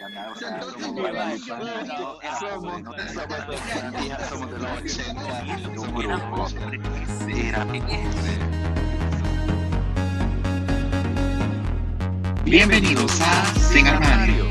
Somos 0.00 0.16
de 4.50 4.58
los 4.58 4.70
80 4.78 5.42
de 5.44 5.78
un 5.78 5.94
Mira, 5.94 6.16
grupo. 6.16 6.42
hombre, 6.44 6.80
¿qué 6.80 7.34
será? 7.34 7.66
Bienvenidos 12.44 13.20
a 13.20 13.44
Sin 13.70 13.86
Armario. 13.86 14.49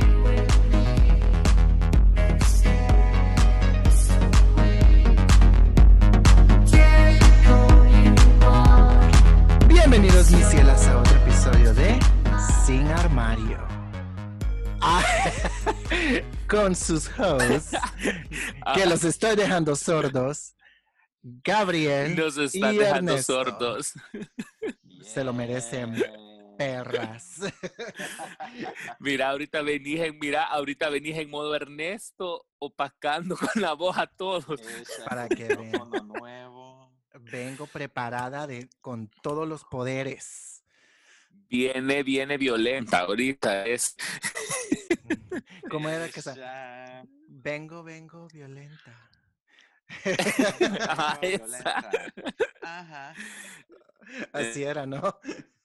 con 16.47 16.75
sus 16.75 17.09
hosts, 17.19 17.71
que 18.75 18.85
los 18.85 19.03
estoy 19.03 19.35
dejando 19.35 19.75
sordos, 19.75 20.55
Gabriel 21.21 22.15
Nos 22.15 22.37
están 22.37 22.75
y 22.75 22.77
dejando 22.77 23.11
Ernesto. 23.11 23.33
sordos. 23.33 23.93
Se 25.03 25.23
lo 25.23 25.33
merecen. 25.33 25.95
perras. 26.57 27.39
Mira, 28.99 29.29
ahorita 29.29 29.61
venís 29.61 29.99
en, 30.01 30.19
mira, 30.19 30.43
ahorita 30.45 30.89
venís 30.89 31.17
en 31.17 31.29
modo 31.29 31.55
Ernesto 31.55 32.45
opacando 32.57 33.37
con 33.37 33.61
la 33.61 33.73
voz 33.73 33.97
a 33.97 34.07
todos. 34.07 34.61
Para 35.07 35.27
que 35.29 35.55
vean. 35.55 35.89
nuevo. 36.07 36.91
Vengo 37.31 37.67
preparada 37.67 38.47
de, 38.47 38.69
con 38.81 39.09
todos 39.21 39.47
los 39.47 39.63
poderes. 39.65 40.63
Viene, 41.49 42.03
viene 42.03 42.37
violenta 42.37 42.99
ahorita. 42.99 43.65
Es, 43.65 43.95
¿Cómo 45.69 45.89
era 45.89 46.09
que 46.09 46.21
sa- 46.21 46.33
Ella, 46.33 47.03
Vengo, 47.27 47.83
vengo 47.83 48.27
violenta. 48.27 49.09
Ajá, 50.87 51.19
violenta. 51.21 51.91
Ajá. 52.61 53.13
Así 54.33 54.63
era, 54.63 54.85
¿no? 54.85 55.19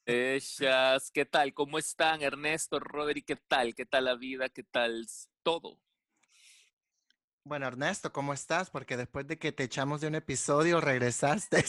ellas, 0.06 1.10
¿qué 1.10 1.24
tal? 1.24 1.54
¿Cómo 1.54 1.78
están? 1.78 2.20
Ernesto, 2.22 2.78
Roderick, 2.78 3.26
¿qué 3.26 3.36
tal? 3.36 3.74
¿Qué 3.74 3.86
tal 3.86 4.04
la 4.04 4.16
vida? 4.16 4.48
¿Qué 4.50 4.62
tal 4.62 5.06
todo? 5.42 5.80
Bueno, 7.46 7.66
Ernesto, 7.66 8.10
¿cómo 8.10 8.32
estás? 8.32 8.70
Porque 8.70 8.96
después 8.96 9.26
de 9.26 9.38
que 9.38 9.52
te 9.52 9.64
echamos 9.64 10.00
de 10.00 10.06
un 10.08 10.14
episodio, 10.14 10.80
regresaste 10.80 11.62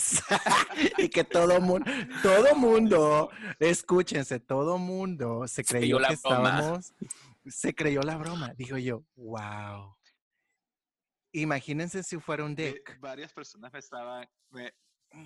y 0.97 1.09
que 1.09 1.25
todo 1.25 1.59
mundo, 1.59 1.89
todo 2.23 2.55
mundo, 2.55 3.29
escúchense, 3.59 4.39
todo 4.39 4.77
mundo 4.77 5.47
se 5.49 5.65
creyó 5.65 5.99
que 5.99 6.13
estábamos, 6.13 6.93
se 7.45 7.73
creyó 7.73 8.01
la 8.01 8.17
broma. 8.17 8.53
Digo 8.55 8.77
yo, 8.77 9.03
wow. 9.15 9.95
Imagínense 11.33 12.03
si 12.03 12.17
fuera 12.19 12.43
un 12.45 12.55
Eh, 12.57 12.73
dick. 12.73 12.99
varias 12.99 13.33
personas 13.33 13.71
me 13.73 13.79
estaban, 13.79 14.27
me- 14.51 14.73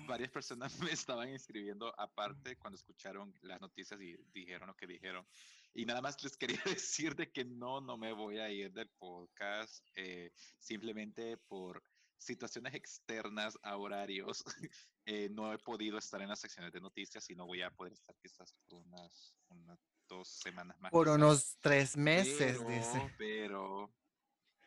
varias 0.06 0.30
personas 0.30 0.72
me 0.92 0.92
estaban 0.92 1.28
escribiendo 1.28 1.92
aparte 1.98 2.56
cuando 2.56 2.76
escucharon 2.76 3.32
las 3.42 3.60
noticias 3.60 4.00
y 4.00 4.16
dijeron 4.32 4.68
lo 4.68 4.74
que 4.74 4.86
dijeron. 4.86 5.26
Y 5.72 5.84
nada 5.86 6.00
más 6.00 6.22
les 6.22 6.36
quería 6.60 6.62
decir 6.64 7.14
de 7.14 7.30
que 7.30 7.44
no, 7.44 7.80
no 7.80 7.96
me 7.96 8.12
voy 8.12 8.38
a 8.38 8.50
ir 8.50 8.72
del 8.72 8.90
podcast 8.98 9.86
eh, 9.94 10.32
simplemente 10.58 11.36
por 11.48 11.82
situaciones 12.18 12.74
externas 12.74 13.56
a 13.62 13.76
horarios. 13.76 14.42
eh, 15.06 15.28
no 15.30 15.52
he 15.52 15.58
podido 15.58 15.96
estar 15.96 16.20
en 16.20 16.28
las 16.28 16.40
secciones 16.40 16.72
de 16.72 16.80
noticias 16.80 17.30
y 17.30 17.34
no 17.36 17.46
voy 17.46 17.62
a 17.62 17.70
poder 17.70 17.92
estar 17.92 18.14
quizás 18.20 18.52
por 18.68 18.74
unas, 18.84 19.34
unas 19.48 19.78
dos 20.10 20.28
semanas 20.28 20.78
más. 20.80 20.90
Por 20.90 21.08
unos 21.08 21.56
tres 21.60 21.96
meses, 21.96 22.58
pero, 22.58 22.68
dice. 22.68 23.14
Pero. 23.16 23.90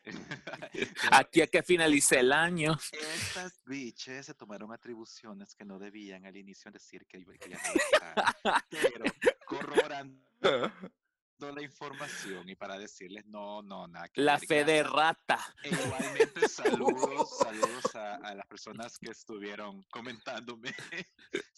Aquí 1.12 1.40
a 1.40 1.46
que 1.46 1.62
finalice 1.62 2.20
el 2.20 2.32
año. 2.32 2.76
Estas 2.92 3.60
biches 3.64 4.26
se 4.26 4.34
tomaron 4.34 4.72
atribuciones 4.72 5.54
que 5.54 5.64
no 5.64 5.78
debían 5.78 6.26
al 6.26 6.36
inicio 6.36 6.70
decir 6.70 7.06
que, 7.06 7.24
que 7.24 7.50
ya 7.50 7.56
no. 7.56 8.52
Pero 8.68 9.04
corroborando 9.46 10.20
la 11.38 11.62
información 11.62 12.48
y 12.48 12.54
para 12.54 12.78
decirles 12.78 13.26
no, 13.26 13.62
no, 13.62 13.86
nada. 13.86 14.08
que 14.08 14.22
La 14.22 14.38
fe 14.38 14.64
de 14.64 14.82
rata. 14.82 15.38
E 15.62 15.68
igualmente 15.68 16.48
saludos, 16.48 17.38
saludos 17.38 17.94
a, 17.94 18.14
a 18.16 18.34
las 18.34 18.46
personas 18.46 18.98
que 18.98 19.10
estuvieron 19.10 19.82
comentándome. 19.90 20.74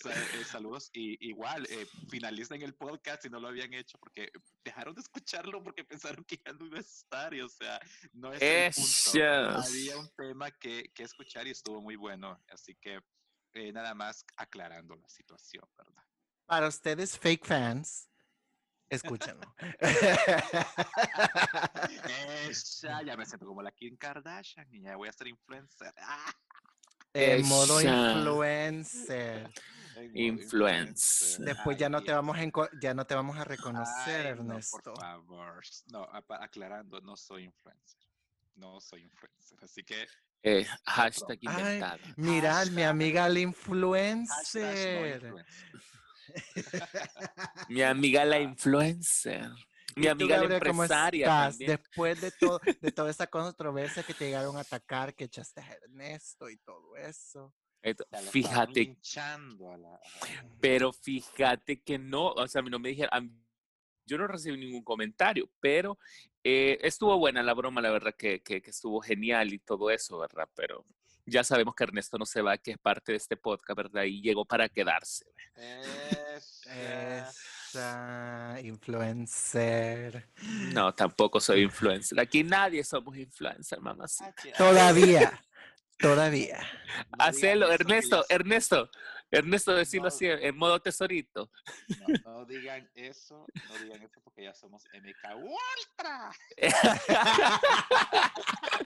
Eh, 0.05 0.45
saludos 0.45 0.89
y 0.93 1.29
igual 1.29 1.67
eh, 1.69 1.87
finalicen 2.09 2.63
el 2.63 2.75
podcast 2.75 3.23
si 3.23 3.29
no 3.29 3.41
lo 3.41 3.49
habían 3.49 3.75
hecho 3.75 3.99
porque 3.99 4.31
dejaron 4.65 4.95
de 4.95 5.01
escucharlo 5.01 5.63
porque 5.65 5.85
pensaron 5.85 6.25
que 6.25 6.41
ya 6.45 6.53
no 6.53 6.67
iba 6.67 6.79
a 6.79 6.81
estar 6.81 7.35
y 7.35 7.41
o 7.41 7.49
sea, 7.49 7.81
no 8.13 8.33
es 8.33 8.41
el 8.41 8.73
punto. 8.73 9.59
Había 9.59 9.97
un 9.99 10.09
tema 10.17 10.51
que, 10.53 10.93
que 10.95 11.03
escuchar 11.03 11.47
y 11.49 11.51
estuvo 11.51 11.83
muy 11.83 11.97
bueno, 11.97 12.41
así 12.51 12.77
que 12.77 13.01
eh, 13.55 13.73
nada 13.73 13.95
más 13.95 14.25
aclarando 14.37 14.95
la 14.97 15.09
situación, 15.09 15.65
¿verdad? 15.77 16.05
Para 16.47 16.69
ustedes, 16.69 17.19
fake 17.19 17.45
fans, 17.45 18.09
escúchenlo. 18.89 19.55
Esa, 22.49 23.03
ya 23.03 23.17
me 23.17 23.25
siento 23.27 23.47
como 23.47 23.63
la 23.63 23.71
Kim 23.73 23.97
Kardashian 23.97 24.67
y 24.73 24.83
ya 24.83 24.97
voy 24.97 25.09
a 25.09 25.13
ser 25.13 25.29
influencer. 25.29 25.93
En 27.19 27.47
modo 27.47 27.81
influencer. 27.81 29.49
Influencer. 30.13 31.47
Después 31.47 31.79
ya 31.79 31.89
no 31.89 31.97
Ay, 31.99 32.05
te 32.05 32.13
vamos 32.13 32.37
a 32.37 32.43
enco- 32.45 32.69
ya 32.79 32.93
no 32.93 33.07
te 33.07 33.15
vamos 33.15 33.39
a 33.39 33.45
reconocer, 33.45 34.27
Ay, 34.27 34.35
no, 34.35 34.41
Ernesto. 34.53 34.93
por 34.93 35.01
favor. 35.01 35.63
No, 35.91 36.07
aclarando, 36.43 37.01
no 37.01 37.17
soy 37.17 37.45
influencer. 37.45 38.01
No 38.57 38.83
soy 38.83 39.05
influencer. 39.05 39.59
Así 39.65 39.83
que 39.83 40.07
Eh, 40.43 40.67
hashtag 40.85 41.39
Ay, 41.47 41.59
inventado. 41.63 41.99
Mirad, 42.17 42.67
mi 42.67 42.83
amiga 42.83 43.23
la 43.31 43.41
hashtag 43.41 43.43
no 43.45 43.49
influencer. 43.49 45.33
Mi 47.69 47.83
amiga 47.83 48.25
la 48.25 48.39
influencer. 48.41 49.51
Mi 49.97 50.03
¿Y 50.03 50.07
tú, 50.07 50.11
amiga 50.13 50.37
la 50.37 50.43
Gabriel, 50.43 50.63
cómo 50.67 50.83
empresaria 50.85 51.27
estás? 51.27 51.51
también. 51.53 51.71
Después 51.71 52.21
de, 52.21 52.31
todo, 52.33 52.61
de 52.81 52.93
toda 52.93 53.11
esa 53.11 53.27
controversia 53.27 54.03
que 54.03 54.13
te 54.15 54.27
llegaron 54.27 54.57
a 54.57 54.61
atacar, 54.61 55.15
que 55.15 55.25
echaste 55.25 55.61
a 55.61 55.73
Ernesto 55.73 56.51
y 56.51 56.57
todo 56.59 56.97
eso. 56.97 57.55
La 57.83 57.91
estaban 57.93 58.27
Fíjate, 58.27 58.97
a 59.73 59.77
la- 59.79 60.01
pero 60.61 60.93
fíjate 60.93 61.81
que 61.83 61.99
no, 61.99 62.29
o 62.33 62.49
sea, 62.49 62.59
a 62.59 62.63
mí 62.63 62.69
no 62.71 62.79
me 62.81 62.89
dijeron, 62.89 63.43
yo 64.05 64.19
no 64.19 64.27
recibí 64.27 64.59
ningún 64.59 64.83
comentario, 64.83 65.49
pero 65.61 65.97
eh, 66.43 66.79
estuvo 66.83 67.17
buena 67.19 67.43
la 67.45 67.55
broma, 67.55 67.81
la 67.81 67.91
verdad 67.91 68.15
que, 68.17 68.43
que, 68.43 68.61
que 68.61 68.71
estuvo 68.71 69.01
genial 69.01 69.53
y 69.53 69.59
todo 69.61 69.91
eso, 69.91 70.19
¿verdad? 70.19 70.49
Pero 70.55 70.85
ya 71.27 71.43
sabemos 71.45 71.75
que 71.77 71.85
Ernesto 71.85 72.19
no 72.19 72.27
se 72.27 72.43
va, 72.43 72.59
que 72.59 72.73
es 72.73 72.79
parte 72.79 73.13
de 73.13 73.19
este 73.19 73.37
podcast, 73.37 73.77
¿verdad? 73.77 74.03
Y 74.03 74.21
llegó 74.21 74.45
para 74.45 74.69
quedarse. 74.69 75.25
Esa. 75.55 76.26
Influencer. 78.63 80.29
No, 80.73 80.95
tampoco 80.95 81.41
soy 81.41 81.63
influencer. 81.63 82.19
Aquí 82.21 82.43
nadie 82.45 82.83
somos 82.85 83.17
influencer, 83.17 83.81
mamá. 83.81 84.07
Todavía, 84.59 85.43
todavía. 85.99 86.59
Hacelo, 87.19 87.71
Ernesto, 87.73 88.25
Ernesto, 88.29 88.91
Ernesto, 89.31 89.75
decirlo 89.75 90.09
No. 90.09 90.15
así, 90.15 90.27
en 90.27 90.57
modo 90.57 90.81
tesorito. 90.81 91.51
No, 91.99 92.07
no 92.39 92.45
digan 92.45 92.89
eso, 92.95 93.47
no 93.69 93.79
digan 93.79 94.03
eso 94.03 94.21
porque 94.23 94.45
ya 94.45 94.55
somos 94.55 94.85
MK 94.93 95.35
Ultra. 95.37 96.31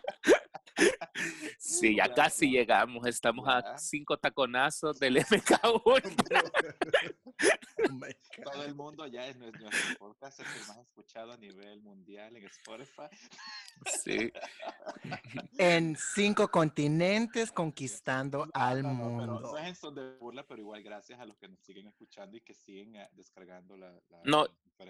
Sí, 1.58 1.96
ya 1.96 2.12
casi 2.12 2.50
llegamos. 2.50 3.06
Estamos 3.06 3.46
a 3.48 3.78
cinco 3.78 4.18
taconazos 4.18 4.98
del 4.98 5.16
MK1. 5.16 6.50
Oh 7.88 7.92
my 7.92 8.00
God. 8.36 8.44
Todo 8.52 8.64
el 8.64 8.74
mundo 8.74 9.06
ya 9.06 9.26
es 9.26 9.36
nuestro, 9.38 9.66
podcast, 9.98 10.40
es 10.40 10.46
el 10.46 10.68
más 10.68 10.78
escuchado 10.78 11.32
a 11.32 11.36
nivel 11.38 11.80
mundial 11.80 12.36
en 12.36 12.44
Spotify. 12.46 13.08
Sí. 13.86 14.30
En 15.58 15.96
cinco 15.96 16.48
continentes 16.48 17.50
conquistando 17.52 18.48
al 18.52 18.82
No, 18.82 18.92
no, 18.92 18.98
pero 18.98 19.10
mundo. 19.32 19.40
no 19.52 19.58
es 19.58 19.66
en 19.68 19.74
son 19.74 19.94
de 19.94 20.16
burla, 20.18 20.46
pero 20.46 20.60
igual 20.60 20.82
gracias 20.82 21.18
a 21.20 21.24
los 21.26 21.36
que 21.38 21.48
nos 21.48 21.60
siguen 21.60 21.86
escuchando 21.88 22.36
y 22.36 22.40
que 22.42 22.54
siguen 22.54 22.96
eh, 22.96 23.08
descargando 23.12 23.76
la, 23.76 23.90
la- 23.92 24.20
No, 24.24 24.46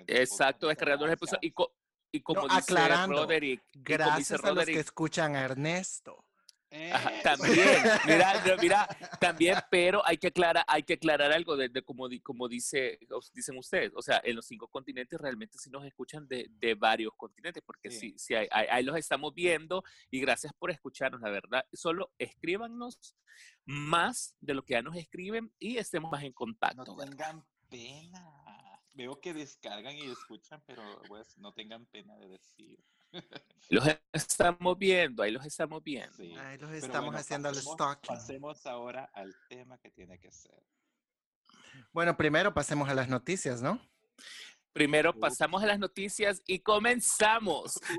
Exacto, 0.06 0.68
descargando 0.68 1.06
los 1.06 1.14
episodios. 1.14 1.42
Y, 1.42 1.50
co- 1.52 1.72
y 2.12 2.20
como 2.22 2.42
No, 2.42 2.48
dice 2.48 2.58
aclarando. 2.72 3.22
Roderick, 3.22 3.62
dice 3.72 3.80
Gracias 3.82 4.30
a 4.30 4.34
los 4.34 4.42
que 4.42 4.48
Roderick, 4.48 4.76
escuchan 4.78 5.36
a 5.36 5.42
Ernesto. 5.44 6.24
Ajá, 6.92 7.10
Eso. 7.10 7.22
también, 7.24 7.82
mira, 8.06 8.44
no, 8.46 8.56
mira, 8.62 8.88
también, 9.20 9.56
pero 9.72 10.06
hay 10.06 10.16
que 10.18 10.28
aclarar, 10.28 10.64
hay 10.68 10.84
que 10.84 10.92
aclarar 10.92 11.32
algo 11.32 11.56
de, 11.56 11.68
de 11.68 11.82
como, 11.82 12.08
di- 12.08 12.20
como 12.20 12.46
dice, 12.46 12.96
dicen 13.34 13.58
ustedes, 13.58 13.90
o 13.96 14.00
sea, 14.02 14.20
en 14.22 14.36
los 14.36 14.46
cinco 14.46 14.68
continentes 14.68 15.20
realmente 15.20 15.58
sí 15.58 15.68
nos 15.68 15.84
escuchan 15.84 16.28
de, 16.28 16.46
de 16.48 16.74
varios 16.76 17.12
continentes, 17.16 17.60
porque 17.66 17.90
Sí. 17.90 17.98
sí, 18.12 18.14
sí, 18.18 18.34
ahí, 18.36 18.46
ahí- 18.52 18.68
ahí 18.70 18.84
los 18.84 18.96
estamos 18.96 19.34
viendo 19.34 19.82
y 20.12 20.20
gracias 20.20 20.52
por 20.52 20.70
escucharnos, 20.70 21.20
la 21.20 21.30
verdad. 21.30 21.64
Solo 21.72 22.12
escríbanos 22.18 23.16
más 23.64 24.36
de 24.40 24.54
lo 24.54 24.64
que 24.64 24.74
ya 24.74 24.82
nos 24.82 24.94
escriben 24.96 25.52
y 25.58 25.76
estemos 25.76 26.12
más 26.12 26.22
en 26.22 26.28
No 26.28 26.34
contacto. 26.34 26.94
¿verdad? 26.94 27.10
tengan 27.16 27.44
pena. 27.68 28.39
Veo 29.00 29.18
que 29.18 29.32
descargan 29.32 29.96
y 29.96 30.10
escuchan, 30.10 30.62
pero 30.66 30.82
pues 31.08 31.38
no 31.38 31.52
tengan 31.52 31.86
pena 31.86 32.16
de 32.16 32.28
decir. 32.28 32.78
Los 33.70 33.84
estamos 34.12 34.78
viendo, 34.78 35.22
ahí 35.22 35.30
los 35.30 35.44
estamos 35.46 35.82
viendo. 35.82 36.16
Sí. 36.16 36.34
Ahí 36.36 36.58
los 36.58 36.70
Pero 36.70 36.86
estamos 36.86 37.06
bueno, 37.06 37.18
haciendo 37.18 37.48
el 37.48 37.54
stalking. 37.56 38.14
Pasemos 38.14 38.66
ahora 38.66 39.10
al 39.14 39.34
tema 39.48 39.78
que 39.78 39.90
tiene 39.90 40.18
que 40.18 40.30
ser. 40.30 40.62
Bueno, 41.92 42.16
primero 42.16 42.52
pasemos 42.52 42.88
a 42.88 42.94
las 42.94 43.08
noticias, 43.08 43.62
¿no? 43.62 43.80
Primero 44.72 45.18
pasamos 45.18 45.62
a 45.62 45.66
las 45.66 45.78
noticias 45.78 46.42
y 46.46 46.60
comenzamos. 46.60 47.80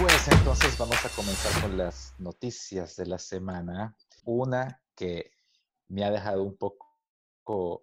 Pues 0.00 0.26
entonces 0.26 0.76
vamos 0.78 1.04
a 1.04 1.08
comenzar 1.10 1.62
con 1.62 1.76
las 1.76 2.14
noticias 2.18 2.96
de 2.96 3.06
la 3.06 3.18
semana. 3.18 3.96
Una 4.24 4.82
que 4.96 5.30
me 5.86 6.04
ha 6.04 6.10
dejado 6.10 6.42
un 6.42 6.56
poco 6.56 6.91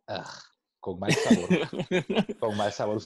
ah, 0.07 0.41
con 0.79 1.00
mal 1.00 1.13
sabor. 1.13 1.50
con 2.39 2.57
mal 2.57 2.71
sabor. 2.71 3.01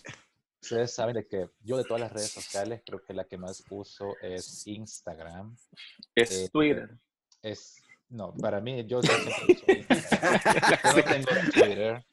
Ustedes 0.62 0.94
saben 0.94 1.16
de 1.16 1.28
que 1.28 1.50
yo 1.60 1.78
de 1.78 1.84
todas 1.84 2.02
las 2.02 2.12
redes 2.14 2.32
sociales 2.32 2.82
creo 2.86 3.04
que 3.04 3.14
la 3.14 3.26
que 3.26 3.38
más 3.38 3.64
uso 3.70 4.16
es 4.22 4.66
Instagram. 4.68 5.56
Es 6.16 6.32
Eh, 6.32 6.50
Twitter. 6.52 6.98
Es 7.42 7.76
no, 8.10 8.34
para 8.36 8.62
mí 8.62 8.86
yo 8.86 9.02
siempre 9.02 9.34
uso 9.50 9.66
Instagram. 9.68 10.40
Yo 10.86 10.96
no 10.96 11.04
tengo 11.04 11.52
Twitter. 11.52 12.06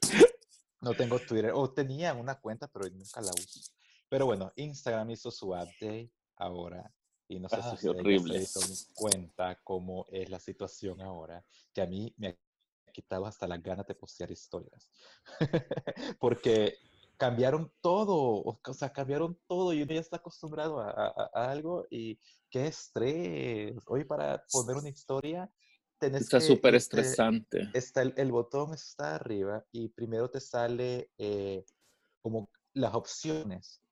No 0.80 0.94
tengo 0.94 1.18
Twitter. 1.20 1.52
O 1.54 1.70
tenía 1.70 2.14
una 2.14 2.40
cuenta, 2.40 2.66
pero 2.68 2.88
nunca 2.88 3.20
la 3.20 3.30
uso. 3.32 3.60
Pero 4.08 4.26
bueno, 4.26 4.50
Instagram 4.56 5.10
hizo 5.10 5.30
su 5.30 5.50
update 5.50 6.10
ahora. 6.36 6.92
Y 7.28 7.38
no 7.38 7.48
sé 7.48 7.56
Ay, 7.56 7.62
si 7.62 7.68
ustedes 7.68 7.80
se 7.82 7.88
horrible. 7.90 8.38
dieron 8.40 8.76
cuenta 8.94 9.60
cómo 9.62 10.06
es 10.10 10.28
la 10.30 10.40
situación 10.40 11.00
ahora, 11.00 11.44
que 11.72 11.82
a 11.82 11.86
mí 11.86 12.12
me 12.16 12.38
quitado 12.90 13.26
hasta 13.26 13.46
las 13.48 13.62
ganas 13.62 13.86
de 13.86 13.94
postear 13.94 14.30
historias. 14.30 14.88
Porque 16.20 16.74
cambiaron 17.16 17.72
todo, 17.80 18.42
o 18.44 18.74
sea, 18.74 18.92
cambiaron 18.92 19.38
todo 19.46 19.72
y 19.72 19.82
uno 19.82 19.92
ya 19.94 20.00
está 20.00 20.16
acostumbrado 20.16 20.80
a, 20.80 20.90
a- 20.90 21.30
a 21.34 21.50
algo 21.50 21.86
y 21.90 22.18
qué 22.50 22.66
estrés. 22.66 23.74
Hoy 23.86 24.04
para 24.04 24.44
poner 24.50 24.76
una 24.76 24.88
historia 24.88 25.50
tenés 25.98 26.24
Está 26.24 26.38
que 26.38 26.46
súper 26.46 26.74
estresante. 26.74 27.68
está 27.72 28.02
el, 28.02 28.14
el 28.16 28.32
botón 28.32 28.74
está 28.74 29.14
arriba 29.16 29.64
y 29.72 29.88
primero 29.88 30.30
te 30.30 30.40
sale 30.40 31.10
eh, 31.18 31.64
como 32.22 32.50
las 32.74 32.94
opciones. 32.94 33.82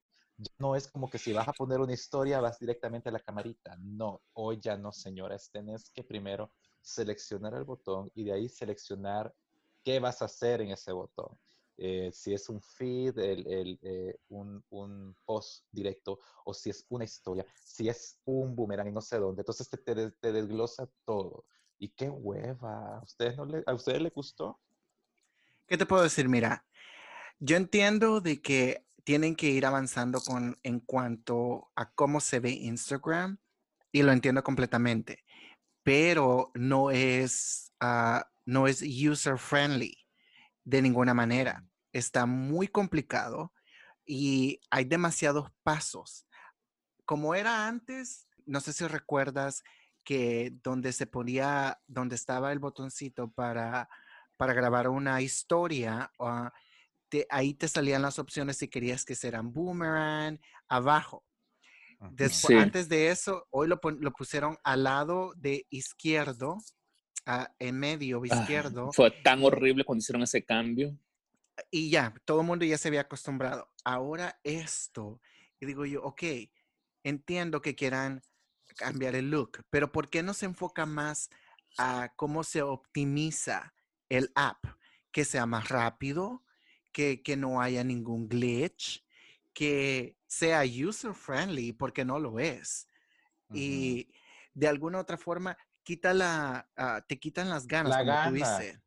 No 0.59 0.77
es 0.77 0.89
como 0.89 1.11
que 1.11 1.19
si 1.19 1.33
vas 1.33 1.49
a 1.49 1.53
poner 1.53 1.81
una 1.81 1.93
historia 1.93 2.41
vas 2.41 2.59
directamente 2.61 3.09
a 3.09 3.13
la 3.13 3.21
camarita. 3.21 3.77
No, 3.81 4.23
hoy 4.35 4.59
ya 4.61 4.77
no, 4.77 4.93
señoras. 4.93 5.51
Tenés 5.53 5.91
que 5.91 6.05
primero 6.05 6.53
seleccionar 6.89 7.55
el 7.55 7.65
botón 7.65 8.11
y 8.15 8.25
de 8.25 8.33
ahí 8.33 8.49
seleccionar 8.49 9.35
qué 9.85 10.01
vas 10.01 10.23
a 10.23 10.27
hacer 10.27 10.61
en 10.61 10.71
ese 10.71 10.93
botón. 10.93 11.39
Eh, 11.77 12.11
si 12.13 12.35
es 12.35 12.49
un 12.49 12.61
feed, 12.61 13.17
el- 13.19 13.47
el, 13.47 13.79
eh, 13.83 14.19
un, 14.29 14.65
un 14.71 15.17
post 15.25 15.65
directo, 15.71 16.19
o 16.45 16.53
si 16.53 16.71
es 16.71 16.85
una 16.89 17.05
historia, 17.05 17.47
si 17.63 17.89
es 17.89 18.19
un 18.25 18.57
boomerang 18.57 18.89
y 18.89 18.93
no 18.93 19.01
sé 19.01 19.19
dónde. 19.19 19.43
Entonces 19.43 19.69
te, 19.71 19.77
te 19.79 19.95
des- 19.95 20.19
te 20.19 20.33
desglosa 20.33 20.91
todo. 21.05 21.45
Y 21.79 21.91
qué 21.91 22.09
hueva. 22.11 22.97
¿A 22.99 23.03
ustedes, 23.05 23.39
¿A 23.67 23.75
ustedes 23.75 24.03
les 24.03 24.13
gustó? 24.13 24.61
¿Qué 25.69 25.77
te 25.79 25.87
puedo 25.87 26.03
decir? 26.03 26.29
Mira, 26.29 26.67
yo 27.39 27.57
entiendo 27.57 28.21
de 28.21 28.43
que 28.43 28.85
tienen 29.05 29.37
que 29.37 29.47
ir 29.49 29.65
avanzando 29.65 30.21
con 30.21 30.57
en 30.65 30.81
cuanto 30.81 31.71
a 31.77 31.93
cómo 31.93 32.21
se 32.21 32.41
ve 32.41 32.51
Instagram 32.51 33.39
y 33.93 34.03
lo 34.03 34.13
entiendo 34.13 34.43
completamente, 34.43 35.25
pero 35.89 36.51
no 36.53 36.91
es, 36.91 37.73
ah, 37.81 38.31
no 38.45 38.67
es 38.69 38.83
user 38.83 39.39
friendly 39.39 39.97
de 40.63 40.83
ninguna 40.83 41.15
manera. 41.15 41.65
Está 41.95 42.27
muy 42.27 42.69
complicado 42.69 43.55
y 44.05 44.61
hay 44.71 44.85
demasiados 44.85 45.51
pasos. 45.63 46.27
Como 47.07 47.35
era 47.35 47.67
antes, 47.69 48.29
no 48.45 48.61
sé 48.61 48.75
si 48.75 48.87
recuerdas 48.87 49.65
que 50.05 50.53
donde 50.63 50.93
se 50.93 51.07
ponía, 51.07 51.81
donde 51.87 52.17
estaba 52.17 52.53
el 52.53 52.59
botoncito 52.59 53.31
para, 53.31 53.89
para 54.37 54.53
grabar 54.53 54.91
una 54.91 55.23
historia, 55.23 56.13
te- 57.09 57.27
ahí 57.31 57.55
te 57.55 57.67
salían 57.67 58.03
las 58.03 58.19
opciones 58.19 58.59
si 58.59 58.69
querías 58.69 59.07
que 59.07 59.15
serán 59.15 59.55
boomerang, 59.55 60.39
abajo. 60.69 61.25
Después, 62.11 62.41
Sí. 62.41 62.55
Antes 62.55 62.89
de 62.89 63.09
eso, 63.11 63.47
hoy 63.51 63.69
lo, 63.69 63.81
lo 63.83 64.13
pusieron 64.13 64.57
al 64.65 64.85
lado 64.85 65.33
de 65.37 65.67
izquierdo, 65.71 66.59
ah, 67.27 67.53
en 67.59 67.79
medio 67.79 68.23
Ah, 68.23 68.27
izquierdo, 68.27 68.93
Fue 68.93 69.11
tan 69.11 69.43
horrible 69.45 69.85
cuando 69.85 70.01
hicieron 70.01 70.23
ese 70.23 70.45
cambio. 70.45 70.97
y 71.71 71.91
ya, 71.91 72.15
todo 72.25 72.41
el 72.41 72.47
mundo 72.47 72.65
ya 72.65 72.79
se 72.79 72.89
había 72.89 73.03
acostumbrado. 73.03 73.69
Ahora 73.85 74.39
esto, 74.45 75.21
y 75.61 75.67
digo 75.67 75.85
yo, 75.87 76.03
ok, 76.03 76.23
entiendo 77.03 77.61
que 77.61 77.75
quieran 77.75 78.23
cambiar 78.77 79.15
el 79.17 79.31
look, 79.31 79.65
pero 79.71 79.91
¿por 79.91 80.09
qué 80.09 80.23
no 80.23 80.35
se 80.35 80.47
enfoca 80.47 80.87
más 80.87 81.31
a 81.79 82.13
cómo 82.17 82.45
se 82.45 82.63
optimiza 82.63 83.75
el 84.09 84.31
app? 84.35 84.65
Que 85.11 85.25
sea 85.25 85.47
más 85.47 85.69
rápido, 85.69 86.45
que, 86.93 87.23
que 87.23 87.37
no 87.37 87.61
haya 87.61 87.83
ningún 87.83 88.29
glitch, 88.29 89.05
que 89.59 90.17
sea 90.29 90.63
user 90.63 91.15
friendly, 91.15 91.73
porque 91.73 92.05
no 92.05 92.21
lo 92.21 92.39
es. 92.39 92.87
Y 93.53 94.09
de 94.55 94.69
alguna 94.69 95.01
otra 95.01 95.19
forma, 95.19 95.57
quita 95.83 96.15
la, 96.15 96.71
ah, 96.77 97.05
te 97.09 97.19
quitan 97.19 97.49
las 97.49 97.67
ganas, 97.67 97.91
La 97.91 97.99
como 97.99 98.13
tú 98.13 98.41
gana. 98.41 98.59
dices. 98.59 98.81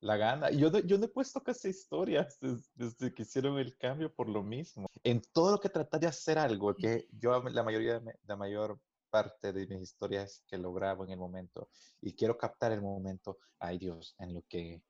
La 0.00 0.16
gana. 0.16 0.50
Yo 0.50 0.68
no, 0.72 0.80
yo 0.80 0.98
no 0.98 1.04
he 1.04 1.08
puesto 1.08 1.40
casi 1.44 1.68
historias 1.68 2.40
des- 2.40 2.72
desde, 2.74 3.14
que 3.14 3.22
hicieron 3.22 3.56
el 3.60 3.76
cambio 3.76 4.12
por 4.12 4.28
lo 4.28 4.42
mismo. 4.42 4.88
En 5.04 5.22
todo 5.32 5.52
lo 5.52 5.60
que 5.60 5.68
tratar 5.68 6.00
de 6.00 6.08
hacer 6.08 6.38
algo, 6.38 6.74
que 6.74 7.06
yo 7.12 7.40
la 7.44 7.62
mayoría, 7.62 8.02
la 8.24 8.36
mayor 8.36 8.80
parte 9.08 9.52
de 9.52 9.64
mis 9.68 9.80
historias 9.82 10.42
que 10.48 10.58
lo 10.58 10.72
grabo 10.72 11.04
en 11.04 11.10
el 11.12 11.18
momento 11.18 11.70
y 12.00 12.16
quiero 12.16 12.36
captar 12.36 12.72
el 12.72 12.82
momento, 12.82 13.38
ay 13.60 13.78
Dios, 13.78 14.16
en 14.18 14.34
lo 14.34 14.42
que 14.48 14.82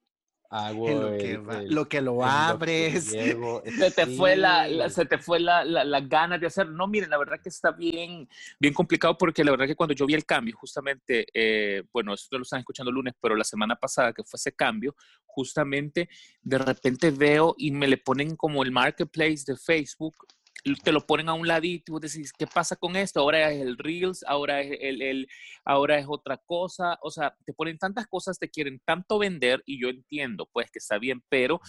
hago 0.50 0.88
En 0.88 1.00
lo 1.00 1.18
que, 1.18 1.30
el- 1.32 1.48
va- 1.48 1.60
el- 1.60 1.74
lo 1.74 1.88
que 1.88 2.00
lo 2.00 2.12
en 2.12 2.18
lo 2.18 2.24
que 2.24 2.28
abres. 2.28 3.12
llego, 3.12 3.62
Se 3.78 3.90
te 3.90 4.06
fue 4.06 4.36
la, 4.36 4.66
la- 4.68 4.88
se 4.90 5.04
te 5.06 5.18
fue 5.18 5.40
la, 5.40 5.64
la, 5.64 5.84
la 5.84 6.00
ganas 6.00 6.40
de 6.40 6.46
hacer. 6.46 6.68
No, 6.68 6.86
miren, 6.86 7.10
la 7.10 7.18
verdad 7.18 7.40
que 7.42 7.48
está 7.48 7.72
bien, 7.72 8.28
bien 8.58 8.72
complicado 8.74 9.16
porque 9.18 9.44
la 9.44 9.50
verdad 9.50 9.66
que 9.66 9.76
cuando 9.76 9.94
yo 9.94 10.06
vi 10.06 10.14
el 10.14 10.24
cambio, 10.24 10.56
justamente, 10.56 11.26
eh, 11.34 11.82
bueno, 11.92 12.14
esto 12.14 12.36
lo 12.38 12.42
están 12.42 12.60
escuchando 12.60 12.90
el 12.90 12.94
lunes, 12.94 13.14
pero 13.20 13.34
la 13.36 13.44
semana 13.44 13.76
pasada 13.76 14.12
que 14.12 14.22
fue 14.24 14.36
ese 14.38 14.52
cambio, 14.52 14.94
justamente 15.24 16.08
de 16.42 16.58
repente 16.58 17.10
veo 17.10 17.54
y 17.58 17.70
me 17.70 17.86
le 17.88 17.98
ponen 17.98 18.36
como 18.36 18.62
el 18.62 18.72
marketplace 18.72 19.44
de 19.46 19.56
Facebook, 19.56 20.14
te 20.74 20.90
lo 20.92 21.06
ponen 21.06 21.28
a 21.28 21.34
un 21.34 21.46
ladito 21.46 21.90
y 21.90 21.92
vos 21.92 22.00
decís, 22.00 22.32
¿qué 22.32 22.46
pasa 22.46 22.74
con 22.76 22.96
esto? 22.96 23.20
Ahora 23.20 23.50
es 23.52 23.60
el 23.62 23.78
Reels, 23.78 24.24
ahora 24.26 24.60
es 24.60 24.76
el, 24.80 25.00
el- 25.02 25.28
ahora 25.64 25.98
es 25.98 26.06
otra 26.08 26.36
cosa, 26.38 26.98
o 27.02 27.10
sea, 27.10 27.36
te 27.44 27.52
ponen 27.52 27.78
tantas 27.78 28.06
cosas, 28.08 28.38
te 28.38 28.50
quieren 28.50 28.80
tanto 28.84 29.18
vender 29.18 29.62
y 29.66 29.80
yo 29.80 29.88
entiendo, 29.88 30.46
pues 30.52 30.70
que 30.70 30.78
está 30.80 30.98
bien, 30.98 31.22
pero 31.28 31.60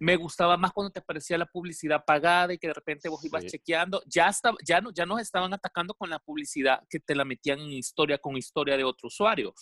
me 0.00 0.16
gustaba 0.16 0.56
más 0.56 0.72
cuando 0.72 0.90
te 0.90 0.98
aparecía 0.98 1.38
la 1.38 1.46
publicidad 1.46 2.04
pagada 2.04 2.52
y 2.52 2.58
que 2.58 2.66
de 2.66 2.74
repente 2.74 3.08
vos 3.08 3.24
ibas 3.24 3.44
Sí. 3.44 3.50
chequeando. 3.50 4.02
Ya, 4.06 4.28
estaba, 4.28 4.56
ya, 4.64 4.80
no, 4.80 4.90
ya 4.92 5.06
nos 5.06 5.20
estaban 5.20 5.54
atacando 5.54 5.94
con 5.94 6.10
la 6.10 6.18
publicidad 6.18 6.82
que 6.90 6.98
te 6.98 7.14
la 7.14 7.24
metían 7.24 7.60
en 7.60 7.70
historia 7.72 8.18
con 8.18 8.36
historia 8.36 8.76
de 8.76 8.82
otro 8.84 9.06
usuario. 9.06 9.54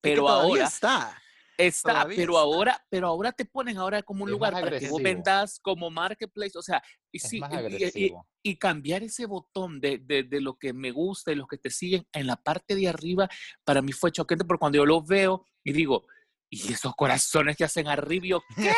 Pero 0.00 0.28
ahora 0.28 0.64
está. 0.64 1.22
Está, 1.58 1.92
todavía 1.92 2.16
pero 2.16 2.32
está. 2.32 2.42
ahora, 2.42 2.86
pero 2.90 3.06
ahora 3.08 3.32
te 3.32 3.44
ponen 3.44 3.78
ahora 3.78 4.02
como 4.02 4.24
un 4.24 4.30
Es 4.30 4.32
lugar 4.32 4.52
para 4.52 4.62
que 4.78 4.88
vos 4.88 4.98
agresivo. 4.98 5.02
vendas 5.02 5.58
como 5.60 5.90
marketplace. 5.90 6.58
O 6.58 6.62
sea, 6.62 6.82
y, 7.12 7.18
sí, 7.18 7.36
y- 7.36 7.40
y- 7.40 7.44
y- 7.44 7.56
agresivo. 7.56 8.28
cambiar 8.58 9.02
ese 9.02 9.26
botón 9.26 9.80
de, 9.80 9.98
de, 9.98 10.24
de 10.24 10.40
lo 10.40 10.56
que 10.56 10.72
me 10.72 10.90
gusta 10.90 11.32
y 11.32 11.36
los 11.36 11.46
que 11.48 11.58
te 11.58 11.70
siguen 11.70 12.06
en 12.12 12.26
la 12.26 12.36
parte 12.36 12.74
de 12.74 12.88
arriba, 12.88 13.28
para 13.64 13.82
mí 13.82 13.92
fue 13.92 14.12
choqueante 14.12 14.44
porque 14.44 14.60
cuando 14.60 14.76
yo 14.78 14.86
lo 14.86 15.02
veo 15.02 15.44
y 15.64 15.72
digo, 15.72 16.06
¿y 16.50 16.72
esos 16.72 16.94
corazones 16.94 17.56
que 17.56 17.64
hacen 17.64 17.88
yo, 18.22 18.42
¿qué? 18.56 18.72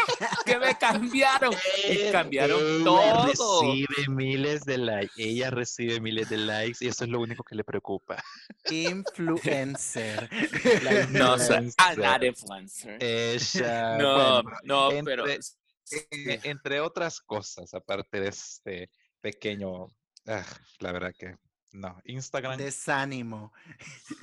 ¿Qué 0.45 0.59
me 0.59 0.77
cambiaron? 0.79 1.55
Y 1.89 2.11
cambiaron 2.11 2.59
Ella 2.61 2.85
todo. 2.85 3.63
recibe 3.63 4.09
miles 4.09 4.65
de 4.65 4.79
likes. 4.79 5.13
Ella 5.17 5.51
recibe 5.51 6.01
miles 6.01 6.29
de 6.31 6.39
likes 6.39 6.85
y 6.85 6.89
eso 6.89 7.05
es 7.05 7.11
lo 7.11 7.21
único 7.21 7.43
que 7.45 7.55
le 7.55 7.65
preocupa. 7.65 8.23
Influencer. 8.71 10.29
No, 11.11 11.37
not 11.37 12.23
influencer. 12.23 13.03
Ella, 13.03 13.97
No, 13.99 14.43
bueno, 14.43 14.59
no, 14.65 14.91
entre- 14.93 15.17
pero 15.17 15.27
eh, 15.29 16.41
entre 16.45 16.81
otras 16.81 17.21
cosas, 17.21 17.73
aparte 17.75 18.21
de 18.21 18.29
este 18.29 18.91
pequeño, 19.21 19.91
ah, 20.27 20.45
la 20.81 20.93
verdad 20.93 21.15
que 21.17 21.37
no, 21.73 22.01
Instagram, 22.05 22.57
Desánimo. 22.59 23.53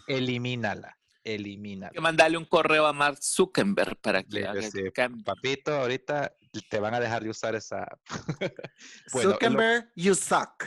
elimínala, 0.08 0.98
elimínala. 1.24 1.88
hay 1.88 1.94
que 1.94 2.02
mandarle 2.02 2.38
un 2.38 2.46
correo 2.46 2.86
a 2.86 2.94
Mark 2.94 3.18
Zuckerberg 3.22 3.98
para 4.02 4.24
que 4.24 4.40
Sí, 4.40 4.44
haga 4.44 4.62
sí, 4.62 4.80
el 4.80 4.94
cambio. 4.94 5.24
Papito, 5.24 5.74
ahorita 5.74 6.36
te 6.70 6.80
van 6.80 6.94
a 6.94 7.00
dejar 7.00 7.24
de 7.24 7.30
usar 7.30 7.56
esa. 7.56 7.88
Bueno, 9.14 9.20
es 9.20 9.24
lo- 9.26 9.32
Zuckerberg, 9.34 9.92
you 9.96 10.16
suck. 10.16 10.66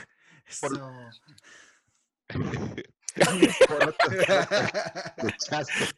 Por- 0.61 0.77
So, 0.77 0.91
Por 3.67 3.95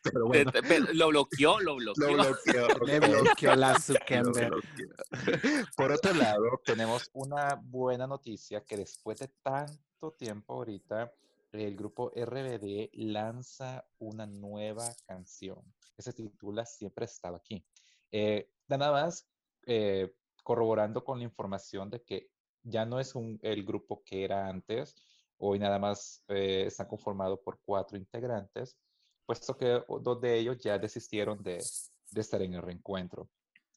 pero 0.03 0.25
bueno, 0.27 0.51
Lo 0.93 1.07
bloqueó, 1.09 1.59
lo 1.59 1.75
bloqueó. 1.75 2.07
lo 2.15 2.23
bloqueó. 2.23 2.67
Me 2.85 2.97
ok. 2.97 3.21
bloqueó 3.21 3.55
la 3.55 3.73
Lo 3.73 3.79
Zuckerberg. 3.79 4.49
bloqueó. 4.51 5.65
Por 5.75 5.91
otro 5.91 6.13
lado, 6.13 6.61
tenemos 6.63 7.09
una 7.13 7.55
buena 7.61 8.07
noticia 8.07 8.63
que 8.63 8.77
después 8.77 9.19
de 9.19 9.27
tanto 9.43 10.13
tiempo 10.17 10.53
ahorita, 10.53 11.11
el 11.51 11.75
grupo 11.75 12.11
RBD 12.15 12.89
lanza 12.93 13.85
una 13.97 14.25
nueva 14.25 14.93
canción 15.05 15.61
que 15.95 16.01
se 16.01 16.13
titula 16.13 16.65
Siempre 16.65 17.05
estaba 17.05 17.37
aquí. 17.37 17.65
Eh, 18.11 18.51
nada 18.67 18.91
más 18.91 19.27
eh, 19.65 20.13
corroborando 20.43 21.03
con 21.03 21.19
la 21.19 21.25
información 21.25 21.89
de 21.89 22.03
que 22.03 22.29
ya 22.63 22.85
no 22.85 22.99
es 22.99 23.15
un, 23.15 23.39
el 23.41 23.63
grupo 23.63 24.03
que 24.03 24.23
era 24.23 24.47
antes, 24.47 24.95
hoy 25.37 25.59
nada 25.59 25.79
más 25.79 26.23
eh, 26.27 26.65
está 26.67 26.87
conformado 26.87 27.41
por 27.41 27.59
cuatro 27.63 27.97
integrantes, 27.97 28.77
puesto 29.25 29.57
que 29.57 29.83
dos 30.01 30.21
de 30.21 30.37
ellos 30.37 30.57
ya 30.59 30.77
desistieron 30.77 31.41
de, 31.43 31.63
de 32.11 32.21
estar 32.21 32.41
en 32.41 32.53
el 32.53 32.61
reencuentro. 32.61 33.29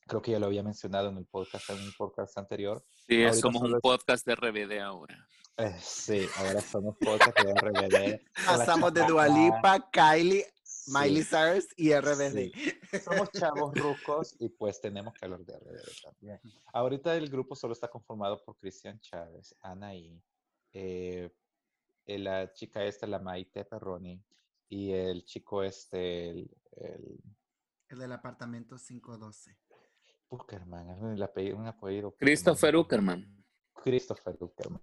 Creo 0.07 0.21
que 0.21 0.33
ya 0.33 0.39
lo 0.39 0.47
había 0.47 0.63
mencionado 0.63 1.09
en 1.11 1.19
el 1.19 1.27
podcast, 1.27 1.71
en 1.71 1.81
un 1.81 1.93
podcast 1.97 2.37
anterior. 2.37 2.85
Sí, 3.07 3.23
Ahorita 3.23 3.35
somos 3.35 3.61
solo 3.61 3.75
un 3.77 3.81
podcast 3.81 4.27
de 4.27 4.35
RBD 4.35 4.81
ahora. 4.81 5.27
Eh, 5.59 5.77
sí, 5.81 6.27
ahora 6.39 6.61
somos 6.63 6.97
podcast 6.97 7.39
de 7.39 7.53
RBD. 7.53 8.23
Pasamos 8.47 8.95
de 8.95 9.05
Dualipa, 9.05 9.91
Kylie, 9.91 10.47
sí, 10.63 10.91
Miley 10.93 11.23
Cyrus 11.23 11.69
y 11.77 11.93
RBD. 11.93 12.53
Somos 13.05 13.31
chavos 13.33 13.75
rucos 13.75 14.35
y 14.39 14.49
pues 14.49 14.81
tenemos 14.81 15.13
que 15.13 15.27
hablar 15.27 15.41
de 15.41 15.59
RBD 15.59 16.03
también. 16.03 16.41
Ahorita 16.73 17.15
el 17.15 17.29
grupo 17.29 17.55
solo 17.55 17.75
está 17.75 17.89
conformado 17.89 18.43
por 18.43 18.57
Cristian 18.57 18.99
Chávez, 19.01 19.55
Anaí, 19.61 20.23
eh, 20.73 21.31
eh, 22.07 22.19
la 22.19 22.51
chica 22.55 22.83
esta, 22.85 23.07
la 23.07 23.19
Maite 23.19 23.67
Perroni, 23.67 24.25
y 24.71 24.91
el 24.91 25.23
chico 25.25 25.63
este, 25.63 26.31
el, 26.31 26.51
el 26.77 27.21
El 27.91 27.99
del 27.99 28.13
apartamento 28.13 28.77
512. 28.77 29.55
Uckerman, 30.31 30.89
es 30.89 30.99
un 30.99 31.23
apellido, 31.23 31.59
un 31.59 31.67
apellido 31.67 32.11
que 32.13 32.25
Christopher 32.25 32.75
Uckerman. 32.75 33.45
Christopher 33.75 34.35
Uckerman. 34.41 34.81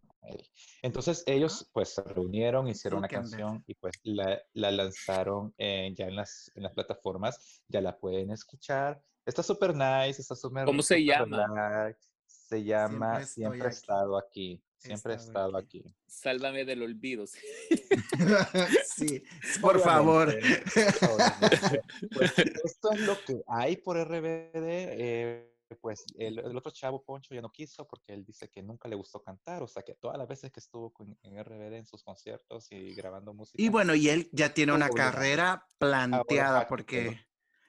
Entonces 0.82 1.24
ellos 1.26 1.70
pues 1.74 1.90
se 1.90 2.04
reunieron, 2.04 2.68
hicieron 2.68 3.00
una 3.00 3.08
canción 3.08 3.64
y 3.68 3.74
pues 3.76 3.94
la, 4.04 4.42
la 4.54 4.72
lanzaron 4.72 5.54
eh, 5.58 5.94
ya 5.96 6.06
en 6.06 6.16
las, 6.16 6.52
en 6.56 6.64
las 6.64 6.74
plataformas, 6.74 7.62
ya 7.68 7.82
la 7.82 7.98
pueden 7.98 8.32
escuchar. 8.32 9.02
Está 9.26 9.44
súper 9.44 9.76
nice, 9.76 10.22
está 10.22 10.36
súper... 10.36 10.66
¿Cómo 10.66 10.82
se 10.82 11.04
llama? 11.04 11.46
relax. 11.48 12.10
Se 12.26 12.64
llama 12.64 13.24
Siempre 13.26 13.66
he 13.66 13.70
estado 13.70 14.18
aquí. 14.18 14.62
Siempre 14.78 15.14
he 15.14 15.18
estado 15.18 15.58
aquí. 15.58 15.82
aquí. 15.82 15.96
Sálvame 16.08 16.64
del 16.64 16.82
olvido. 16.82 17.28
sí. 17.28 17.40
sí, 18.86 19.24
por 19.62 19.80
favor. 19.80 20.30
Obviamente. 20.30 21.82
Pues, 22.14 22.40
esto 22.40 22.92
es 22.94 23.02
lo 23.02 23.16
que 23.26 23.42
hay 23.48 23.78
por 23.78 23.98
RBD. 23.98 24.56
eh, 24.56 25.59
pues 25.76 26.06
el, 26.18 26.40
el 26.40 26.58
otro 26.58 26.72
chavo 26.72 27.04
Poncho 27.04 27.34
ya 27.36 27.42
no 27.42 27.52
quiso 27.52 27.88
porque 27.88 28.14
él 28.14 28.26
dice 28.26 28.50
que 28.50 28.62
nunca 28.64 28.88
le 28.90 28.96
gustó 28.96 29.22
cantar, 29.22 29.62
o 29.64 29.68
sea 29.68 29.84
que 29.84 29.96
todas 29.96 30.18
las 30.18 30.28
veces 30.28 30.52
que 30.52 30.60
estuvo 30.60 30.92
con- 30.92 31.18
en 31.22 31.38
RBD 31.38 31.78
en 31.78 31.86
sus 31.86 32.04
conciertos 32.04 32.72
y 32.72 32.94
grabando 32.96 33.34
música, 33.34 33.62
Y 33.62 33.70
bueno, 33.70 33.94
y 33.96 34.10
él 34.10 34.30
ya 34.32 34.54
tiene 34.54 34.74
una 34.74 34.90
carrera 34.90 35.66
planteada 35.78 36.60
actor. 36.60 36.68
porque, 36.70 37.20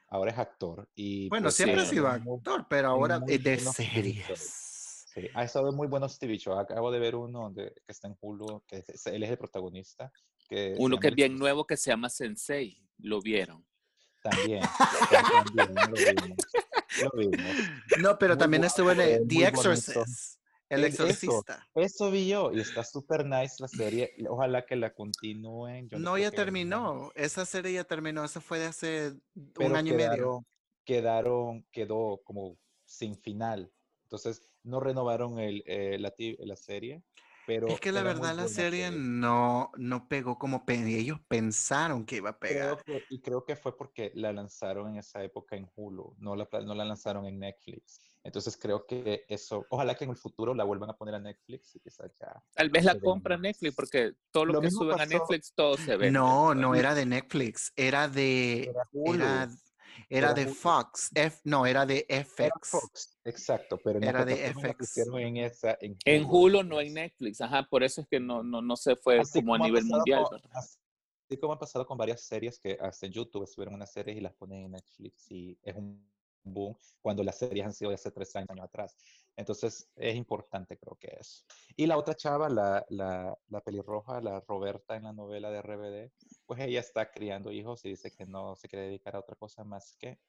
ahora 0.08 0.30
es 0.32 0.38
actor. 0.38 0.88
Y 0.94 1.28
bueno, 1.28 1.44
pues, 1.46 1.54
siempre 1.56 1.80
ha 1.82 1.86
sido 1.86 2.08
actor, 2.08 2.66
pero 2.68 2.88
ahora 2.88 3.20
es 3.26 3.42
de 3.42 3.54
buenos 3.56 3.76
series. 3.76 5.06
Sí, 5.12 5.28
ha 5.34 5.42
estado 5.42 5.72
muy 5.72 5.88
buenos 5.88 6.18
TV 6.18 6.36
shows. 6.38 6.58
Acabo 6.58 6.90
de 6.92 7.00
ver 7.00 7.16
uno 7.16 7.40
donde, 7.40 7.72
que 7.84 7.92
está 7.92 8.06
en 8.06 8.16
Hulu, 8.20 8.62
que 8.66 8.84
es- 8.86 9.06
él 9.06 9.22
es 9.24 9.30
el 9.30 9.38
protagonista. 9.38 10.12
Que 10.48 10.74
Uno 10.78 10.98
que 10.98 11.08
es 11.08 11.14
bien 11.14 11.36
nuevo 11.36 11.66
que 11.66 11.76
se 11.76 11.90
llama 11.90 12.08
Sensei. 12.08 12.80
¿Lo 12.98 13.20
vieron? 13.20 13.66
También, 14.22 14.60
también, 15.54 15.74
lo 15.90 15.96
vimos. 15.96 16.36
Lo. 16.98 17.10
No, 18.00 18.18
pero 18.18 18.34
Muy 18.34 18.38
también 18.38 18.62
guapo, 18.62 18.66
estuvo 18.66 18.90
en 18.92 19.00
eh, 19.00 19.14
el 19.14 19.28
The. 19.28 19.46
Exorcist. 19.46 20.40
El 20.68 20.84
Es 20.84 20.94
eso. 20.94 21.04
Exorcista. 21.04 21.68
Eso 21.74 22.10
vi 22.10 22.28
yo 22.28 22.52
y 22.52 22.60
está 22.60 22.84
súper 22.84 23.26
nice 23.26 23.56
la 23.58 23.66
serie. 23.68 24.14
Ojalá 24.28 24.64
que 24.64 24.76
la 24.76 24.94
continúen. 24.94 25.88
Yo 25.88 25.98
No, 25.98 26.16
ya 26.16 26.30
terminó. 26.30 27.10
Esa 27.16 27.44
serie 27.44 27.72
ya 27.72 27.84
terminó. 27.84 28.24
Eso 28.24 28.40
fue 28.40 28.60
de 28.60 28.66
hace 28.66 29.08
un 29.34 29.52
pero 29.54 29.74
año 29.76 29.94
y 29.94 29.96
medio. 29.96 30.44
quedaron, 30.84 31.66
quedó 31.72 32.20
como 32.24 32.56
sin 32.84 33.16
final. 33.16 33.72
Entonces, 34.04 34.48
no 34.62 34.78
renovaron 34.80 35.38
el, 35.40 35.62
eh, 35.66 35.98
la, 35.98 36.14
la 36.38 36.56
serie, 36.56 37.02
pero 37.50 37.66
Es 37.66 37.80
que 37.80 37.90
la 37.90 38.04
verdad 38.04 38.36
la 38.36 38.46
serie 38.46 38.92
no, 38.92 39.72
no 39.76 40.06
pegó 40.06 40.38
como 40.38 40.64
pe- 40.64 40.96
ellos 40.96 41.18
pensaron 41.26 42.06
que 42.06 42.16
iba 42.18 42.30
a 42.30 42.38
Creo 42.38 42.76
pegar. 42.76 42.84
que, 42.84 43.04
y 43.08 43.20
creo 43.20 43.44
que 43.44 43.56
fue 43.56 43.76
porque 43.76 44.12
la 44.14 44.32
lanzaron 44.32 44.90
en 44.90 44.98
esa 44.98 45.24
época 45.24 45.56
en 45.56 45.68
Hulu, 45.74 46.14
no 46.18 46.36
la, 46.36 46.48
no 46.64 46.74
la 46.76 46.84
lanzaron 46.84 47.26
en 47.26 47.40
Netflix. 47.40 47.98
Entonces 48.22 48.56
creo 48.56 48.86
que 48.86 49.24
eso, 49.28 49.66
ojalá 49.70 49.96
que 49.96 50.04
en 50.04 50.10
el 50.10 50.16
futuro 50.16 50.54
la 50.54 50.62
vuelvan 50.62 50.90
a 50.90 50.96
poner 50.96 51.16
a 51.16 51.18
Netflix 51.18 51.74
y 51.74 51.80
quizás 51.80 52.12
ya. 52.20 52.40
Tal 52.54 52.70
vez 52.70 52.84
la 52.84 53.00
compra. 53.00 53.36
Netflix 53.36 53.74
porque 53.74 54.12
todo 54.30 54.44
lo, 54.44 54.52
Lo 54.52 54.60
que 54.60 54.70
suben 54.70 54.94
a 54.94 54.98
pasó- 54.98 55.08
Netflix 55.18 55.52
todo 55.52 55.76
se 55.76 55.96
vende. 55.96 56.12
No, 56.12 56.54
no 56.54 56.76
era 56.76 56.94
de 56.94 57.04
Netflix, 57.04 57.72
era 57.74 58.06
de, 58.06 58.62
Era 58.64 58.82
Hulu. 58.92 59.14
era, 59.14 59.48
era 60.08 60.28
Era 60.28 60.34
de 60.34 60.44
Hulu. 60.46 60.54
Fox, 60.54 61.10
F, 61.14 61.40
no, 61.44 61.66
era 61.66 61.84
de 61.86 62.06
Era 62.08 62.24
FX. 62.24 62.68
Fox, 62.70 63.18
exacto, 63.24 63.78
pero 63.82 63.98
Era 64.00 64.24
de 64.24 64.52
FX. 64.54 64.96
en 64.98 65.36
esa, 65.36 65.76
en 65.80 65.96
En 66.04 66.24
Hulu, 66.24 66.62
no 66.62 66.80
en 66.80 66.94
Netflix. 66.94 67.40
Ajá, 67.40 67.66
por 67.68 67.82
eso 67.82 68.00
es 68.00 68.08
que 68.08 68.20
no, 68.20 68.42
no, 68.42 68.62
no 68.62 68.76
se 68.76 68.96
fue 68.96 69.18
así 69.20 69.40
como 69.40 69.54
a 69.54 69.58
nivel 69.58 69.84
mundial. 69.84 70.24
con- 70.28 70.40
así 70.52 71.36
como 71.40 71.52
ha 71.52 71.58
pasado 71.58 71.86
con 71.86 71.96
varias 71.98 72.22
series 72.22 72.58
que 72.58 72.76
hasta 72.80 73.06
en 73.06 73.12
YouTube 73.12 73.44
estuvieron 73.44 73.74
unas 73.74 73.92
series 73.92 74.16
y 74.16 74.20
las 74.20 74.34
ponen 74.34 74.64
en 74.64 74.70
Netflix 74.72 75.30
y 75.30 75.56
es 75.62 75.76
un 75.76 76.04
boom 76.44 76.76
cuando 77.00 77.22
las 77.22 77.38
series 77.38 77.66
han 77.66 77.72
sido 77.72 77.90
de 77.90 77.94
hace 77.96 78.10
tres 78.10 78.34
años, 78.36 78.50
años 78.50 78.64
atrás. 78.64 78.96
Entonces 79.36 79.90
es 79.96 80.16
importante, 80.16 80.76
creo 80.76 80.96
que 80.96 81.16
eso. 81.18 81.44
Y 81.76 81.86
la 81.86 81.96
otra 81.96 82.14
chava, 82.14 82.48
la, 82.48 82.84
la, 82.90 83.36
la 83.48 83.60
pelirroja, 83.60 84.20
la 84.20 84.40
Roberta 84.40 84.96
en 84.96 85.04
la 85.04 85.12
novela 85.12 85.50
de 85.50 85.62
RBD, 85.62 86.12
pues 86.46 86.60
ella 86.60 86.80
está 86.80 87.10
criando 87.10 87.50
hijos 87.52 87.84
y 87.84 87.90
dice 87.90 88.12
que 88.12 88.26
no 88.26 88.56
se 88.56 88.68
quiere 88.68 88.86
dedicar 88.86 89.16
a 89.16 89.20
otra 89.20 89.36
cosa 89.36 89.64
más 89.64 89.96
que 89.98 90.20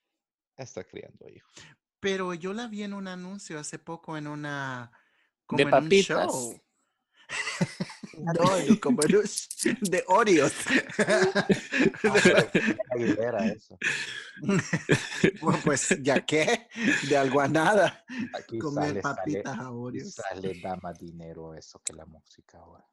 estar 0.56 0.88
criando 0.88 1.28
hijos. 1.28 1.52
Pero 2.00 2.34
yo 2.34 2.54
la 2.54 2.68
vi 2.68 2.84
en 2.84 2.94
un 2.94 3.08
anuncio 3.08 3.60
hace 3.60 3.80
poco 3.80 4.18
en 4.18 4.28
una, 4.28 4.92
como 5.46 5.58
De 5.58 5.64
en 5.64 5.68
un 5.68 5.72
papitas. 5.72 6.32
show. 6.32 6.62
No, 8.24 8.56
un 8.70 8.78
sh- 9.24 9.78
de 9.90 10.04
Oreos. 10.08 10.54
Ah, 12.04 12.46
Aguilera, 12.92 13.48
eso. 13.48 13.78
Bueno, 15.42 15.60
pues 15.64 15.90
ya 16.02 16.26
que, 16.26 16.68
de 17.08 17.18
algo 17.18 17.42
a 17.42 17.48
nada, 17.48 18.04
Aquí 18.34 18.58
comer 18.60 18.88
sale, 18.90 19.02
papitas 19.02 19.56
sale, 19.56 19.68
a 19.68 19.72
Oreos. 19.72 20.14
sale 20.14 20.60
da 20.62 20.76
más 20.78 20.98
dinero 21.00 21.54
eso 21.56 21.82
que 21.84 21.94
la 21.94 22.06
música 22.06 22.58
ahora. 22.60 22.86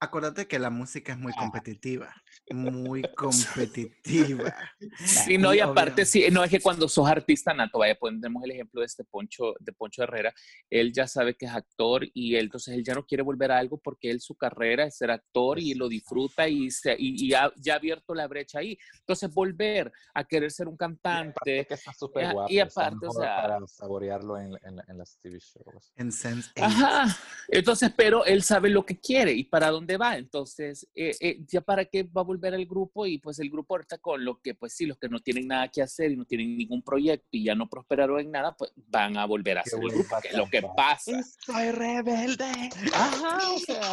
Acuérdate 0.00 0.46
que 0.48 0.58
la 0.58 0.70
música 0.70 1.12
es 1.12 1.18
muy 1.18 1.32
Ah. 1.36 1.40
competitiva, 1.40 2.14
muy 2.50 3.02
competitiva. 3.16 4.54
Sí, 4.98 5.38
no, 5.38 5.54
y 5.54 5.60
aparte, 5.60 6.04
sí, 6.04 6.26
no 6.32 6.42
es 6.42 6.50
que 6.50 6.60
cuando 6.60 6.88
sos 6.88 7.06
artista 7.08 7.54
nato, 7.54 7.78
vaya, 7.78 7.94
ponemos 7.94 8.42
el 8.44 8.50
ejemplo 8.50 8.80
de 8.80 8.86
este 8.86 9.04
Poncho, 9.04 9.54
de 9.60 9.72
Poncho 9.72 10.02
Herrera, 10.02 10.34
él 10.70 10.92
ya 10.92 11.06
sabe 11.06 11.34
que 11.36 11.46
es 11.46 11.52
actor 11.52 12.04
y 12.14 12.34
él, 12.34 12.44
entonces 12.46 12.74
él 12.74 12.82
ya 12.84 12.94
no 12.94 13.04
quiere 13.06 13.22
volver 13.22 13.52
a 13.52 13.58
algo 13.58 13.78
porque 13.78 14.10
él 14.10 14.20
su 14.20 14.34
carrera 14.34 14.84
es 14.84 14.96
ser 14.96 15.10
actor 15.10 15.58
y 15.60 15.74
lo 15.74 15.88
disfruta 15.88 16.48
y, 16.48 16.70
se, 16.70 16.94
y, 16.98 17.26
y 17.26 17.34
ha, 17.34 17.52
ya 17.56 17.74
ha 17.74 17.76
abierto 17.76 18.14
la 18.14 18.26
brecha 18.26 18.58
ahí. 18.58 18.76
Entonces 19.00 19.32
volver 19.32 19.92
a 20.14 20.24
querer 20.24 20.50
ser 20.50 20.66
un 20.68 20.74
Y 20.74 20.76
aparte 20.84 21.00
cantante, 21.02 21.66
que 21.66 21.74
está 21.74 21.92
súper 21.92 22.24
y- 22.24 22.32
guapo, 22.32 22.52
y 22.52 22.58
aparte, 22.58 23.06
o 23.06 23.12
sea- 23.12 23.42
para 23.42 23.66
saborearlo 23.66 24.38
en, 24.38 24.52
en, 24.64 24.80
en 24.88 24.98
las 24.98 25.16
TV 25.22 25.38
shows. 25.38 25.92
En 25.96 26.10
Sense 26.10 26.50
Ajá. 26.60 27.16
Entonces, 27.48 27.92
pero 27.96 28.24
él 28.24 28.42
sabe 28.42 28.68
lo 28.68 28.84
que 28.84 28.98
quiere 28.98 29.32
y 29.32 29.44
para 29.52 29.70
dónde 29.70 29.98
va. 29.98 30.16
Entonces, 30.16 30.88
eh, 30.94 31.14
eh, 31.20 31.38
ya 31.46 31.60
para 31.60 31.84
qué 31.84 32.04
va 32.04 32.22
a 32.22 32.24
volver 32.24 32.54
al 32.54 32.64
grupo 32.64 33.06
y 33.06 33.18
pues 33.18 33.38
el 33.38 33.50
grupo 33.50 33.74
ahorita 33.74 33.98
con 33.98 34.24
lo 34.24 34.40
que, 34.40 34.54
pues 34.54 34.72
sí, 34.74 34.86
los 34.86 34.96
que 34.98 35.10
no 35.10 35.20
tienen 35.20 35.46
nada 35.46 35.68
que 35.68 35.82
hacer 35.82 36.10
y 36.10 36.16
no 36.16 36.24
tienen 36.24 36.56
ningún 36.56 36.82
proyecto 36.82 37.28
y 37.32 37.44
ya 37.44 37.54
no 37.54 37.68
prosperaron 37.68 38.18
en 38.20 38.30
nada, 38.30 38.56
pues 38.56 38.72
van 38.76 39.18
a 39.18 39.26
volver 39.26 39.58
a 39.58 39.60
hacer 39.60 39.78
el 39.82 39.90
grupo, 39.90 40.16
que 40.22 40.28
es 40.28 40.34
lo 40.38 40.48
que 40.48 40.62
pasa. 40.74 41.22
Soy 41.44 41.70
rebelde. 41.70 42.50
Ajá, 42.94 43.38
o 43.52 43.58
sea. 43.58 43.92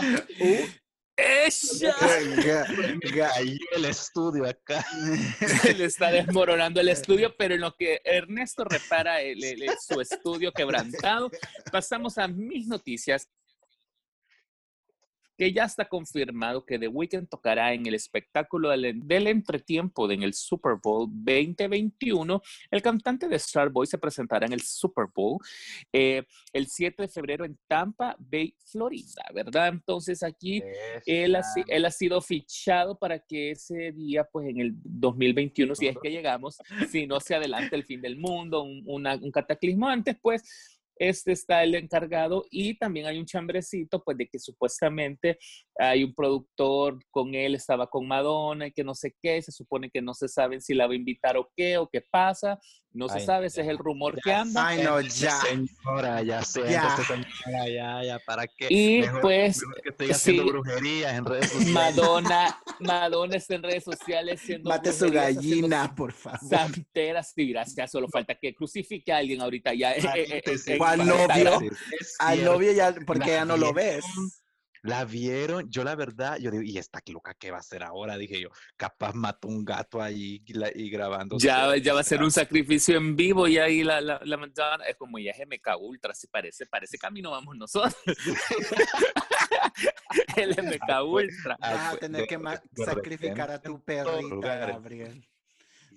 ¡Ella! 1.18 1.96
Ahí 3.36 3.58
el 3.76 3.84
estudio 3.84 4.46
acá. 4.48 4.86
Se 5.62 5.74
le 5.74 5.84
está 5.86 6.10
desmoronando 6.10 6.80
el 6.80 6.88
estudio, 6.90 7.36
pero 7.38 7.56
en 7.56 7.62
lo 7.62 7.76
que 7.76 8.00
Ernesto 8.06 8.64
repara 8.64 9.22
el- 9.22 9.44
el- 9.44 9.64
el- 9.64 9.76
su 9.86 10.00
estudio 10.00 10.54
quebrantado, 10.54 11.30
pasamos 11.70 12.18
a 12.18 12.30
mis 12.30 12.68
noticias 12.68 13.28
que 15.40 15.54
ya 15.54 15.64
está 15.64 15.86
confirmado 15.86 16.66
que 16.66 16.78
The 16.78 16.90
Weeknd 16.90 17.30
tocará 17.30 17.74
en 17.74 17.86
el 17.86 17.94
espectáculo 17.94 18.72
del, 18.72 19.08
del 19.08 19.28
entretiempo 19.28 20.12
en 20.12 20.22
el 20.22 20.34
Super 20.34 20.74
Bowl 20.84 21.08
2021. 21.10 22.42
El 22.70 22.82
cantante 22.82 23.30
de 23.30 23.40
Starboy 23.40 23.88
se 23.88 23.98
presentará 23.98 24.48
en 24.48 24.52
el 24.52 24.60
Super 24.60 25.06
Bowl 25.16 25.38
eh, 25.94 26.26
el 26.52 26.68
7 26.68 27.04
de 27.04 27.08
febrero 27.08 27.46
en 27.46 27.58
Tampa 27.70 28.18
Bay, 28.20 28.54
Florida, 28.66 29.24
¿verdad? 29.34 29.70
Entonces 29.70 30.24
aquí 30.24 30.62
él 31.06 31.38
ha, 31.38 31.44
él 31.68 31.86
ha 31.86 31.92
sido 31.92 32.20
fichado 32.20 33.00
para 33.00 33.18
que 33.20 33.52
ese 33.52 33.94
día, 33.94 34.26
pues 34.26 34.50
en 34.50 34.60
el 34.60 34.74
2021, 34.84 35.74
si 35.74 35.88
es 35.88 35.96
que 36.04 36.12
llegamos, 36.12 36.58
si 36.92 37.08
no 37.08 37.22
se 37.22 37.36
adelanta 37.36 37.78
el 37.78 37.86
fin 37.86 38.02
del 38.02 38.18
mundo, 38.18 38.64
un, 38.64 38.84
una, 38.86 39.16
un 39.16 39.32
cataclismo 39.32 39.88
antes, 39.88 40.18
pues 40.22 40.79
este 41.00 41.32
está 41.32 41.64
el 41.64 41.74
encargado 41.76 42.46
y 42.52 42.78
también 42.78 43.08
hay 43.08 43.18
un 43.18 43.26
chambrecito, 43.26 44.04
pues 44.04 44.18
de 44.18 44.28
que 44.28 44.38
supuestamente 44.38 45.40
hay 45.78 46.04
un 46.04 46.14
productor 46.14 47.00
con 47.10 47.34
él, 47.34 47.56
estaba 47.56 47.88
con 47.88 48.08
Madonna 48.08 48.68
y 48.68 48.72
que 48.72 48.84
no 48.84 48.94
sé 48.94 49.16
qué, 49.22 49.42
se 49.42 49.52
supone 49.52 49.90
que 49.90 50.02
no 50.02 50.14
se 50.14 50.28
sabe 50.28 50.60
si 50.60 50.74
la 50.74 50.88
va 50.88 50.94
a 50.94 50.98
invitar 50.98 51.38
o 51.38 51.50
qué 51.56 51.78
o 51.78 51.88
qué 51.88 52.02
pasa, 52.02 52.60
no 52.92 53.08
se 53.08 53.20
sabe, 53.20 53.48
ese 53.48 53.62
es 53.62 53.68
el 53.68 53.78
rumor 53.78 54.20
que 54.22 54.34
anda. 54.34 54.68
Ay, 54.68 54.82
no, 54.84 55.00
ya. 55.02 55.32
Señora, 55.42 56.22
ya 56.24 56.44
sé, 56.44 56.62
Ya. 56.70 56.96
señora, 56.98 57.70
ya, 57.70 58.04
ya, 58.04 58.20
¿para 58.26 58.48
qué? 58.48 58.68
Y 58.70 59.02
Mejor- 59.02 59.22
pues 59.22 59.58
mejor 59.62 59.82
que 59.84 59.90
estoy 59.90 60.12
haciendo 60.12 60.44
sí. 60.44 60.50
brujerías 60.50 61.14
en 61.14 61.26
redes 61.26 61.50
sociales. 61.52 61.74
Madonna, 61.74 62.60
Madonna 62.80 63.36
está 63.38 63.56
en 63.56 63.64
redes 63.64 63.84
sociales 63.84 64.42
siendo 64.44 64.70
Mate 64.70 64.92
su 64.92 65.10
gallina, 65.12 65.94
por 65.96 66.12
favor. 66.12 66.40
Santeras, 66.50 67.32
sí, 67.36 67.50
gracias, 67.52 67.92
solo 67.92 68.08
falta 68.10 68.36
que 68.36 68.54
crucifique 68.56 69.12
a 69.14 69.18
alguien 69.18 69.42
ahorita 69.42 69.74
ya. 69.74 69.94
eh, 69.94 70.02
eh, 70.16 70.42
eh, 70.46 70.56
eh, 70.68 70.78
¿Cuál 70.78 71.00
para 71.28 71.38
novio? 71.44 71.60
Al 72.20 72.44
novio 72.44 72.72
ya, 72.72 72.96
porque 73.06 73.20
La 73.30 73.36
ya 73.38 73.46
no 73.46 73.56
lo 73.58 73.72
ves. 73.74 74.04
La 74.84 75.06
vieron, 75.06 75.70
yo 75.70 75.84
la 75.84 75.96
verdad, 75.96 76.38
yo 76.38 76.52
digo, 76.52 76.64
¿y 76.64 76.78
esta 76.78 77.00
loca 77.08 77.34
qué 77.38 77.52
va 77.52 77.58
a 77.58 77.62
hacer 77.62 77.84
ahora? 77.84 78.18
Dije 78.18 78.42
yo, 78.42 78.50
capaz 78.78 79.14
mató 79.14 79.48
un 79.48 79.66
gato 79.66 80.02
ahí 80.02 80.42
y, 80.46 80.54
la- 80.54 80.72
y 80.74 80.90
grabando. 80.90 81.38
Ya, 81.40 81.76
ya 81.78 81.94
va 81.94 82.02
a 82.02 82.04
ser 82.04 82.24
un 82.24 82.32
sacrificio 82.32 82.98
en 82.98 83.16
vivo 83.16 83.48
y 83.48 83.58
ahí 83.58 83.84
la, 83.84 84.02
la, 84.02 84.20
la 84.24 84.38
es 84.88 84.96
como 84.96 85.20
ya 85.20 85.32
es 85.32 85.40
MK 85.46 85.78
Ultra, 85.80 86.14
si 86.14 86.28
parece, 86.28 86.66
parece 86.66 86.98
camino 86.98 87.32
vamos 87.32 87.56
nosotros. 87.58 87.96
El 90.36 90.50
MK 90.52 91.04
Ultra. 91.06 91.58
Ah, 91.62 91.74
Vas 91.74 91.86
a 91.86 91.90
pues, 91.90 92.00
tener 92.00 92.28
que 92.28 92.40
sacrificar 92.86 93.52
a 93.52 93.62
tu 93.62 93.84
perrita, 93.84 94.22
lugares. 94.22 94.76
Gabriel. 94.76 95.26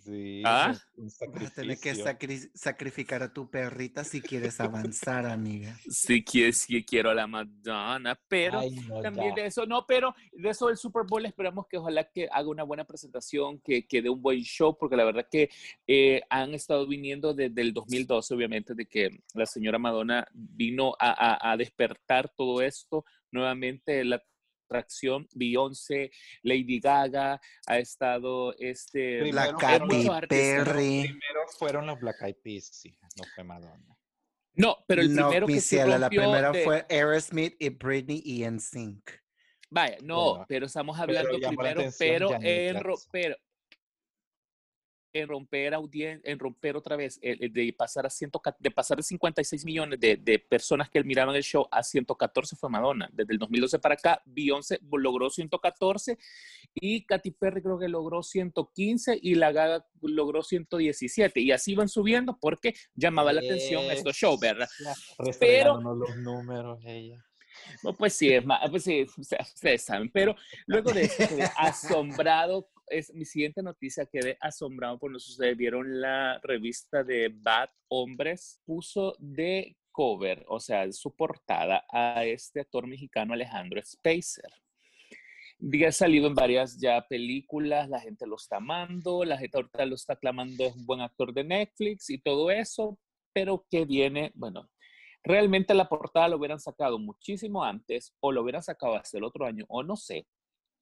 Sí, 0.04 0.42
¿Ah? 0.44 0.74
un 0.96 1.04
Vas 1.04 1.22
a 1.22 1.54
tener 1.54 1.78
que 1.78 1.92
sacri- 1.94 2.50
sacrificar 2.54 3.22
a 3.22 3.32
tu 3.32 3.48
perrita 3.48 4.02
si 4.02 4.20
quieres 4.20 4.58
avanzar, 4.60 5.26
amiga. 5.26 5.76
Sí, 5.88 6.24
que- 6.24 6.52
sí 6.52 6.84
quiero 6.84 7.10
a 7.10 7.14
la 7.14 7.26
Madonna, 7.28 8.18
pero 8.28 8.58
Ay, 8.60 8.70
no, 8.88 9.00
también 9.00 9.34
ya. 9.36 9.42
de 9.42 9.46
eso, 9.48 9.64
no, 9.66 9.86
pero 9.86 10.14
de 10.32 10.48
eso 10.50 10.66
del 10.66 10.76
Super 10.76 11.04
Bowl 11.08 11.24
esperamos 11.24 11.66
que 11.68 11.78
ojalá 11.78 12.10
que 12.10 12.28
haga 12.32 12.48
una 12.48 12.64
buena 12.64 12.84
presentación, 12.84 13.60
que, 13.60 13.86
que 13.86 14.02
dé 14.02 14.10
un 14.10 14.20
buen 14.20 14.40
show, 14.42 14.76
porque 14.76 14.96
la 14.96 15.04
verdad 15.04 15.26
que 15.30 15.50
eh, 15.86 16.22
han 16.30 16.54
estado 16.54 16.86
viniendo 16.88 17.32
desde 17.34 17.60
el 17.60 17.72
2012, 17.72 18.34
obviamente, 18.34 18.74
de 18.74 18.86
que 18.86 19.20
la 19.34 19.46
señora 19.46 19.78
Madonna 19.78 20.26
vino 20.32 20.94
a, 20.98 21.10
a- 21.48 21.52
a 21.52 21.56
despertar 21.56 22.28
todo 22.36 22.60
esto 22.62 23.04
nuevamente, 23.30 24.04
la 24.04 24.20
atracción, 24.78 25.28
Beyoncé, 25.34 26.10
Lady 26.42 26.80
Gaga, 26.80 27.40
ha 27.66 27.78
estado 27.78 28.54
este... 28.58 29.20
Primero 29.20 29.34
La 29.52 29.58
fueron 29.58 29.88
Katy 29.88 29.96
muchos 29.96 30.14
artistas. 30.16 30.64
Perry. 30.64 31.00
Primero 31.02 31.40
fueron 31.58 31.86
los 31.86 32.00
Black 32.00 32.22
Eyed 32.22 32.36
Peas, 32.42 32.64
sí, 32.72 32.96
no 33.16 33.24
fue 33.34 33.44
Madonna. 33.44 33.96
No, 34.54 34.76
pero 34.86 35.00
el 35.02 35.14
no, 35.14 35.28
primero 35.28 35.46
mi 35.46 35.54
que 35.54 35.60
ciela, 35.62 35.98
la 35.98 36.10
primera 36.10 36.52
de- 36.52 36.64
fue 36.64 36.84
Aerosmith 36.90 37.56
y 37.58 37.70
Britney 37.70 38.22
y 38.24 38.44
NSYNC. 38.44 39.10
Vaya, 39.70 39.96
no, 40.02 40.30
Bueno, 40.30 40.44
pero 40.46 40.66
estamos 40.66 40.98
pero 41.00 41.18
hablando 41.18 41.38
la 41.38 41.48
primero, 41.48 41.80
atención 41.80 42.18
pero 42.18 42.34
en 42.42 42.82
pero 43.10 43.36
en 45.12 45.28
romper 45.28 45.74
audien 45.74 46.20
en 46.24 46.38
romper 46.38 46.76
otra 46.76 46.96
vez, 46.96 47.20
de 47.20 47.74
pasar 47.76 48.06
a 48.06 48.10
100, 48.10 48.30
de 48.58 48.70
pasar 48.70 48.96
de 48.96 49.02
56 49.02 49.64
millones 49.64 50.00
de, 50.00 50.16
de 50.16 50.38
personas 50.38 50.88
que 50.88 51.02
miraban 51.04 51.34
el 51.34 51.42
show 51.42 51.66
a 51.70 51.82
114 51.82 52.56
fue 52.56 52.70
Madonna. 52.70 53.08
Desde 53.12 53.32
el 53.34 53.38
2012 53.38 53.78
para 53.78 53.94
acá, 53.94 54.22
Beyoncé 54.24 54.80
logró 54.90 55.30
114 55.30 56.18
y 56.74 57.04
Katy 57.04 57.30
Perry 57.32 57.62
creo 57.62 57.78
que 57.78 57.88
logró 57.88 58.22
115 58.22 59.18
y 59.20 59.34
la 59.34 59.52
Gaga 59.52 59.86
logró 60.00 60.42
117 60.42 61.40
y 61.40 61.52
así 61.52 61.74
van 61.74 61.88
subiendo 61.88 62.38
porque 62.40 62.74
llamaba 62.94 63.32
la 63.32 63.40
atención 63.40 63.84
estos 63.90 64.16
shows, 64.16 64.40
¿verdad? 64.40 64.68
Pero- 65.38 65.80
los 65.80 66.16
números 66.16 66.80
ella. 66.84 67.22
No, 67.82 67.94
pues 67.94 68.14
sí, 68.14 68.32
es 68.32 68.44
más, 68.44 68.68
pues 68.70 68.84
sí, 68.84 69.06
ustedes 69.16 69.82
saben, 69.82 70.10
pero 70.10 70.34
luego 70.66 70.92
de 70.92 71.02
eso 71.02 71.28
quedé 71.28 71.44
asombrado, 71.56 72.68
es 72.92 73.12
mi 73.14 73.24
siguiente 73.24 73.62
noticia, 73.62 74.06
quedé 74.06 74.36
asombrado 74.40 74.98
por 74.98 75.18
si 75.20 75.32
ustedes 75.32 75.56
vieron 75.56 76.00
la 76.00 76.38
revista 76.42 77.02
de 77.02 77.30
Bad 77.34 77.70
Hombres, 77.88 78.60
puso 78.64 79.16
de 79.18 79.76
cover, 79.90 80.44
o 80.48 80.60
sea, 80.60 80.90
su 80.92 81.14
portada 81.14 81.84
a 81.90 82.24
este 82.24 82.60
actor 82.60 82.86
mexicano 82.86 83.34
Alejandro 83.34 83.80
Spacer. 83.84 84.50
Ya 85.58 85.92
salido 85.92 86.26
en 86.26 86.34
varias 86.34 86.78
ya 86.78 87.06
películas, 87.08 87.88
la 87.88 88.00
gente 88.00 88.26
lo 88.26 88.36
está 88.36 88.56
amando, 88.56 89.24
la 89.24 89.38
gente 89.38 89.58
ahorita 89.58 89.86
lo 89.86 89.94
está 89.94 90.14
aclamando, 90.14 90.64
es 90.64 90.74
un 90.74 90.86
buen 90.86 91.00
actor 91.00 91.32
de 91.32 91.44
Netflix 91.44 92.10
y 92.10 92.18
todo 92.18 92.50
eso, 92.50 92.98
pero 93.32 93.64
que 93.70 93.84
viene, 93.84 94.32
bueno, 94.34 94.68
realmente 95.22 95.72
la 95.72 95.88
portada 95.88 96.28
lo 96.28 96.36
hubieran 96.36 96.58
sacado 96.58 96.98
muchísimo 96.98 97.64
antes 97.64 98.12
o 98.20 98.32
lo 98.32 98.42
hubieran 98.42 98.62
sacado 98.62 98.96
hasta 98.96 99.18
el 99.18 99.24
otro 99.24 99.46
año 99.46 99.64
o 99.68 99.82
no 99.82 99.96
sé, 99.96 100.26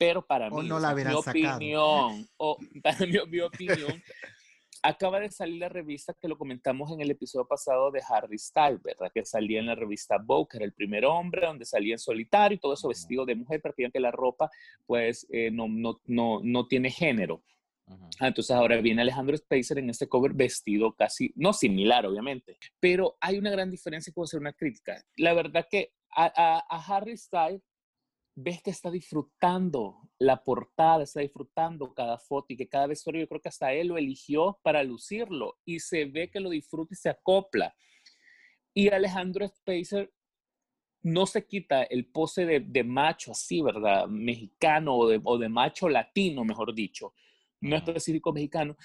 pero 0.00 0.24
para 0.26 0.48
O 0.48 0.62
mí, 0.62 0.68
no 0.68 0.78
la 0.80 0.94
mi 0.94 1.02
sacado. 1.02 1.56
opinión, 1.56 2.26
o 2.38 2.56
para 2.82 3.06
mi, 3.06 3.18
mi 3.28 3.40
opinión, 3.40 4.02
acaba 4.82 5.20
de 5.20 5.30
salir 5.30 5.60
la 5.60 5.68
revista 5.68 6.14
que 6.18 6.26
lo 6.26 6.38
comentamos 6.38 6.90
en 6.90 7.02
el 7.02 7.10
episodio 7.10 7.46
pasado 7.46 7.90
de 7.90 8.00
Harry 8.08 8.38
Styles, 8.38 8.82
¿verdad? 8.82 9.10
Que 9.12 9.26
salía 9.26 9.60
en 9.60 9.66
la 9.66 9.74
revista 9.74 10.16
Vogue, 10.16 10.48
que 10.50 10.56
era 10.56 10.64
el 10.64 10.72
primer 10.72 11.04
hombre, 11.04 11.46
donde 11.46 11.66
salía 11.66 11.92
en 11.94 11.98
solitario 11.98 12.56
y 12.56 12.58
todo 12.58 12.72
eso 12.72 12.88
vestido 12.88 13.26
de 13.26 13.34
mujer, 13.34 13.60
para 13.60 13.74
que 13.74 13.90
que 13.90 14.00
la 14.00 14.10
ropa, 14.10 14.48
pues, 14.86 15.26
eh, 15.30 15.50
no, 15.50 15.68
no, 15.68 16.00
no, 16.06 16.40
no 16.42 16.66
tiene 16.66 16.90
género. 16.90 17.42
Ah, 18.20 18.28
entonces 18.28 18.54
ahora 18.56 18.80
viene 18.80 19.02
Alejandro 19.02 19.36
Spacer 19.36 19.78
en 19.80 19.90
este 19.90 20.08
cover 20.08 20.32
vestido 20.32 20.94
casi, 20.94 21.32
no 21.34 21.52
similar 21.52 22.06
obviamente, 22.06 22.56
pero 22.78 23.16
hay 23.20 23.36
una 23.36 23.50
gran 23.50 23.70
diferencia 23.70 24.12
con 24.14 24.24
hacer 24.24 24.40
una 24.40 24.52
crítica. 24.54 25.04
La 25.16 25.34
verdad 25.34 25.66
que 25.70 25.92
a, 26.16 26.26
a- 26.34 26.64
a 26.70 26.96
Harry 26.96 27.16
Styles 27.18 27.60
ves 28.34 28.62
que 28.62 28.70
está 28.70 28.90
disfrutando 28.90 30.08
la 30.18 30.42
portada, 30.42 31.02
está 31.02 31.20
disfrutando 31.20 31.92
cada 31.94 32.18
foto 32.18 32.52
y 32.52 32.56
que 32.56 32.68
cada 32.68 32.86
vestuario 32.86 33.22
yo 33.22 33.28
creo 33.28 33.40
que 33.40 33.48
hasta 33.48 33.72
él 33.72 33.88
lo 33.88 33.98
eligió 33.98 34.58
para 34.62 34.82
lucirlo 34.82 35.58
y 35.64 35.80
se 35.80 36.04
ve 36.06 36.30
que 36.30 36.40
lo 36.40 36.50
disfruta 36.50 36.94
y 36.94 36.96
se 36.96 37.10
acopla. 37.10 37.74
Y 38.72 38.88
Alejandro 38.88 39.46
Spacer 39.48 40.12
no 41.02 41.26
se 41.26 41.46
quita 41.46 41.82
el 41.84 42.06
pose 42.06 42.44
de, 42.46 42.60
de 42.60 42.84
macho 42.84 43.32
así, 43.32 43.62
¿verdad? 43.62 44.06
Mexicano 44.06 44.96
o 44.96 45.08
de, 45.08 45.20
o 45.24 45.38
de 45.38 45.48
macho 45.48 45.88
latino, 45.88 46.44
mejor 46.44 46.74
dicho, 46.74 47.14
no 47.60 47.76
específico 47.76 48.32
mexicano. 48.32 48.76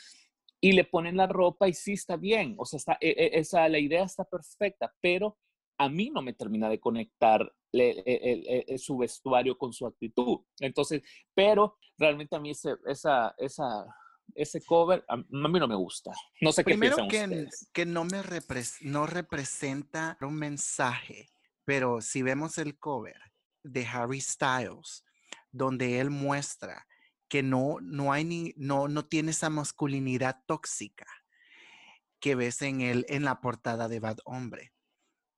Y 0.62 0.72
le 0.72 0.86
ponen 0.86 1.18
la 1.18 1.28
ropa 1.28 1.68
y 1.68 1.74
sí 1.74 1.94
está 1.94 2.16
bien, 2.16 2.56
o 2.58 2.66
sea, 2.66 2.78
está, 2.78 2.98
e- 3.00 3.10
e- 3.10 3.40
esa, 3.40 3.68
la 3.70 3.78
idea 3.80 4.04
está 4.04 4.24
perfecta, 4.24 4.94
pero 5.02 5.38
a 5.78 5.90
mí 5.90 6.10
no 6.10 6.22
me 6.22 6.34
termina 6.34 6.70
de 6.70 6.80
conectar 6.80 7.42
e- 7.72 8.04
el- 8.06 8.48
el- 8.48 8.66
el- 8.68 8.80
su 8.80 8.98
vestuario 8.98 9.58
con 9.58 9.74
su 9.74 9.86
actitud. 9.86 10.40
Entonces, 10.60 11.02
pero 11.34 11.78
realmente 11.98 12.36
a 12.36 12.40
mí 12.40 12.52
ese, 12.52 12.76
esa, 12.88 13.36
esa, 13.38 13.86
ese 14.34 14.62
cover 14.66 15.04
a, 15.10 15.18
mí 15.18 15.26
no 15.30 15.68
me 15.68 15.76
gusta. 15.76 16.12
No 16.42 16.52
sé 16.52 16.64
qué 16.64 16.72
Primero 16.72 16.96
piensan 16.96 17.10
que, 17.30 17.36
ustedes. 17.36 17.70
que 17.74 17.86
no 17.86 18.06
me 18.06 18.22
repres- 18.24 18.82
no 18.82 19.06
representa 19.06 20.18
un 20.22 20.36
mensaje, 20.36 21.30
pero 21.66 22.02
si 22.02 22.22
vemos 22.22 22.58
el 22.58 22.78
cover 22.80 23.20
de 23.64 23.86
Harry 23.86 24.22
Styles, 24.22 25.04
donde 25.52 26.00
él 26.00 26.10
muestra 26.10 26.88
que 27.28 27.42
no, 27.44 27.78
no 27.82 28.14
hay 28.14 28.24
ni, 28.24 28.54
no, 28.56 28.88
no 28.88 29.06
tiene 29.06 29.32
esa 29.32 29.50
masculinidad 29.50 30.44
tóxica 30.46 31.08
que 32.20 32.36
ves 32.36 32.62
en 32.62 32.82
él 32.82 33.06
en 33.10 33.24
la 33.26 33.42
portada 33.42 33.88
de 33.88 34.00
Bad 34.00 34.18
Hombre. 34.26 34.72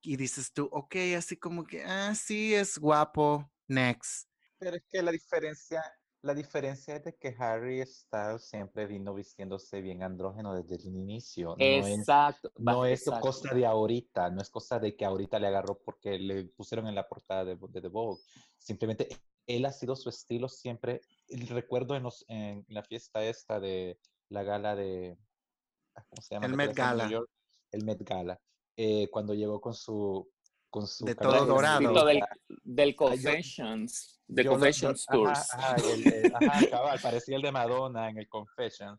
Y 0.00 0.16
dices 0.16 0.52
tú, 0.52 0.68
ok, 0.72 0.94
así 1.16 1.36
como 1.36 1.64
que, 1.64 1.82
ah, 1.84 2.14
sí, 2.14 2.54
es 2.54 2.78
guapo, 2.78 3.50
next. 3.66 4.28
Pero 4.58 4.76
es 4.76 4.84
que 4.88 5.02
la 5.02 5.10
diferencia, 5.10 5.82
la 6.22 6.34
diferencia 6.34 6.96
es 6.96 7.04
de 7.04 7.16
que 7.16 7.34
Harry 7.38 7.84
Styles 7.84 8.44
siempre 8.44 8.86
vino 8.86 9.14
vistiéndose 9.14 9.80
bien 9.80 10.02
andrógeno 10.02 10.54
desde 10.54 10.76
el 10.76 10.94
inicio. 10.94 11.54
No 11.56 11.64
es, 11.64 11.98
Exacto. 11.98 12.52
no 12.58 12.84
es 12.86 13.04
cosa 13.04 13.54
de 13.54 13.66
ahorita, 13.66 14.30
no 14.30 14.40
es 14.40 14.50
cosa 14.50 14.78
de 14.78 14.96
que 14.96 15.04
ahorita 15.04 15.38
le 15.38 15.48
agarró 15.48 15.78
porque 15.84 16.18
le 16.18 16.44
pusieron 16.44 16.86
en 16.86 16.94
la 16.94 17.08
portada 17.08 17.44
de, 17.44 17.56
de 17.56 17.80
The 17.80 17.88
Vogue. 17.88 18.20
Simplemente 18.56 19.08
él 19.46 19.64
ha 19.64 19.72
sido 19.72 19.96
su 19.96 20.08
estilo 20.08 20.48
siempre. 20.48 21.00
Recuerdo 21.48 21.94
en, 21.96 22.02
los- 22.04 22.24
en 22.28 22.64
la 22.68 22.82
fiesta 22.82 23.24
esta 23.24 23.60
de 23.60 23.98
la 24.28 24.42
gala 24.42 24.76
de, 24.76 25.16
ah, 25.94 26.04
¿cómo 26.08 26.22
se 26.22 26.34
llama? 26.34 26.46
El 26.46 26.56
Met 26.56 26.74
Gala. 26.74 27.08
York, 27.08 27.30
el 27.72 27.84
Met 27.84 28.02
Gala. 28.02 28.40
Eh, 28.80 29.08
cuando 29.10 29.34
llegó 29.34 29.60
con 29.60 29.74
su, 29.74 30.30
con 30.70 30.86
su 30.86 31.04
De 31.04 31.16
todo 31.16 31.44
dorado. 31.44 32.04
Del, 32.04 32.20
del 32.62 32.90
Ah, 32.90 32.94
Confessions, 32.96 34.20
de 34.28 34.46
Confessions 34.46 35.04
yo- 35.10 35.18
Tours. 35.24 35.52
Ajá, 35.54 35.74
ajá, 35.74 35.76
el- 35.92 36.06
el- 36.06 36.32
ajá, 36.34 36.66
cabal, 36.70 36.98
parecía 37.02 37.36
el 37.36 37.42
de 37.42 37.50
Madonna 37.52 38.08
en 38.08 38.18
el 38.18 38.28
Confession. 38.28 38.96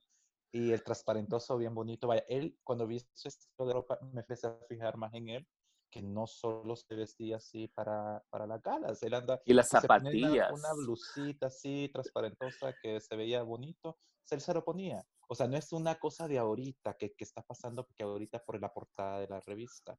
Y 0.51 0.71
el 0.71 0.83
transparentoso 0.83 1.57
bien 1.57 1.73
bonito. 1.73 2.07
Vaya, 2.07 2.25
él, 2.27 2.57
cuando 2.63 2.87
vi 2.87 2.97
ese 2.97 3.29
estilo 3.29 3.67
de 3.67 3.73
ropa, 3.73 3.99
me 4.11 4.19
empecé 4.21 4.47
a 4.47 4.57
fijar 4.67 4.97
más 4.97 5.13
en 5.13 5.29
él, 5.29 5.47
que 5.91 6.01
no 6.01 6.27
solo 6.27 6.75
se 6.75 6.93
vestía 6.95 7.37
así 7.37 7.67
para, 7.69 8.21
para 8.29 8.45
las 8.47 8.61
galas. 8.61 9.01
Él 9.03 9.13
anda, 9.13 9.39
Y 9.45 9.53
las 9.53 9.69
ponía 9.69 9.79
una- 9.79 9.95
zapatillas. 10.09 10.51
Una, 10.51 10.73
blusita 10.73 11.47
así, 11.47 11.89
transparentosa, 11.93 12.75
que 12.81 12.99
se 12.99 13.15
veía 13.15 13.43
bonito, 13.43 13.97
él 14.31 14.41
se 14.41 14.53
lo 14.53 14.63
ponía. 14.65 15.05
O 15.31 15.35
sea, 15.35 15.47
no 15.47 15.57
es 15.57 15.71
una 15.73 15.95
cosa 15.99 16.27
de 16.27 16.39
ahorita 16.39 16.95
que, 16.97 17.13
que 17.13 17.23
está 17.23 17.41
pasando, 17.43 17.85
porque 17.85 18.03
ahorita 18.03 18.43
por 18.43 18.59
la 18.59 18.73
portada 18.73 19.19
de 19.19 19.27
la 19.27 19.39
revista. 19.39 19.97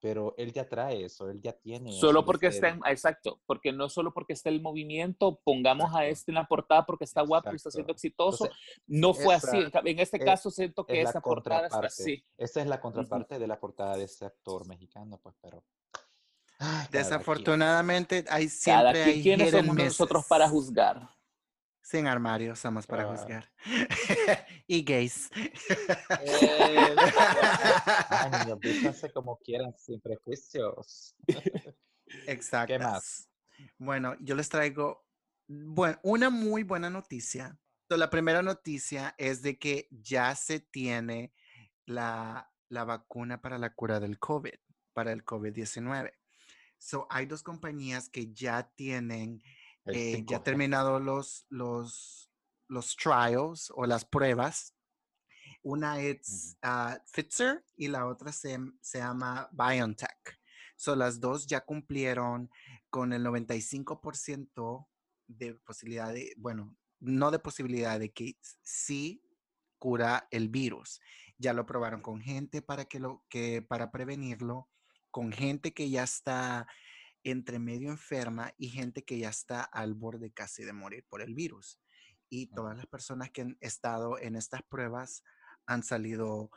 Pero 0.00 0.32
él 0.36 0.52
ya 0.52 0.68
trae 0.68 1.04
eso, 1.06 1.28
él 1.28 1.40
ya 1.42 1.52
tiene. 1.52 1.90
Solo 1.98 2.20
eso 2.20 2.26
porque 2.26 2.46
está 2.46 2.68
en, 2.68 2.80
exacto, 2.86 3.40
porque 3.46 3.72
no 3.72 3.88
solo 3.88 4.14
porque 4.14 4.34
está 4.34 4.48
el 4.48 4.62
movimiento, 4.62 5.40
pongamos 5.42 5.86
a 5.86 6.04
Exacto. 6.06 6.12
este 6.12 6.30
en 6.30 6.34
la 6.36 6.46
portada 6.46 6.86
porque 6.86 7.04
está 7.04 7.22
guapo 7.22 7.50
y 7.50 7.56
está 7.56 7.72
siendo 7.72 7.92
exitoso. 7.92 8.44
Entonces, 8.44 8.64
no 8.86 9.12
fue 9.12 9.34
esa 9.34 9.48
así. 9.48 9.58
En 9.84 9.98
este 9.98 10.18
es- 10.18 10.24
caso 10.24 10.52
siento 10.52 10.86
que 10.86 11.02
es 11.02 11.08
esa 11.10 11.20
portada 11.20 11.62
está 11.66 11.78
contraparte. 11.80 11.86
así. 12.02 12.24
Esa 12.36 12.60
es 12.60 12.68
la 12.68 12.80
contraparte 12.80 13.40
de 13.40 13.46
la 13.48 13.58
portada 13.58 13.96
de 13.96 14.04
ese 14.04 14.24
actor 14.24 14.68
mexicano, 14.68 15.18
pues, 15.20 15.34
pero. 15.40 15.64
ay, 16.60 16.86
cada. 16.86 16.88
Desafortunadamente, 16.92 18.24
hay 18.30 18.46
Cada 18.46 18.92
siempre 18.92 19.02
quien, 19.02 19.08
hay 19.16 19.22
¿quiénes 19.22 19.50
somos 19.50 19.76
nosotros 19.76 20.24
para 20.28 20.48
juzgar? 20.48 21.08
Sin 21.88 22.06
armario, 22.06 22.54
somos 22.54 22.86
para 22.86 23.04
Ah. 23.04 23.06
juzgar. 23.16 23.50
y 24.66 24.82
gays. 24.84 25.30
Eh, 26.20 26.94
vístanse 28.60 29.10
como 29.10 29.38
quieran, 29.38 29.72
sin 29.78 29.98
prejuicios. 29.98 31.14
Exacto. 32.26 32.78
más? 32.78 33.30
Bueno, 33.78 34.16
yo 34.20 34.34
les 34.34 34.50
traigo 34.50 35.06
bueno, 35.46 35.98
una 36.02 36.28
muy 36.28 36.62
buena 36.62 36.90
noticia. 36.90 37.58
La 37.88 38.10
primera 38.10 38.42
noticia 38.42 39.14
es 39.16 39.40
de 39.40 39.58
que 39.58 39.88
ya 39.90 40.34
se 40.34 40.60
tiene 40.60 41.32
la, 41.86 42.52
la 42.68 42.84
vacuna 42.84 43.40
para 43.40 43.56
la 43.56 43.72
cura 43.72 43.98
del 43.98 44.18
COVID, 44.18 44.52
para 44.92 45.12
el 45.12 45.24
COVID-19. 45.24 46.12
So, 46.76 47.06
hay 47.08 47.24
dos 47.24 47.42
compañías 47.42 48.10
que 48.10 48.30
ya 48.34 48.70
tienen, 48.76 49.42
eh, 49.88 50.24
ya 50.26 50.38
5G. 50.38 50.42
terminado 50.42 51.00
los, 51.00 51.46
los, 51.48 52.30
los 52.68 52.96
trials 52.96 53.72
o 53.74 53.86
las 53.86 54.04
pruebas. 54.04 54.74
Una 55.62 56.00
es 56.00 56.56
ah, 56.62 56.98
Pfizer 57.12 57.64
y 57.76 57.88
la 57.88 58.06
otra 58.06 58.32
se, 58.32 58.58
se 58.80 58.98
llama 58.98 59.48
BioNTech. 59.52 60.38
So, 60.76 60.94
las 60.94 61.18
dos 61.18 61.46
ya 61.46 61.62
cumplieron 61.62 62.50
con 62.90 63.12
el 63.12 63.24
95% 63.24 64.86
de 65.26 65.54
posibilidad 65.54 66.12
de, 66.12 66.32
bueno, 66.36 66.74
no 67.00 67.30
de 67.30 67.38
posibilidad 67.38 67.98
de 67.98 68.12
que 68.12 68.36
sí 68.62 69.22
cura 69.78 70.28
el 70.30 70.48
virus. 70.48 71.00
Ya 71.36 71.52
lo 71.52 71.66
probaron 71.66 72.00
con 72.00 72.20
gente 72.20 72.62
para 72.62 72.84
que 72.84 72.98
lo 72.98 73.24
que 73.28 73.62
para 73.62 73.90
prevenirlo, 73.90 74.68
con 75.10 75.32
gente 75.32 75.72
que 75.72 75.90
ya 75.90 76.02
está 76.02 76.66
entre 77.24 77.58
medio 77.58 77.90
enferma 77.90 78.52
y 78.58 78.68
gente 78.68 79.04
que 79.04 79.18
ya 79.18 79.28
está 79.28 79.62
al 79.62 79.94
borde 79.94 80.32
casi 80.32 80.64
de 80.64 80.72
morir 80.72 81.04
por 81.08 81.20
el 81.22 81.34
virus. 81.34 81.80
Y 82.30 82.48
todas 82.48 82.76
las 82.76 82.86
personas 82.86 83.30
que 83.30 83.42
han 83.42 83.56
estado 83.60 84.18
en 84.18 84.36
estas 84.36 84.62
pruebas 84.62 85.24
han 85.66 85.82
salido 85.82 86.50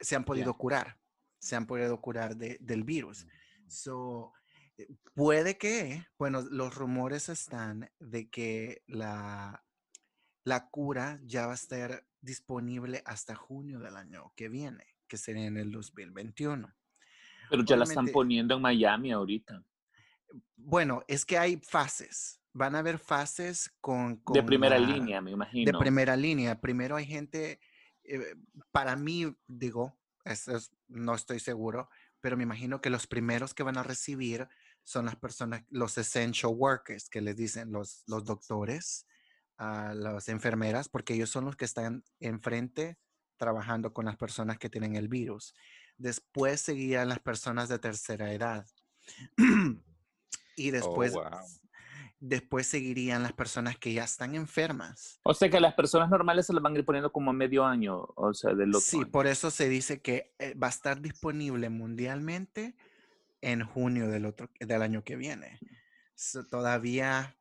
se 0.00 0.16
han 0.16 0.24
podido 0.24 0.56
curar, 0.56 0.98
se 1.40 1.56
han 1.56 1.66
podido 1.66 2.00
curar 2.00 2.36
de- 2.36 2.58
del 2.60 2.84
virus. 2.84 3.26
So, 3.68 4.32
eh, 4.76 4.88
puede 5.14 5.58
que, 5.58 6.06
bueno, 6.18 6.42
los 6.42 6.74
rumores 6.74 7.28
están 7.28 7.90
de 7.98 8.28
que 8.30 8.82
la, 8.86 9.64
la 10.44 10.68
cura 10.70 11.20
ya 11.24 11.46
va 11.46 11.52
a 11.52 11.56
estar 11.56 12.06
disponible 12.20 13.02
hasta 13.06 13.34
junio 13.34 13.78
del 13.80 13.96
año 13.96 14.32
que 14.36 14.48
viene, 14.48 14.84
que 15.06 15.16
sería 15.16 15.46
en 15.46 15.56
el 15.56 15.70
2021. 15.72 16.74
Pero 17.50 17.64
ya 17.64 17.76
la 17.76 17.84
están 17.84 18.08
poniendo 18.08 18.54
en 18.56 18.62
Miami 18.62 19.12
ahorita. 19.12 19.62
Bueno, 20.56 21.02
es 21.08 21.24
que 21.24 21.38
hay 21.38 21.56
fases, 21.58 22.40
van 22.52 22.74
a 22.74 22.80
haber 22.80 22.98
fases 22.98 23.72
con... 23.80 24.22
De 24.32 24.42
primera 24.42 24.78
la- 24.78 24.86
línea, 24.86 25.20
me 25.20 25.30
De 25.30 25.34
imagino. 25.34 25.78
primera 25.78 26.16
línea. 26.16 26.60
Primero 26.60 26.96
hay 26.96 27.06
gente, 27.06 27.60
eh, 28.04 28.34
para 28.72 28.96
mí, 28.96 29.34
digo, 29.46 29.96
es- 30.24 30.70
no 30.88 31.14
estoy 31.14 31.40
seguro, 31.40 31.88
pero 32.20 32.36
me 32.36 32.42
imagino 32.42 32.80
que 32.80 32.90
los 32.90 33.06
primeros 33.06 33.54
que 33.54 33.62
van 33.62 33.78
a 33.78 33.82
recibir 33.82 34.48
son 34.82 35.06
las 35.06 35.16
personas, 35.16 35.64
los 35.70 35.96
essential 35.98 36.52
workers, 36.54 37.08
que 37.08 37.20
les 37.20 37.36
dicen 37.36 37.70
los, 37.72 38.02
los 38.06 38.24
doctores, 38.24 39.06
a 39.56 39.92
las 39.94 40.28
enfermeras, 40.28 40.88
porque 40.88 41.14
ellos 41.14 41.30
son 41.30 41.44
los 41.44 41.56
que 41.56 41.64
están 41.64 42.04
enfrente 42.20 42.96
trabajando 43.38 43.92
con 43.92 44.04
las 44.04 44.16
personas 44.16 44.56
que 44.58 44.70
tienen 44.70 44.94
el 44.96 45.08
virus. 45.08 45.54
Después 45.98 46.60
seguían 46.60 47.08
las 47.08 47.18
personas 47.18 47.68
de 47.68 47.78
tercera 47.78 48.32
edad. 48.32 48.66
y 50.56 50.70
después, 50.70 51.12
wow. 51.12 51.24
después 52.20 52.66
seguirían 52.66 53.22
las 53.22 53.32
personas 53.32 53.76
que 53.76 53.92
ya 53.92 54.04
están 54.04 54.34
enfermas. 54.34 55.18
O 55.24 55.34
sea 55.34 55.50
que 55.50 55.60
las 55.60 55.74
personas 55.74 56.08
normales 56.08 56.46
se 56.46 56.52
las 56.52 56.62
van 56.62 56.74
a 56.74 56.78
ir 56.78 56.84
poniendo 56.84 57.12
como 57.12 57.30
a 57.30 57.34
medio 57.34 57.64
año, 57.64 58.06
o 58.16 58.32
sea, 58.32 58.54
del 58.54 58.70
otro 58.70 58.80
Sí, 58.80 58.98
año. 58.98 59.10
por 59.10 59.26
eso 59.26 59.50
se 59.50 59.68
dice 59.68 60.00
que 60.00 60.34
eh, 60.38 60.54
va 60.54 60.68
a 60.68 60.70
estar 60.70 61.00
disponible 61.00 61.68
mundialmente 61.68 62.76
en 63.40 63.64
junio 63.64 64.08
del, 64.08 64.26
otro, 64.26 64.50
del 64.58 64.82
año 64.82 65.04
que 65.04 65.16
viene. 65.16 65.58
So, 66.14 66.46
todavía 66.46 67.36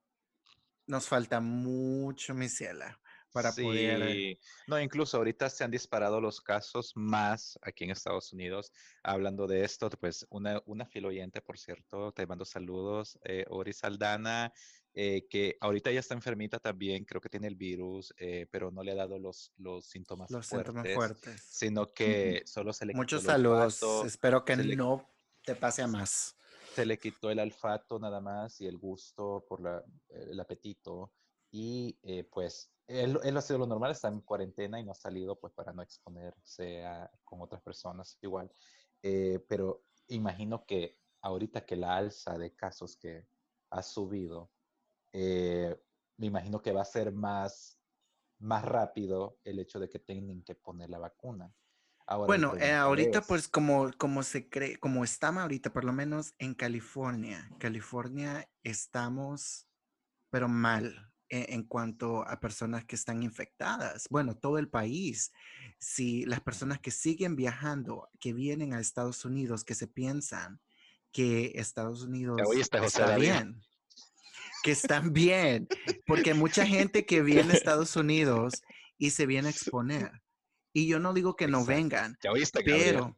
nos 0.86 1.08
falta 1.08 1.42
mucho, 1.42 2.34
mi 2.34 2.48
ciela, 2.50 3.00
para 3.32 3.52
poder... 3.52 4.12
Sí. 4.12 4.40
No, 4.68 4.80
incluso 4.82 5.18
ahorita 5.18 5.50
se 5.50 5.64
han 5.64 5.72
disparado 5.72 6.20
los 6.22 6.42
casos 6.42 6.94
más 6.96 7.58
aquí 7.62 7.84
en 7.84 7.92
Estados 7.92 8.34
Unidos. 8.34 8.72
Hablando 9.04 9.48
de 9.48 9.64
esto, 9.64 9.90
pues 9.90 10.26
una, 10.30 10.62
una 10.66 10.86
fiel 10.86 11.06
oyente, 11.06 11.42
por 11.42 11.58
cierto, 11.58 12.12
te 12.12 12.26
mando 12.26 12.46
saludos, 12.46 13.18
eh, 13.24 13.46
Ori 13.50 13.74
Saldana, 13.74 14.52
eh, 14.94 15.28
que 15.30 15.58
ahorita 15.62 15.92
ya 15.92 16.00
está 16.00 16.16
enfermita 16.16 16.58
también, 16.60 17.06
creo 17.06 17.22
que 17.22 17.30
tiene 17.30 17.48
el 17.48 17.56
virus, 17.56 18.14
eh, 18.18 18.48
pero 18.50 18.72
no 18.72 18.82
le 18.82 18.94
ha 18.94 18.96
dado 18.96 19.20
los, 19.20 19.52
los 19.58 19.86
síntomas 19.86 20.32
los 20.32 20.48
fuertes, 20.48 20.74
síntomas 20.74 20.94
fuertes. 20.94 21.42
sino 21.48 21.86
que 21.88 22.42
solo 22.46 22.74
se 22.74 22.86
le 22.88 22.94
quitó 22.94 22.98
Muchos 23.02 23.24
saludos. 23.24 23.84
olfato, 23.84 24.06
Espero 24.08 24.44
que 24.44 24.56
le- 24.56 24.76
no 24.76 25.08
te 25.44 25.56
pase 25.56 25.84
a 25.84 25.88
más. 25.88 26.36
se 26.74 26.86
le 26.86 26.98
quitó 26.98 27.30
el 27.30 27.40
olfato 27.40 28.00
nada 28.00 28.20
más 28.22 28.60
y 28.62 28.66
el 28.68 28.78
gusto 28.78 29.46
por 29.48 29.62
la, 29.62 29.84
el 30.10 30.40
apetito. 30.40 31.12
Y 31.52 31.98
eh, 32.04 32.24
pues 32.32 32.74
él, 32.88 33.20
él 33.24 33.38
ha 33.38 33.42
sido 33.42 33.60
lo 33.60 33.68
normal, 33.68 33.92
está 33.92 34.08
en 34.08 34.22
cuarentena 34.22 34.80
y 34.80 34.84
no 34.84 34.92
ha 34.92 34.96
salido 34.96 35.40
pues 35.40 35.54
para 35.54 35.74
no 35.74 35.82
exponerse 35.82 36.86
a- 36.86 37.10
con 37.24 37.42
otras 37.42 37.62
personas 37.62 38.18
igual. 38.22 38.52
Eh, 39.02 39.44
pero 39.48 39.86
imagino 40.08 40.66
que 40.66 41.00
ahorita 41.22 41.66
que 41.66 41.76
la 41.76 41.98
alza 41.98 42.38
de 42.38 42.56
casos 42.56 42.96
que 42.98 43.28
ha 43.70 43.84
subido, 43.84 44.52
eh, 45.14 45.76
me 46.18 46.28
imagino 46.28 46.62
que 46.62 46.72
va 46.72 46.82
a 46.82 46.86
ser 46.86 47.12
más, 47.12 47.80
más 48.40 48.64
rápido 48.64 49.40
el 49.44 49.60
hecho 49.60 49.80
de 49.80 49.90
que 49.90 50.00
tienen 50.00 50.44
que 50.44 50.56
poner 50.56 50.90
la 50.90 51.00
vacuna. 51.00 51.54
Ahora, 52.06 52.28
Bueno, 52.28 52.56
eh, 52.58 52.74
ahorita 52.74 53.20
es- 53.20 53.28
pues 53.28 53.48
como, 53.50 53.92
como 53.98 54.24
se 54.24 54.50
cree, 54.50 54.78
como 54.78 55.04
estamos 55.04 55.42
ahorita, 55.42 55.74
por 55.74 55.84
lo 55.84 55.92
menos 55.92 56.34
en 56.40 56.54
California, 56.54 57.50
California 57.60 58.50
estamos, 58.64 59.68
pero 60.30 60.48
mal 60.48 61.14
en, 61.30 61.54
en 61.54 61.64
cuanto 61.64 62.28
a 62.28 62.40
personas 62.40 62.86
que 62.86 62.96
están 62.96 63.24
infectadas. 63.24 64.08
Bueno, 64.10 64.36
todo 64.36 64.58
el 64.58 64.70
país. 64.70 65.32
Si 65.80 66.26
las 66.26 66.42
personas 66.42 66.80
que 66.80 66.92
siguen 66.92 67.36
viajando, 67.36 68.10
que 68.20 68.34
vienen 68.34 68.74
a 68.74 68.80
Estados 68.80 69.26
Unidos, 69.26 69.64
que 69.64 69.76
se 69.76 69.88
piensan 69.88 70.60
que 71.12 71.54
Estados 71.56 72.04
Unidos 72.04 72.40
oíste, 72.46 72.78
José 72.80 72.88
está 72.88 73.10
David. 73.12 73.24
bien, 73.24 73.62
que 74.64 74.72
están 74.72 75.14
bien, 75.14 75.68
porque 76.06 76.34
mucha 76.34 76.66
gente 76.66 77.06
que 77.06 77.22
viene 77.22 77.54
a 77.54 77.56
Estados 77.64 77.96
Unidos 77.96 78.62
y 78.98 79.12
se 79.12 79.26
viene 79.26 79.48
a 79.48 79.52
exponer. 79.52 80.12
Y 80.74 80.88
yo 80.88 81.00
no 81.00 81.14
digo 81.14 81.36
que 81.36 81.48
no 81.48 81.60
Exacto. 81.60 81.76
vengan, 81.76 82.18
pero 82.66 83.18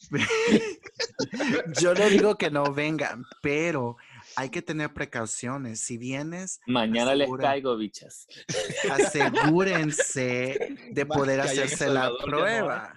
yo 1.80 1.94
no 1.94 2.08
digo 2.08 2.36
que 2.38 2.50
no 2.50 2.72
vengan, 2.72 3.24
pero 3.42 3.96
hay 4.36 4.50
que 4.50 4.62
tener 4.62 4.92
precauciones. 4.92 5.80
Si 5.80 5.98
vienes, 5.98 6.60
Mañana 6.66 7.14
les 7.14 7.28
caigo, 7.38 7.76
bichas. 7.76 8.26
asegúrense 8.90 10.76
de 10.92 11.06
poder 11.06 11.40
hacerse 11.40 11.88
la 11.88 12.08
no 12.08 12.18
prueba. 12.18 12.94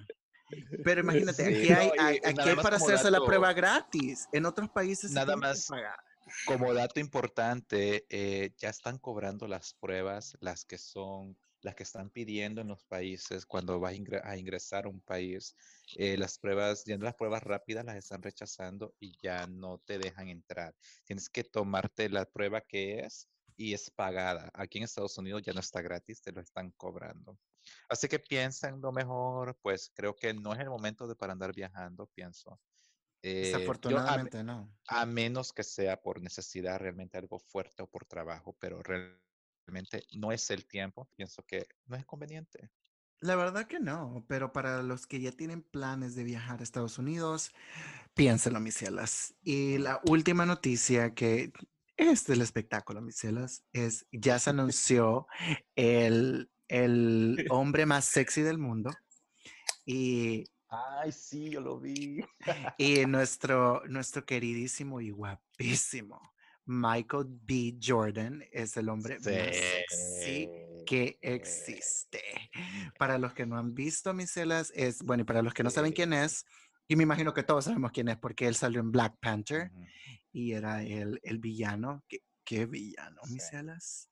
Pero 0.84 1.02
imagínate, 1.02 1.46
Sí, 1.46 1.54
aquí 1.54 1.70
no, 1.70 1.80
hay, 1.80 2.20
nada 2.20 2.30
aquí 2.30 2.50
hay 2.50 2.56
para 2.56 2.78
hacerse 2.78 3.10
la 3.10 3.24
prueba 3.24 3.54
gratis. 3.54 4.28
En 4.32 4.46
otros 4.46 4.70
países 4.70 5.10
se 5.12 5.16
Nada 5.16 5.34
que 5.34 5.40
más 5.40 5.68
pagar. 5.68 6.00
Como 6.46 6.74
dato 6.74 7.00
importante, 7.00 8.06
eh, 8.10 8.54
ya 8.58 8.70
están 8.70 8.98
cobrando 8.98 9.48
las 9.48 9.74
pruebas, 9.74 10.38
las 10.40 10.66
que 10.66 10.78
son 10.78 11.38
las 11.64 11.76
que 11.76 11.84
están 11.84 12.10
pidiendo 12.12 12.62
en 12.62 12.68
los 12.68 12.86
países 12.86 13.46
cuando 13.46 13.80
vas 13.80 13.94
a 13.94 13.96
ingre- 13.96 14.22
a 14.24 14.38
ingresar 14.38 14.86
a 14.86 14.90
un 14.90 15.02
país, 15.02 15.56
eh, 15.98 16.18
las 16.18 16.38
pruebas, 16.40 16.84
ya 16.86 16.98
no 16.98 17.06
las 17.06 17.16
pruebas 17.16 17.44
rápidas 17.44 17.86
las 17.86 17.96
están 17.98 18.22
rechazando 18.22 18.96
y 19.00 19.18
ya 19.22 19.48
no 19.48 19.80
te 19.80 19.98
dejan 19.98 20.30
entrar. 20.30 20.76
Tienes 21.06 21.30
que 21.30 21.44
tomarte 21.44 22.10
la 22.10 22.26
prueba 22.26 22.62
que 22.62 23.00
es 23.02 23.30
y 23.56 23.74
es 23.74 23.90
pagada. 23.92 24.50
Aquí 24.54 24.78
en 24.80 24.86
Estados 24.86 25.18
Unidos 25.18 25.42
ya 25.44 25.54
no 25.54 25.60
está 25.62 25.82
gratis, 25.82 26.22
te 26.22 26.32
lo 26.32 26.42
están 26.42 26.72
cobrando. 26.72 27.40
Así 27.90 28.08
que 28.10 28.20
piensen 28.20 28.82
lo 28.82 28.92
mejor, 28.92 29.58
pues 29.62 29.92
creo 29.96 30.16
que 30.16 30.34
no 30.34 30.54
es 30.54 30.60
el 30.60 30.70
momento 30.70 31.08
de 31.08 31.16
para 31.16 31.34
andar 31.34 31.54
viajando, 31.56 32.08
pienso. 32.08 32.60
Eh, 33.22 33.66
yo 33.88 33.98
a- 33.98 34.16
Desafortunadamente, 34.16 34.44
no. 34.44 34.78
a 34.88 35.06
menos 35.06 35.54
que 35.54 35.64
sea 35.64 36.02
por 36.02 36.22
necesidad 36.22 36.80
realmente 36.80 37.18
algo 37.18 37.40
fuerte 37.40 37.84
o 37.84 37.88
por 37.88 38.06
trabajo, 38.06 38.56
pero 38.60 38.84
realmente 38.84 39.23
no 40.14 40.32
es 40.32 40.50
el 40.52 40.66
tiempo, 40.66 41.10
pienso 41.16 41.44
que 41.44 41.68
no 41.86 41.96
es 41.96 42.06
conveniente. 42.06 42.70
La 43.20 43.36
verdad 43.36 43.68
que 43.68 43.80
no, 43.80 44.26
pero 44.28 44.52
para 44.52 44.84
los 44.84 45.08
que 45.08 45.22
ya 45.22 45.32
tienen 45.32 45.62
planes 45.62 46.16
de 46.16 46.26
viajar 46.26 46.60
a 46.60 46.64
Estados 46.64 46.98
Unidos, 46.98 47.54
piénselo, 48.14 48.60
mis 48.60 48.76
cielas. 48.76 49.34
Y 49.42 49.78
la 49.78 50.02
última 50.10 50.46
noticia 50.46 51.14
que 51.14 51.54
es 51.96 52.26
del 52.26 52.42
espectáculo, 52.42 53.02
mis 53.02 53.16
cielas, 53.16 53.64
es 53.72 54.06
ya 54.12 54.40
se 54.40 54.50
anunció 54.50 55.28
el, 55.76 56.52
el 56.68 57.46
hombre 57.50 57.86
más 57.86 58.06
sexy 58.06 58.42
del 58.42 58.58
mundo 58.58 58.92
y, 59.86 60.46
Ay, 60.68 61.12
sí, 61.12 61.52
yo 61.52 61.62
lo 61.62 61.80
vi. 61.80 62.26
y 62.78 63.06
nuestro, 63.06 63.84
nuestro 63.88 64.26
queridísimo 64.26 65.00
y 65.02 65.12
guapísimo 65.12 66.33
Michael 66.66 67.26
B. 67.28 67.78
Jordan 67.82 68.44
es 68.52 68.78
el 68.78 68.90
hombre 68.90 69.18
más 69.20 69.56
sexy 69.56 70.50
que 70.86 71.18
existe. 71.22 72.22
Para 72.98 73.18
los 73.18 73.34
que 73.34 73.46
no 73.46 73.58
han 73.58 73.74
visto 73.74 74.14
mis 74.14 74.32
celas, 74.32 74.72
es 74.76 75.00
bueno, 75.04 75.22
y 75.22 75.26
para 75.26 75.42
los 75.42 75.54
que 75.54 75.64
no 75.64 75.70
saben 75.70 75.92
Sí. 75.92 75.96
quién 75.96 76.14
es, 76.14 76.46
y 76.88 76.96
me 76.96 77.04
imagino 77.04 77.34
que 77.34 77.44
todos 77.44 77.66
sabemos 77.66 77.92
quién 77.92 78.08
es 78.10 78.18
porque 78.18 78.48
él 78.48 78.56
salió 78.56 78.82
en 78.82 78.92
Black 78.92 79.16
Panther 79.20 79.72
y 80.32 80.52
era 80.54 80.84
el, 80.84 81.20
el 81.24 81.40
villano. 81.40 82.04
¿Qué, 82.08 82.20
qué 82.44 82.66
villano, 82.66 83.22
mis 83.30 83.44
Sí. 83.44 83.50
celas? 83.52 84.10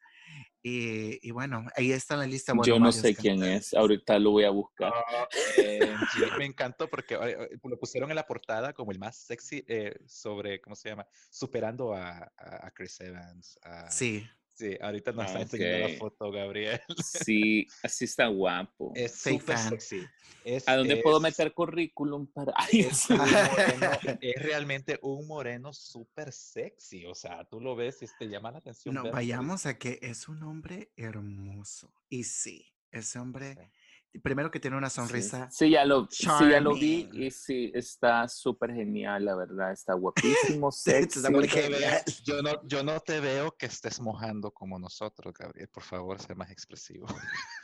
Y, 0.64 1.28
y 1.28 1.32
bueno, 1.32 1.66
ahí 1.76 1.92
está 1.92 2.14
en 2.14 2.20
la 2.22 2.28
lista. 2.28 2.54
bueno, 2.54 2.68
Yo 2.76 2.80
no 2.80 2.92
sé 2.92 3.16
quién 3.16 3.40
cantantes. 3.40 3.68
es, 3.68 3.74
ahorita 3.74 4.20
lo 4.20 4.32
voy 4.32 4.44
a 4.44 4.52
buscar. 4.52 4.94
Ah, 4.94 5.28
eh, 5.58 5.96
sí, 6.14 6.22
me 6.38 6.46
encantó 6.46 6.88
porque 6.88 7.16
eh, 7.16 7.50
lo 7.64 7.80
pusieron 7.80 8.10
en 8.12 8.16
la 8.16 8.28
portada 8.28 8.72
como 8.74 8.92
el 8.92 9.00
más 9.00 9.18
sexy 9.18 9.64
eh, 9.68 9.96
sobre, 10.06 10.62
¿cómo 10.62 10.76
se 10.76 10.90
llama? 10.90 11.08
Superando 11.30 11.94
a, 11.94 12.32
a, 12.38 12.68
a 12.68 12.72
Chris 12.72 13.00
Evans. 13.02 13.58
a- 13.64 13.90
Sí, 13.90 14.24
Sí, 14.62 14.78
ahorita 14.80 15.12
nos 15.12 15.26
está 15.26 15.42
enseñando 15.42 15.88
la 15.88 15.98
foto, 15.98 16.32
Gabriel. 16.32 16.80
Sí, 17.04 17.66
así 17.84 18.06
está 18.06 18.28
guapo. 18.28 18.92
Es 18.94 19.16
súper 19.16 19.58
sexy. 19.58 20.06
Es, 20.46 20.68
¿A 20.68 20.76
dónde 20.76 20.98
puedo 20.98 21.20
meter 21.20 21.52
currículum 21.52 22.28
para...? 22.28 22.54
Ay, 22.56 22.82
es, 22.82 23.10
moreno, 23.10 24.18
es 24.22 24.44
realmente 24.44 25.00
un 25.02 25.28
moreno 25.28 25.74
súper 25.74 26.32
sexy. 26.32 27.08
O 27.08 27.16
sea, 27.16 27.44
tú 27.46 27.60
lo 27.60 27.76
ves 27.76 28.04
y 28.04 28.06
te 28.20 28.30
llama 28.30 28.52
la 28.52 28.60
atención. 28.60 28.94
no, 28.94 29.10
vayamos 29.10 29.66
a 29.66 29.80
que 29.80 29.98
es 30.04 30.28
un 30.28 30.44
hombre 30.44 30.92
hermoso. 30.96 31.92
Y 32.08 32.24
sí, 32.26 32.72
ese 32.92 33.18
hombre. 33.18 33.72
Primero 34.20 34.52
que 34.52 34.60
tiene 34.60 34.78
una 34.78 34.90
Sí, 34.90 34.96
sonrisa. 34.96 35.50
Sí, 35.52 35.70
ya 35.70 35.86
lo, 35.86 36.08
sí, 36.12 36.26
ya 36.28 36.60
lo 36.60 36.74
vi 36.74 37.10
y 37.14 37.32
sí, 37.32 37.72
está 37.74 38.28
súper 38.28 38.74
genial, 38.74 39.26
la 39.26 39.36
verdad. 39.36 39.72
Está 39.72 39.94
guapísimo, 40.60 40.72
Sí, 40.72 40.92
sexy. 40.92 41.20
está 41.20 41.30
muy 41.32 41.48
Yo 41.48 41.56
no 41.56 41.56
te 41.56 41.62
genial. 41.62 42.04
veo- 42.06 42.16
Yo 42.26 42.42
no, 42.42 42.68
yo 42.68 42.84
no 42.84 43.00
te 43.00 43.20
veo 43.20 43.56
que 43.58 43.66
estés 43.68 44.00
mojando 44.02 44.52
como 44.52 44.78
nosotros, 44.80 45.34
Gabriel. 45.38 45.70
Por 45.70 45.84
favor, 45.84 46.20
sé 46.22 46.36
más 46.36 46.52
expresivo. 46.52 47.08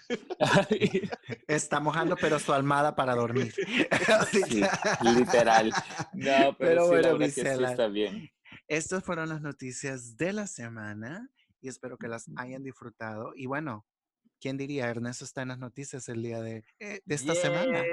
Está 1.47 1.79
mojando, 1.79 2.15
pero 2.15 2.39
su 2.39 2.53
almada 2.53 2.95
para 2.95 3.15
dormir. 3.15 3.53
Sí, 4.31 4.61
literal. 5.01 5.73
No, 6.13 6.55
pero, 6.57 6.57
Pero 6.57 6.81
sí, 6.83 6.87
bueno, 6.89 7.01
la 7.01 7.13
verdad 7.13 7.25
que 7.25 7.31
sí 7.55 7.63
está 7.63 7.87
bien. 7.87 8.29
Estas 8.67 9.03
fueron 9.03 9.29
las 9.29 9.41
noticias 9.41 10.17
de 10.17 10.33
la 10.33 10.47
semana 10.47 11.29
y 11.61 11.69
espero 11.69 11.97
que 11.97 12.07
las 12.07 12.25
hayan 12.37 12.63
disfrutado. 12.63 13.33
Y 13.35 13.45
bueno, 13.45 13.85
¿quién 14.39 14.57
diría? 14.57 14.87
Ernesto 14.89 15.25
está 15.25 15.41
en 15.41 15.49
las 15.49 15.59
noticias 15.59 16.07
el 16.09 16.21
día 16.23 16.41
de, 16.41 16.63
eh, 16.79 17.01
de 17.05 17.15
esta 17.15 17.35
semana. 17.35 17.83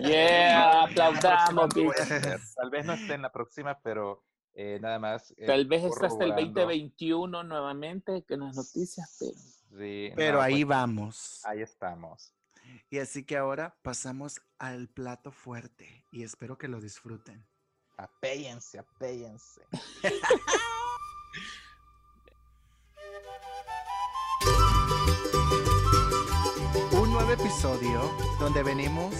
Yeah, 0.00 0.84
en 0.88 0.96
la 0.96 1.08
aplaudamos. 1.12 1.74
Tal 2.54 2.70
vez 2.70 2.84
no 2.86 2.92
esté 2.94 3.14
en 3.14 3.22
la 3.22 3.32
próxima, 3.32 3.78
pero 3.80 4.24
eh, 4.54 4.78
nada 4.80 4.98
más. 4.98 5.32
eh, 5.36 5.46
Tal 5.46 5.66
vez 5.66 5.84
está 5.84 6.06
hasta 6.06 6.24
el 6.24 6.30
corroborando. 6.30 6.60
2021 6.62 7.42
nuevamente 7.44 8.24
en 8.28 8.40
las 8.40 8.56
noticias, 8.56 9.16
pero... 9.18 9.32
Sí, 9.78 10.10
Pero 10.16 10.38
no, 10.38 10.42
ahí 10.42 10.64
pues, 10.64 10.68
vamos. 10.78 11.40
Ahí 11.44 11.60
estamos. 11.60 12.32
Y 12.88 12.98
así 12.98 13.24
que 13.24 13.36
ahora 13.36 13.76
pasamos 13.82 14.40
al 14.58 14.88
plato 14.88 15.30
fuerte 15.32 16.04
y 16.12 16.22
espero 16.22 16.56
que 16.56 16.68
lo 16.68 16.80
disfruten. 16.80 17.46
Apéyense, 17.98 18.78
apéyense. 18.78 19.62
Un 26.92 27.12
nuevo 27.12 27.30
episodio 27.30 28.10
donde 28.38 28.62
venimos 28.62 29.14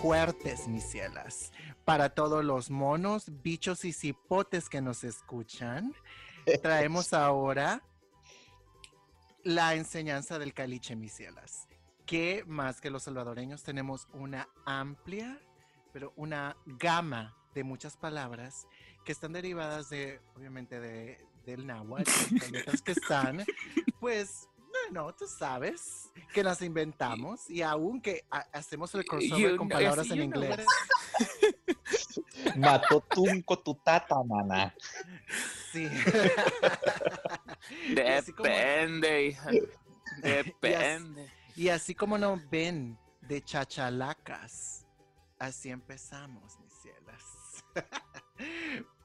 fuertes, 0.00 0.68
mis 0.68 0.84
cielas. 0.84 1.52
Para 1.84 2.10
todos 2.10 2.44
los 2.44 2.70
monos, 2.70 3.42
bichos 3.42 3.84
y 3.84 3.92
cipotes 3.92 4.68
que 4.68 4.80
nos 4.80 5.04
escuchan, 5.04 5.94
traemos 6.62 7.12
ahora 7.12 7.82
la 9.42 9.74
enseñanza 9.74 10.38
del 10.38 10.54
caliche, 10.54 10.96
mis 10.96 11.12
cielas. 11.14 11.68
Que 12.04 12.44
más 12.46 12.80
que 12.80 12.90
los 12.90 13.04
salvadoreños 13.04 13.62
tenemos 13.62 14.08
una 14.12 14.48
amplia, 14.64 15.40
pero 15.92 16.12
una 16.16 16.56
gama 16.66 17.36
de 17.54 17.64
muchas 17.64 17.96
palabras 17.96 18.66
que 19.04 19.12
están 19.12 19.32
derivadas 19.32 19.88
de, 19.88 20.20
obviamente, 20.36 20.78
de, 20.78 21.24
del 21.44 21.66
náhuatl, 21.66 22.10
que 22.84 22.92
están, 22.92 23.44
pues, 24.00 24.48
no, 24.90 25.14
tú 25.14 25.26
sabes, 25.26 26.10
que 26.32 26.42
las 26.42 26.62
inventamos 26.62 27.48
y 27.50 27.62
aún 27.62 28.00
que 28.00 28.24
ha- 28.30 28.46
hacemos 28.52 28.94
el 28.94 29.04
crossover 29.04 29.52
You 29.52 29.56
con 29.56 29.68
know- 29.68 29.76
palabras 29.78 30.10
en 30.10 30.22
inglés. 30.22 30.66
Matotunco 32.56 33.58
tu 33.58 33.74
tata, 33.76 34.22
mana. 34.24 34.74
Sí. 35.72 35.88
Y 37.88 37.98
así 38.00 38.32
como- 38.32 38.48
Depende, 38.48 39.26
hija. 39.26 39.50
Depende. 40.22 41.30
Y 41.56 41.68
así 41.68 41.94
como 41.94 42.16
nos 42.16 42.48
ven 42.48 42.96
de 43.22 43.42
chachalacas, 43.42 44.86
así 45.38 45.70
empezamos, 45.70 46.58
mis 46.60 46.72
cielas. 46.74 47.64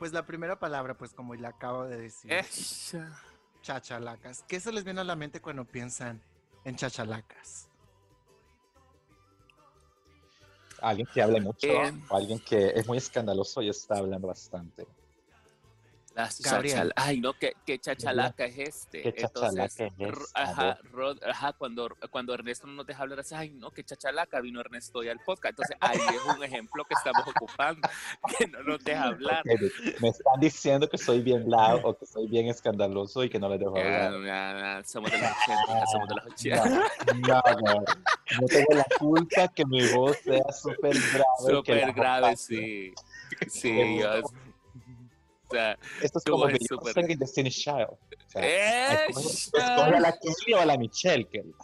Pues 0.00 0.14
la 0.14 0.24
primera 0.24 0.58
palabra, 0.58 0.96
pues 0.96 1.12
como 1.12 1.34
le 1.34 1.46
acabo 1.46 1.84
de 1.84 1.98
decir, 2.00 2.32
Esa. 2.32 3.20
chachalacas. 3.60 4.42
¿Qué 4.48 4.58
se 4.58 4.72
les 4.72 4.82
viene 4.82 5.02
a 5.02 5.04
la 5.04 5.14
mente 5.14 5.42
cuando 5.42 5.66
piensan 5.66 6.22
en 6.64 6.74
chachalacas? 6.74 7.68
Alguien 10.80 11.06
que 11.12 11.20
habla 11.20 11.38
mucho, 11.42 11.66
Eh. 11.66 11.92
o 12.08 12.16
alguien 12.16 12.38
que 12.38 12.70
es 12.74 12.88
muy 12.88 12.96
escandaloso 12.96 13.60
y 13.60 13.68
está 13.68 13.98
hablando 13.98 14.26
bastante. 14.28 14.86
Las 16.14 16.40
Gabriel. 16.40 16.92
Ay, 16.96 17.20
no, 17.20 17.32
¿qué, 17.34 17.54
qué 17.64 17.78
chachalaca 17.78 18.44
es 18.44 18.58
este? 18.58 19.02
¿Qué 19.02 19.12
chachalaca 19.12 19.64
es 19.64 19.92
r- 19.98 20.10
esta, 20.10 20.42
Ajá, 20.42 20.78
Rod- 20.92 21.22
ajá 21.24 21.52
cuando, 21.52 21.88
cuando 22.10 22.34
Ernesto 22.34 22.66
no 22.66 22.72
nos 22.74 22.86
deja 22.86 23.02
hablar 23.02 23.20
así, 23.20 23.34
ay, 23.34 23.50
no, 23.50 23.70
qué 23.70 23.84
chachalaca, 23.84 24.40
vino 24.40 24.60
Ernesto 24.60 24.98
hoy 24.98 25.08
al 25.08 25.20
podcast. 25.20 25.50
Entonces, 25.52 25.76
ahí 25.80 25.98
es 25.98 26.36
un 26.36 26.42
ejemplo 26.42 26.84
que 26.84 26.94
estamos 26.94 27.22
ocupando, 27.28 27.88
que 28.38 28.48
no 28.48 28.62
nos 28.64 28.82
deja 28.84 29.04
hablar. 29.04 29.42
Me- 30.00 30.08
están 30.08 30.40
diciendo 30.40 30.88
que 30.88 30.98
soy 30.98 31.20
bien 31.22 31.48
loud 31.48 31.80
o 31.84 31.96
que 31.96 32.06
soy 32.06 32.26
bien 32.26 32.48
escandaloso 32.48 33.22
y 33.22 33.30
que 33.30 33.38
no 33.38 33.48
les 33.48 33.60
dejo 33.60 33.76
hablar. 33.78 34.84
somos 34.86 35.10
de 35.12 35.18
los 35.18 35.30
80, 35.30 35.86
somos 35.92 36.08
de 36.08 36.14
los 36.16 36.26
80. 36.26 36.64
No, 36.66 37.42
no, 37.44 37.74
no. 37.74 37.84
No 38.40 38.46
tengo 38.48 38.74
la 38.74 38.86
culpa 38.98 39.48
que 39.48 39.64
mi 39.64 39.86
voz 39.92 40.16
sea 40.18 40.42
súper 40.52 40.96
grave. 41.12 41.24
Súper 41.56 41.92
grave, 41.92 42.36
sí. 42.36 42.92
Sí, 43.48 43.98
yo, 44.00 44.10
sea, 45.50 45.78
Esto 46.02 46.18
es 46.18 46.24
como 46.24 46.48
súper- 46.48 46.58
Beyoncé 46.94 47.12
y 47.12 47.16
Destiny 47.16 47.50
Child. 47.50 47.88
O 47.90 47.98
sea, 48.28 49.04
escoge 49.06 49.28
escoge 49.28 49.96
a 49.96 50.00
la 50.00 50.12
Kelly 50.12 50.52
o 50.54 50.60
a 50.60 50.64
la 50.66 50.76
Michelle. 50.78 51.26
Kelly. 51.28 51.54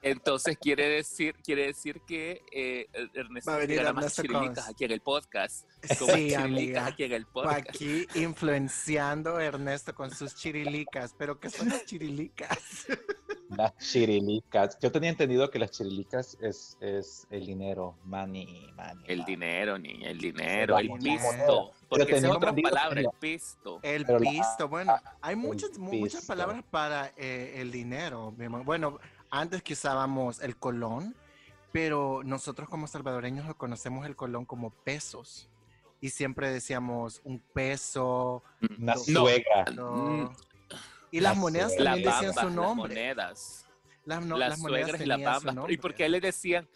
Entonces 0.00 0.56
quiere 0.58 0.88
decir, 0.88 1.34
quiere 1.44 1.66
decir 1.66 2.00
que 2.06 2.40
eh, 2.52 2.86
Ernesto 3.12 3.50
Va 3.50 3.56
a 3.56 3.60
venir 3.60 3.76
tirará 3.76 3.92
más 3.92 4.14
chirilicas 4.16 4.66
aquí 4.68 4.84
en 4.84 4.92
el 4.92 5.00
podcast. 5.02 5.66
Con 5.98 6.06
más 6.08 6.16
Sí, 6.16 6.28
chirilicas 6.30 6.42
amiga. 6.44 6.86
aquí 6.86 7.04
en 7.04 7.12
el 7.12 7.26
podcast. 7.26 7.68
Aquí 7.68 8.06
influenciando 8.14 9.36
a 9.36 9.44
Ernesto 9.44 9.94
con 9.94 10.10
sus 10.10 10.34
chirilicas. 10.36 11.14
¿Pero 11.18 11.38
qué 11.38 11.50
son 11.50 11.68
las 11.68 11.84
chirilicas? 11.84 12.58
Las 13.56 13.76
chirilicas. 13.78 14.78
Yo 14.80 14.90
tenía 14.92 15.10
entendido 15.10 15.50
que 15.50 15.58
las 15.58 15.70
chirilicas 15.70 16.36
es, 16.40 16.76
es 16.80 17.26
el 17.30 17.46
dinero, 17.46 17.94
money, 18.04 18.72
money. 18.76 19.04
El 19.06 19.18
money. 19.20 19.34
dinero, 19.34 19.78
niña, 19.78 20.10
el 20.10 20.18
dinero, 20.18 20.78
el 20.78 20.90
pisto. 20.98 21.72
Porque 21.88 22.04
esa 22.04 22.14
es 22.16 22.22
tenía 22.22 22.36
otra 22.36 22.54
palabra, 22.54 23.00
el 23.00 23.08
pisto. 23.20 23.80
El 23.82 24.06
Pero 24.06 24.18
la- 24.18 24.30
pisto, 24.30 24.68
bueno, 24.68 24.94
hay 25.20 25.36
muchas, 25.36 25.78
mu- 25.78 25.92
muchas 25.92 26.24
palabras 26.24 26.62
para 26.70 27.12
eh, 27.16 27.54
el 27.60 27.70
dinero. 27.70 28.32
Bueno, 28.64 28.98
antes 29.30 29.62
que 29.62 29.74
usábamos 29.74 30.40
el 30.42 30.56
colón, 30.56 31.14
pero 31.72 32.22
nosotros 32.24 32.68
como 32.68 32.86
salvadoreños 32.86 33.46
lo 33.46 33.56
conocemos 33.56 34.06
el 34.06 34.16
colón 34.16 34.44
como 34.44 34.70
pesos. 34.70 35.48
Y 36.00 36.10
siempre 36.10 36.50
decíamos 36.50 37.20
un 37.24 37.38
peso. 37.38 38.42
Una 38.78 38.94
No. 38.94 39.00
suegra. 39.00 39.64
no. 39.74 40.32
Y 41.12 41.20
las 41.20 41.36
La 41.36 41.40
monedas. 41.40 41.72
La 41.78 41.84
también 41.92 42.10
decían 42.10 42.34
su 42.34 42.40
las 42.46 42.52
nombre. 42.54 42.88
monedas. 42.94 43.66
Las, 44.04 44.24
no- 44.24 44.36
las 44.36 44.48
las 44.48 44.58
monedas 44.58 44.88
suegras 44.88 45.00
y 45.02 45.06
las 45.06 45.22
bambas. 45.22 45.52
¿Y 45.52 45.56
nombre. 45.56 45.78
por 45.78 45.94
qué 45.94 46.08
le 46.08 46.20
decían, 46.20 46.66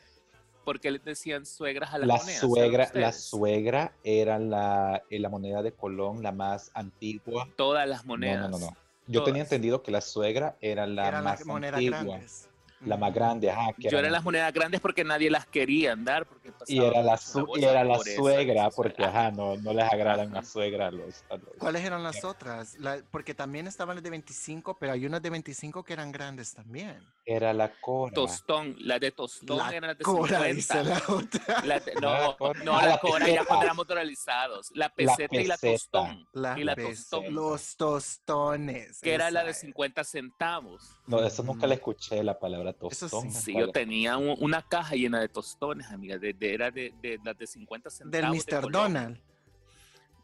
por 0.65 0.79
qué 0.79 0.91
le 0.93 0.99
decían 1.01 1.45
suegras 1.47 1.93
a 1.93 1.99
las 1.99 2.07
La 2.07 2.15
monedas? 2.19 2.41
¿Saben 2.41 2.55
suegra, 2.55 2.91
la 2.95 3.13
suegra 3.13 3.93
era 4.05 4.39
la, 4.39 5.03
eh, 5.11 5.19
la 5.19 5.29
moneda 5.29 5.63
de 5.63 5.73
Colón, 5.73 6.23
la 6.23 6.31
más 6.31 6.71
antigua. 6.75 7.49
Todas 7.57 7.89
las 7.89 8.05
No, 8.05 8.09
monedas. 8.09 8.49
no, 8.51 8.59
no, 8.59 8.67
no. 8.67 8.77
Yo 9.09 9.23
tenía 9.25 9.43
entendido 9.43 9.83
que 9.83 9.91
la 9.93 10.01
suegra 10.01 10.57
era 10.61 10.87
la 10.87 11.09
Eran 11.09 11.25
más 11.25 11.39
las 11.41 11.47
monedas 11.47 11.75
antigua, 11.79 11.99
grandes. 12.03 12.46
La 12.81 12.97
más 12.97 13.13
grande, 13.15 13.51
ajá. 13.51 13.73
que 13.73 13.85
Yo 13.85 13.89
era 13.91 14.01
eran 14.01 14.13
las 14.13 14.25
monedas 14.25 14.53
grandes 14.53 14.81
porque 14.81 15.03
nadie 15.05 15.31
las 15.31 15.47
quería 15.47 15.93
andar. 15.93 16.27
Porque 16.27 16.53
y 16.67 16.81
era 16.83 17.03
la, 17.03 17.17
su- 17.17 17.49
y 17.57 17.61
la 17.61 17.71
era 17.71 17.85
la 17.85 17.99
suegra, 17.99 18.67
esa 18.67 18.77
porque 18.77 19.05
ajá, 19.05 19.31
no, 19.31 19.57
no 19.57 19.73
les 19.73 19.91
agradan 19.93 20.29
una 20.31 20.43
suegra 20.45 20.89
a 20.89 20.91
los, 20.91 21.25
a 21.31 21.37
los- 21.37 21.57
¿Cuáles 21.59 21.85
eran 21.85 22.03
las 22.03 22.23
otras? 22.25 22.75
La- 22.79 23.03
porque 23.11 23.35
también 23.35 23.67
estaban 23.67 23.97
las 23.97 24.03
de 24.05 24.11
25, 24.11 24.77
pero 24.79 24.93
hay 24.93 25.07
unas 25.07 25.23
de 25.23 25.31
25 25.31 25.83
que 25.85 25.93
eran 25.93 26.13
grandes 26.13 26.53
también. 26.55 27.03
Era 27.25 27.53
la 27.53 27.73
cora. 27.81 28.15
Tostón, 28.15 28.77
las 28.81 29.01
de 29.01 29.11
tostón 29.11 29.59
La 29.59 29.71
eran 29.71 29.89
las 29.89 29.99
de 29.99 30.05
Cora, 30.05 30.39
50. 30.45 30.55
dice 30.55 30.85
la 30.85 31.03
otra. 31.09 31.65
La 31.65 31.81
de- 31.81 31.95
no, 32.01 32.37
cora. 32.37 32.61
no, 32.65 32.77
Ah, 32.77 32.83
la 32.83 32.89
la 32.91 32.99
cora 32.99 33.29
ya 33.29 33.45
cuando 33.45 33.65
éramos 33.65 33.87
dolarizados. 33.87 34.71
La 34.75 34.89
peseta 34.91 35.35
y 35.37 35.47
la 35.47 35.57
tostón. 35.57 36.29
La 36.33 36.59
y 36.59 36.63
la 36.65 36.77
tostón. 36.77 37.35
Los 37.35 37.77
tostones. 37.77 39.01
Que 39.01 39.15
era 39.15 39.31
la 39.31 39.45
de 39.45 39.51
es. 39.51 39.59
50 39.61 40.05
centavos. 40.05 40.97
No, 41.07 41.21
eso 41.25 41.43
nunca 41.43 41.67
Mm. 41.67 41.69
le 41.71 41.75
escuché 41.77 42.23
la 42.23 42.39
palabra 42.39 42.66
Eso 42.71 43.09
tostón. 43.09 43.31
sí. 43.31 43.41
Sí, 43.43 43.55
yo 43.59 43.71
tenía 43.71 44.17
un- 44.17 44.37
una 44.41 44.63
caja 44.63 44.95
llena 44.95 45.21
de 45.21 45.29
tostones, 45.29 45.89
amiga. 45.91 46.19
De, 46.19 46.33
de- 46.33 46.55
era 46.55 46.71
de, 46.71 46.93
de 47.03 47.19
las 47.25 47.37
de 47.39 47.47
50 47.47 47.91
centavos. 47.91 48.13
Del 48.13 48.45
de 48.47 48.57
Mr. 48.61 48.71
Donald. 48.71 49.21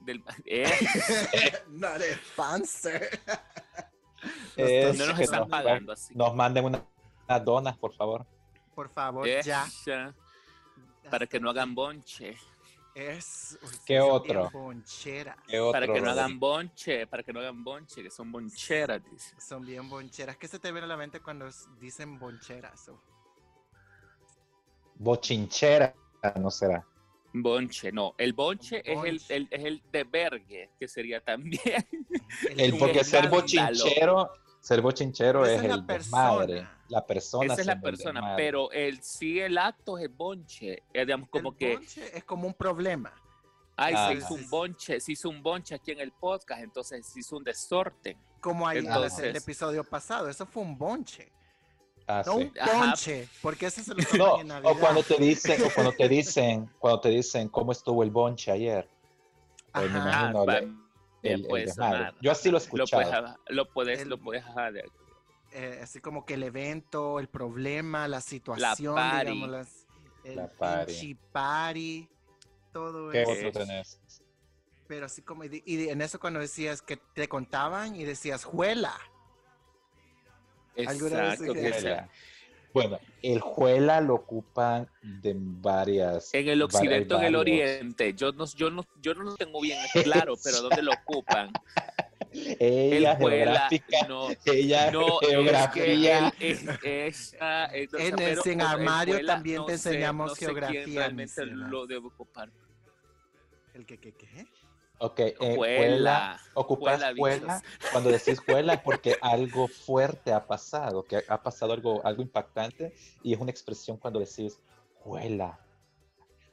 Del, 0.00 0.24
eh, 0.46 0.70
no 1.68 1.98
de 1.98 2.16
Fancer. 2.16 3.20
Es 4.56 4.98
no 4.98 5.06
nos 5.06 5.16
que 5.16 5.24
están 5.24 5.40
nos- 5.40 5.48
pagando 5.48 5.92
así. 5.92 6.14
Nos 6.14 6.34
manden 6.34 6.64
una- 6.64 6.84
unas 7.28 7.44
donas, 7.44 7.76
por 7.78 7.94
favor. 7.94 8.26
Por 8.74 8.88
favor, 8.90 9.26
Eh, 9.28 9.40
ya. 9.44 9.66
ya, 9.86 10.14
Para 11.10 11.26
que 11.26 11.38
no 11.40 11.50
hagan 11.50 11.74
bonche. 11.74 12.36
Es. 12.94 13.58
¿Qué 13.86 14.00
otro? 14.00 14.50
bien 14.50 14.52
boncheras. 14.52 15.36
¿Qué 15.46 15.60
otro, 15.60 15.72
Para 15.72 15.92
que 15.92 16.00
no 16.00 16.10
hagan 16.10 16.38
bonche. 16.38 17.06
Para 17.06 17.22
que 17.22 17.32
no 17.32 17.40
hagan 17.40 17.64
bonche, 17.64 18.02
que 18.02 18.10
son 18.10 18.30
boncheras, 18.30 19.02
dice. 19.10 19.34
Son 19.40 19.64
bien 19.64 19.88
boncheras. 19.88 20.36
¿Qué 20.36 20.48
se 20.48 20.58
te 20.58 20.70
viene 20.70 20.84
a 20.84 20.88
la 20.88 20.96
mente 20.96 21.20
cuando 21.20 21.48
dicen 21.80 22.18
boncheras? 22.18 22.88
Oh, 22.88 23.00
Bochinchera, 24.96 25.94
no 26.36 26.50
será. 26.50 26.86
Bonche, 27.32 27.90
no. 27.90 28.14
El 28.18 28.34
bonche 28.34 28.82
es 28.84 29.02
el, 29.30 29.46
es 29.50 29.64
el 29.64 29.82
de 29.90 30.04
vergue, 30.04 30.70
que 30.78 30.86
sería 30.86 31.20
también. 31.20 31.60
El, 32.56 32.76
porque 32.76 33.02
ser 33.02 33.28
bochinchero, 33.28 34.30
ser 34.60 34.82
bochinchero 34.82 35.46
es 35.46 35.62
el 35.62 35.86
desmadre. 35.86 36.68
Persona. 37.00 37.46
La 37.46 37.50
persona. 37.50 37.52
Esa 37.54 37.60
es 37.62 37.66
la 37.66 37.80
persona, 37.80 38.36
pero 38.36 38.70
el 38.72 39.02
sí, 39.02 39.40
el 39.40 39.56
acto 39.56 39.96
es 39.96 40.04
el 40.04 40.10
bonche. 40.10 40.82
Eh, 40.92 41.04
digamos, 41.06 41.28
como 41.30 41.50
el 41.52 41.56
que, 41.56 41.76
bonche 41.76 42.16
es 42.16 42.24
como 42.24 42.46
un 42.46 42.54
problema. 42.54 43.12
ay, 43.76 43.94
Ajá. 43.94 44.08
se 44.08 44.14
hizo 44.18 44.34
un 44.34 44.50
bonche, 44.50 45.00
se 45.00 45.12
hizo 45.12 45.28
un 45.30 45.42
bonche 45.42 45.74
aquí 45.74 45.92
en 45.92 46.00
el 46.00 46.12
podcast, 46.12 46.62
entonces 46.62 47.06
se 47.06 47.20
hizo 47.20 47.36
un 47.38 47.44
desorden. 47.44 48.16
Como 48.40 48.68
ahí 48.68 48.78
en 48.78 48.86
el- 48.92 49.36
episodio 49.36 49.82
pasado. 49.84 50.28
Eso 50.28 50.44
fue 50.46 50.62
un 50.62 50.76
bonche. 50.76 51.32
Ah, 52.06 52.22
No 52.26 52.38
sí. 52.38 52.42
un 52.42 52.52
Ajá. 52.60 52.72
ponche. 52.72 53.28
Porque 53.40 53.66
ese 53.66 53.82
se 53.84 53.94
lo 53.94 54.02
No, 54.18 54.40
en 54.40 54.48
Navidad. 54.48 54.72
o 54.72 54.78
cuando 54.78 55.02
te 55.02 55.16
dicen, 55.16 55.62
o 55.62 55.70
cuando 55.72 55.92
te 55.92 56.08
dicen, 56.08 56.68
cuando 56.80 57.00
te 57.00 57.08
dicen 57.08 57.48
cómo 57.48 57.72
estuvo 57.72 58.02
el 58.02 58.10
bonche 58.10 58.50
ayer. 58.50 58.88
Pues 59.72 59.90
me 59.90 59.98
Ajá. 59.98 60.08
imagino 60.30 60.44
va- 60.46 60.58
el- 60.58 60.64
bien 60.66 60.78
el- 61.22 61.40
el 61.42 61.46
puede 61.46 61.64
desmadre. 61.66 61.96
sonar. 61.98 62.14
Yo 62.20 62.30
así 62.32 62.50
lo 62.50 62.58
he 62.58 62.60
Lo 62.60 62.66
puedes, 62.68 62.90
escuchado. 62.92 63.38
lo 63.46 63.72
puedes, 63.72 64.06
lo 64.06 64.18
puedes, 64.18 64.44
eh, 65.52 65.80
así 65.82 66.00
como 66.00 66.24
que 66.24 66.34
el 66.34 66.42
evento, 66.42 67.18
el 67.18 67.28
problema, 67.28 68.08
la 68.08 68.20
situación, 68.20 68.94
party. 68.94 69.18
digamos, 69.26 69.48
las, 69.50 69.86
el 70.24 70.36
La 70.36 70.48
party. 70.48 71.14
party, 71.32 72.08
todo 72.72 73.10
¿Qué 73.10 73.22
eso. 73.22 73.48
otro 73.48 73.52
tenés? 73.52 74.00
Pero 74.88 75.06
así 75.06 75.22
como, 75.22 75.44
y, 75.44 75.62
y 75.64 75.88
en 75.88 76.02
eso 76.02 76.18
cuando 76.20 76.40
decías 76.40 76.82
que 76.82 76.96
te 76.96 77.28
contaban 77.28 77.96
y 77.96 78.04
decías, 78.04 78.44
juela. 78.44 78.94
¿Alguna 80.76 81.22
vez 81.22 81.40
Exacto, 81.40 81.54
que- 81.54 81.72
Juela. 81.72 82.10
Bueno, 82.74 82.98
el 83.20 83.38
juela 83.40 84.00
lo 84.00 84.14
ocupan 84.14 84.88
de 85.02 85.34
varias. 85.36 86.32
En 86.32 86.48
el 86.48 86.62
occidente 86.62 87.12
o 87.14 87.18
en 87.18 87.24
el 87.24 87.36
oriente, 87.36 88.14
yo 88.14 88.32
no, 88.32 88.46
yo 88.56 88.70
no, 88.70 88.82
yo 89.02 89.12
no 89.14 89.24
lo 89.24 89.36
tengo 89.36 89.60
bien 89.60 89.78
claro, 90.02 90.36
pero 90.42 90.62
¿dónde 90.62 90.82
lo 90.82 90.92
ocupan? 90.92 91.52
Ella 92.30 93.16
geográfica, 93.16 94.06
no, 94.08 94.28
ella 94.44 94.90
no, 94.90 95.18
geografía. 95.18 96.32
es 96.38 96.78
que 96.80 97.06
él- 97.06 97.88
En 97.94 98.08
el 98.08 98.16
pero 98.16 98.42
Sin 98.42 98.60
Armario 98.60 99.24
también 99.26 99.64
te 99.66 99.72
enseñamos 99.72 100.34
sé 100.34 100.46
geografía, 100.46 101.00
realmente 101.00 101.46
lo 101.46 101.86
debe 101.86 102.06
ocupar. 102.06 102.50
¿El 103.74 103.86
que, 103.86 103.98
que, 103.98 104.12
qué? 104.12 104.46
Ok, 104.98 105.18
eh, 105.18 105.34
juela, 105.56 106.38
juela. 106.54 107.12
bichos. 107.12 107.62
Cuando 107.90 108.10
decís 108.10 108.38
juela 108.38 108.74
es 108.74 108.80
porque 108.82 109.16
algo 109.20 109.66
fuerte 109.66 110.32
ha 110.32 110.46
pasado, 110.46 111.02
que 111.04 111.24
ha 111.26 111.42
pasado 111.42 111.72
algo, 111.72 112.04
algo 112.06 112.22
impactante 112.22 112.94
y 113.22 113.32
es 113.34 113.40
una 113.40 113.50
expresión 113.50 113.96
cuando 113.96 114.20
decís 114.20 114.60
juela. 115.00 115.58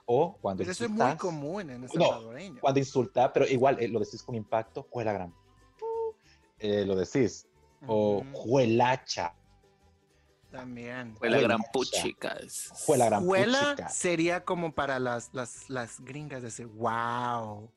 O 0.06 0.36
cuando 0.42 0.62
Pero 0.62 0.72
eso 0.72 0.86
es 0.86 0.90
muy 0.90 1.16
común 1.18 1.62
en 1.70 1.84
el 1.84 1.90
No, 1.94 2.06
salvadoreño. 2.08 2.62
cuando 2.62 2.80
insultas, 2.80 3.30
pero 3.32 3.46
igual 3.46 3.78
eh, 3.80 3.88
lo 3.88 4.00
decís 4.00 4.24
con 4.24 4.34
impacto, 4.34 4.88
juela 4.90 5.14
gran. 5.14 5.32
Eh, 6.60 6.86
lo 6.86 6.96
decís. 6.96 7.48
O 7.88 8.18
Ujú, 8.20 8.32
juelacha. 8.34 9.34
También. 10.52 11.16
Fue 11.16 11.30
la 11.30 11.40
gran 11.40 11.62
puchicas. 11.72 12.70
Juela 12.86 13.06
gran 13.06 13.24
Juela 13.26 13.60
puchica. 13.76 13.90
sería 13.90 14.44
como 14.44 14.74
para 14.74 15.00
las, 15.00 15.30
las, 15.34 15.70
las 15.70 16.00
gringas 16.02 16.42
decir, 16.42 16.66
wow. 16.68 17.72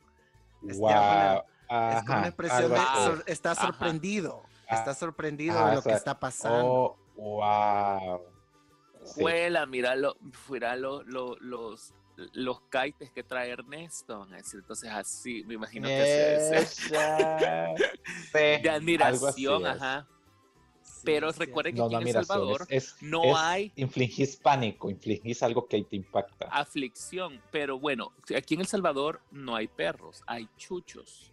Es 0.67 0.79
Wow. 0.79 0.91
una- 0.91 1.45
es 1.93 2.05
como 2.05 2.19
una 2.19 2.27
expresión 2.29 2.71
de 2.71 2.77
sor- 2.77 3.25
está 3.27 3.55
sorprendido. 3.55 4.43
Ah, 4.69 4.77
Está 4.77 4.95
sorprendido 4.95 5.59
ajá, 5.59 5.67
de 5.69 5.73
lo 5.75 5.79
o 5.81 5.83
sea, 5.83 5.93
que 5.93 5.99
está 5.99 6.19
pasando. 6.19 6.67
Oh, 6.67 6.97
wow. 7.17 8.23
Sí. 9.05 9.21
Juela, 9.21 9.67
mira, 9.67 9.95
lo, 9.97 10.17
mira 10.49 10.77
lo- 10.77 11.03
lo- 11.03 11.37
los, 11.41 11.93
los 12.35 12.61
kites 12.71 13.11
que 13.11 13.23
trae 13.23 13.51
Ernesto. 13.51 14.21
van 14.21 14.35
a 14.35 14.37
decir, 14.37 14.61
Entonces 14.61 14.91
así, 14.91 15.45
me 15.45 15.55
imagino 15.55 15.89
que 15.89 16.39
se-. 16.39 16.67
Sí, 18.33 18.39
de 18.63 18.71
admiración, 18.71 19.63
es. 19.67 19.69
ajá. 19.73 20.09
Sí, 20.83 21.01
Pero 21.05 21.33
sí, 21.33 21.39
recuerden 21.41 21.75
que 21.75 21.79
No, 21.79 21.87
aquí 21.87 21.95
no, 21.95 22.01
en 22.01 22.07
El 22.09 22.13
Salvador 22.13 22.67
es, 22.69 22.97
no 23.01 23.23
es 23.25 23.35
hay 23.37 23.73
infligís 23.77 24.37
pánico, 24.37 24.91
infligís 24.91 25.43
algo 25.43 25.67
que 25.67 25.83
te 25.83 25.97
impacta. 25.97 26.47
aflicción, 26.47 27.41
pero 27.51 27.79
bueno, 27.79 28.13
aquí 28.37 28.55
en 28.55 28.61
El 28.61 28.67
Salvador 28.67 29.21
no 29.31 29.57
hay 29.57 29.69
perros, 29.69 30.23
hay 30.27 30.49
chuchos, 30.57 31.32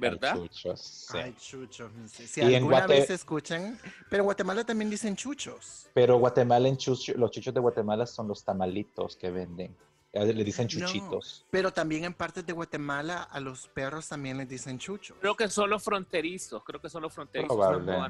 ¿verdad? 0.00 0.32
Hay 0.34 0.40
chuchos, 0.48 0.80
sí. 0.80 1.18
Ay, 1.18 1.34
chuchos. 1.38 1.90
Si 2.06 2.40
Y 2.40 2.44
en 2.44 2.54
alguna 2.56 2.86
Guate- 2.86 2.88
vez 2.88 3.10
escuchan, 3.10 3.78
pero 4.08 4.22
en 4.22 4.24
Guatemala 4.24 4.64
también 4.64 4.90
dicen 4.90 5.14
chuchos. 5.16 5.88
Pero 5.94 6.18
Guatemala 6.18 6.68
en 6.68 6.76
chucho, 6.76 7.12
los 7.16 7.30
chuchos 7.30 7.52
de 7.54 7.60
Guatemala 7.60 8.06
son 8.06 8.26
los 8.28 8.42
tamalitos 8.44 9.16
que 9.16 9.30
venden. 9.30 9.76
A 10.12 10.20
veces 10.20 10.34
Le 10.34 10.42
dicen 10.42 10.64
No. 10.66 10.70
chuchitos. 10.86 11.46
Pero 11.52 11.72
también 11.72 12.02
en 12.04 12.12
partes 12.14 12.44
de 12.44 12.52
Guatemala 12.52 13.22
a 13.22 13.38
los 13.38 13.68
perros 13.68 14.08
también 14.08 14.38
les 14.38 14.48
dicen 14.48 14.76
chuchos. 14.76 15.16
Creo 15.20 15.36
que 15.36 15.48
son 15.48 15.70
los 15.70 15.84
fronterizos, 15.84 16.64
creo 16.64 16.80
que 16.80 16.90
son 16.90 17.02
los 17.02 17.12
fronterizos 17.14 17.56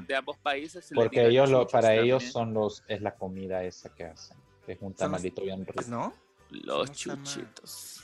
de 0.07 0.15
ambos 0.15 0.37
países. 0.39 0.89
Porque 0.95 1.27
ellos 1.27 1.51
lo, 1.51 1.67
para 1.67 1.89
también. 1.89 2.05
ellos 2.05 2.23
son 2.31 2.55
los, 2.55 2.83
es 2.87 3.01
la 3.01 3.13
comida 3.13 3.63
esa 3.63 3.93
que 3.93 4.05
hacen. 4.05 4.35
Es 4.65 4.79
un 4.81 4.93
tamalito 4.95 5.43
bien 5.43 5.63
rico. 5.63 5.83
¿No? 5.87 6.11
Los 6.49 6.89
No 6.89 6.95
chuchitos. 6.95 8.00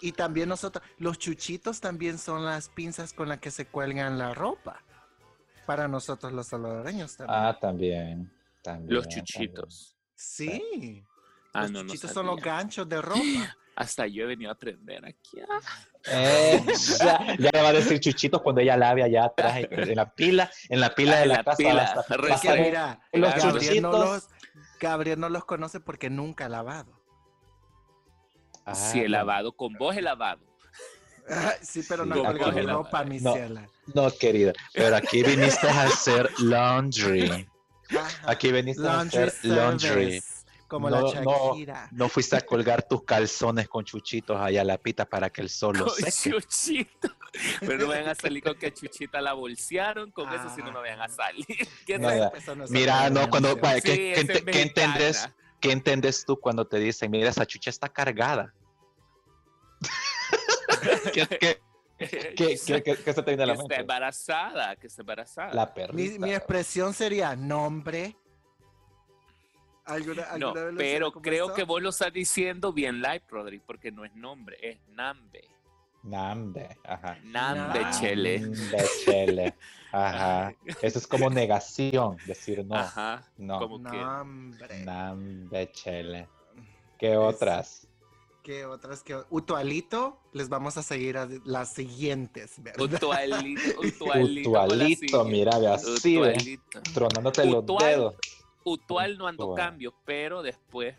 Y 0.00 0.12
también 0.12 0.48
nosotros, 0.48 0.84
los 0.98 1.18
chuchitos 1.18 1.80
también 1.80 2.18
son 2.18 2.44
las 2.44 2.68
pinzas 2.68 3.12
con 3.12 3.28
las 3.28 3.38
que 3.40 3.50
se 3.50 3.66
cuelgan 3.66 4.18
la 4.18 4.34
ropa. 4.34 4.82
Para 5.66 5.86
nosotros 5.88 6.32
los 6.32 6.48
salvadoreños 6.48 7.16
también. 7.16 7.38
Ah, 7.38 7.58
también. 7.60 8.32
también 8.62 8.94
Los 8.94 9.04
también. 9.04 9.24
chuchitos. 9.24 9.96
sí. 10.14 11.04
Ah, 11.54 11.62
los 11.62 11.70
no, 11.70 11.82
no 11.82 11.88
chuchitos 11.90 12.12
son 12.12 12.26
los 12.26 12.40
ganchos 12.40 12.88
de 12.88 13.00
ropa. 13.02 13.20
Hasta 13.76 14.06
yo 14.06 14.24
he 14.24 14.26
venido 14.26 14.50
a 14.50 14.54
aprender 14.54 15.04
aquí. 15.04 15.38
ah. 15.40 15.60
Eh, 16.06 16.62
ya, 16.98 17.36
ya 17.38 17.50
le 17.52 17.62
va 17.62 17.68
a 17.68 17.72
decir 17.72 18.00
chuchitos 18.00 18.40
cuando 18.42 18.60
ella 18.60 18.76
lave 18.76 19.02
allá 19.02 19.24
atrás 19.26 19.58
en 19.70 19.94
la 19.96 20.12
pila, 20.14 20.50
en 20.68 20.80
la 20.80 20.94
pila 20.94 21.16
Ah, 21.16 21.20
de 21.20 21.26
la, 21.26 21.34
la 21.36 21.44
casa. 21.44 21.56
pila. 21.56 21.74
va 21.74 21.82
a 21.82 21.84
estar- 22.00 22.20
Re- 22.20 22.28
va 22.28 22.34
a 22.34 22.36
Es 22.36 22.40
que 22.42 22.48
estar- 22.48 22.60
mira, 22.60 23.00
los 23.12 23.34
Gabriel 23.34 23.82
no, 23.82 23.90
chuchitos. 23.90 24.00
los, 24.00 24.28
Gabriel 24.80 25.20
no 25.20 25.28
los 25.28 25.44
conoce 25.44 25.80
porque 25.80 26.10
nunca 26.10 26.46
ha 26.46 26.48
lavado. 26.48 27.01
Ah, 28.64 28.74
Si 28.74 29.00
he 29.00 29.04
no. 29.04 29.08
lavado, 29.10 29.52
con 29.52 29.74
vos 29.74 29.96
he 29.96 30.02
lavado. 30.02 30.40
Ay, 31.28 31.56
sí, 31.62 31.82
pero 31.88 32.04
no 32.04 32.16
no. 32.16 32.72
ropa, 32.74 33.04
mi 33.04 33.20
No. 33.20 33.32
ciela. 33.34 33.68
No, 33.94 34.10
querida, 34.10 34.52
pero 34.74 34.96
aquí 34.96 35.22
viniste 35.22 35.68
a 35.68 35.82
hacer 35.84 36.28
laundry. 36.38 37.48
Aquí 38.24 38.50
viniste 38.52 38.86
a 38.86 39.00
hacer 39.00 39.32
laundry. 39.42 40.22
Como 40.66 40.88
la 40.88 41.00
No, 41.00 41.12
no. 41.22 41.48
Shakira. 41.50 41.88
No 41.92 42.08
fuiste 42.08 42.34
a 42.36 42.40
colgar 42.40 42.82
tus 42.88 43.04
calzones 43.04 43.68
con 43.68 43.84
chuchitos 43.84 44.40
allá 44.40 44.62
a 44.62 44.64
la 44.64 44.78
pita 44.78 45.04
para 45.04 45.28
que 45.28 45.42
el 45.42 45.50
sol 45.50 45.76
los 45.76 45.94
Con 45.98 46.10
seque. 46.10 46.30
chuchito. 46.40 47.08
Pero 47.60 47.76
no 47.78 47.88
vayan 47.88 48.08
a 48.08 48.14
salir 48.14 48.42
con 48.42 48.54
que 48.54 48.72
chuchita 48.74 49.20
la 49.20 49.34
bolsearon. 49.34 50.10
Con 50.12 50.32
eso 50.32 50.48
sí 50.54 50.62
no 50.62 50.72
me 50.72 50.78
vayan 50.80 51.02
a 51.02 51.08
salir. 51.10 51.44
¿Qué 51.86 51.98
No, 51.98 52.08
tal? 52.08 52.18
ya. 52.18 52.38
Eso 52.38 52.54
no 52.56 52.64
es 52.64 52.70
Mira, 52.70 53.10
no, 53.10 53.28
cuando- 53.28 53.50
mi 53.50 53.54
ciela. 53.56 53.68
vaya, 53.68 53.80
¿qué- 53.82 53.94
Sí, 53.94 54.32
es 54.32 54.42
qué 54.44 54.62
entendés? 54.62 55.28
¿Qué 55.62 55.70
entiendes 55.70 56.24
tú 56.26 56.38
cuando 56.38 56.66
te 56.66 56.78
dicen, 56.78 57.08
mira, 57.10 57.30
esa 57.30 57.46
chucha 57.46 57.70
está 57.70 57.88
cargada? 57.88 58.52
¿Qué, 61.14 61.26
qué, 61.28 61.62
qué, 61.98 62.34
qué- 62.36 62.82
qué- 62.82 62.96
qué 62.96 63.12
se 63.12 63.22
te 63.22 63.30
viene 63.30 63.44
a 63.44 63.46
que 63.46 63.46
la 63.46 63.52
está 63.52 63.62
mente? 63.62 63.76
embarazada, 63.76 64.74
que 64.76 64.88
está 64.88 65.02
embarazada. 65.02 65.54
La 65.54 65.72
perrita. 65.72 66.18
mi 66.26 66.34
expresión 66.34 66.92
sería 66.92 67.36
nombre. 67.36 68.16
¿Alguna, 69.84 70.36
no, 70.36 70.48
alguna 70.50 70.74
pero 70.76 71.12
creo 71.12 71.46
eso? 71.46 71.54
que 71.54 71.62
vos 71.64 71.80
lo 71.80 71.90
estás 71.90 72.12
diciendo 72.12 72.72
bien 72.72 73.00
live, 73.00 73.22
Rodri, 73.28 73.60
porque 73.60 73.92
no 73.92 74.04
es 74.04 74.14
nombre, 74.16 74.56
es 74.60 74.78
Nambe. 74.88 75.48
Nambe, 76.02 76.78
ajá. 76.84 77.18
Nambe, 77.24 77.80
Nambe. 77.80 77.98
chele. 77.98 78.40
Nambe, 78.40 78.84
chele. 79.04 79.54
Ajá. 79.92 80.52
Eso 80.82 80.98
es 80.98 81.06
como 81.06 81.30
negación, 81.30 82.16
decir 82.26 82.64
no. 82.64 82.74
Ajá. 82.76 83.22
No. 83.38 83.58
como 83.60 83.82
que- 83.90 83.96
Nombre. 83.96 84.84
Nambe, 84.84 85.70
chele. 85.72 86.28
¿Qué 86.98 87.16
otras? 87.16 87.86
¿Qué 88.42 88.64
otras? 88.66 89.04
que 89.04 89.16
Utualito, 89.30 90.18
les 90.32 90.48
vamos 90.48 90.76
a 90.76 90.82
seguir 90.82 91.16
a 91.16 91.28
las 91.44 91.72
siguientes, 91.72 92.54
¿verdad? 92.60 92.80
Utualito, 92.82 93.80
utualito. 93.80 94.50
Utualito, 94.50 95.24
mira, 95.24 95.58
ve 95.60 95.68
así, 95.68 96.16
ve, 96.18 96.30
Utualito. 96.32 96.80
tronándote 96.92 97.44
los 97.44 97.62
Utual. 97.62 97.84
dedos. 97.86 98.14
Utual 98.64 99.18
no 99.18 99.28
ando 99.28 99.44
Utual. 99.44 99.56
cambio, 99.64 99.94
pero 100.04 100.42
después 100.42 100.96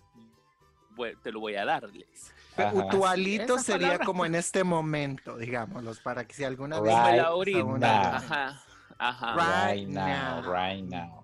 te 1.21 1.31
lo 1.33 1.41
voy 1.41 1.55
a 1.55 1.65
darles. 1.65 2.33
Ajá. 2.57 2.73
Utualito 2.73 3.55
Esa 3.55 3.63
sería 3.63 3.87
palabra. 3.87 4.05
como 4.05 4.25
en 4.25 4.35
este 4.35 4.63
momento, 4.63 5.37
digámoslos, 5.37 5.99
para 5.99 6.25
que 6.27 6.33
si 6.33 6.43
alguna 6.43 6.79
vez... 6.79 6.93
Right 6.93 7.19
ahorita. 7.19 7.63
now. 7.63 7.79
Ajá. 7.81 8.63
Ajá. 8.97 9.35
Right 9.35 9.87
Right 9.87 9.89
now, 9.89 10.41
now. 10.41 10.53
right 10.53 10.83
now. 10.83 11.23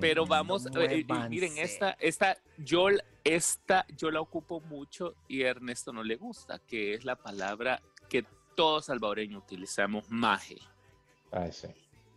Pero 0.00 0.26
vamos, 0.26 0.66
eh, 0.74 1.04
miren, 1.28 1.58
esta, 1.58 1.90
esta, 2.00 2.36
yo, 2.58 2.86
esta, 3.22 3.86
yo 3.96 4.10
la 4.10 4.20
ocupo 4.20 4.60
mucho 4.60 5.14
y 5.28 5.42
a 5.44 5.50
Ernesto 5.50 5.92
no 5.92 6.02
le 6.02 6.16
gusta, 6.16 6.58
que 6.58 6.94
es 6.94 7.04
la 7.04 7.16
palabra 7.16 7.80
que 8.08 8.24
todos 8.56 8.86
salvadoreños 8.86 9.42
utilizamos, 9.42 10.08
maje. 10.08 10.56
Ay, 11.30 11.52
sí. 11.52 11.68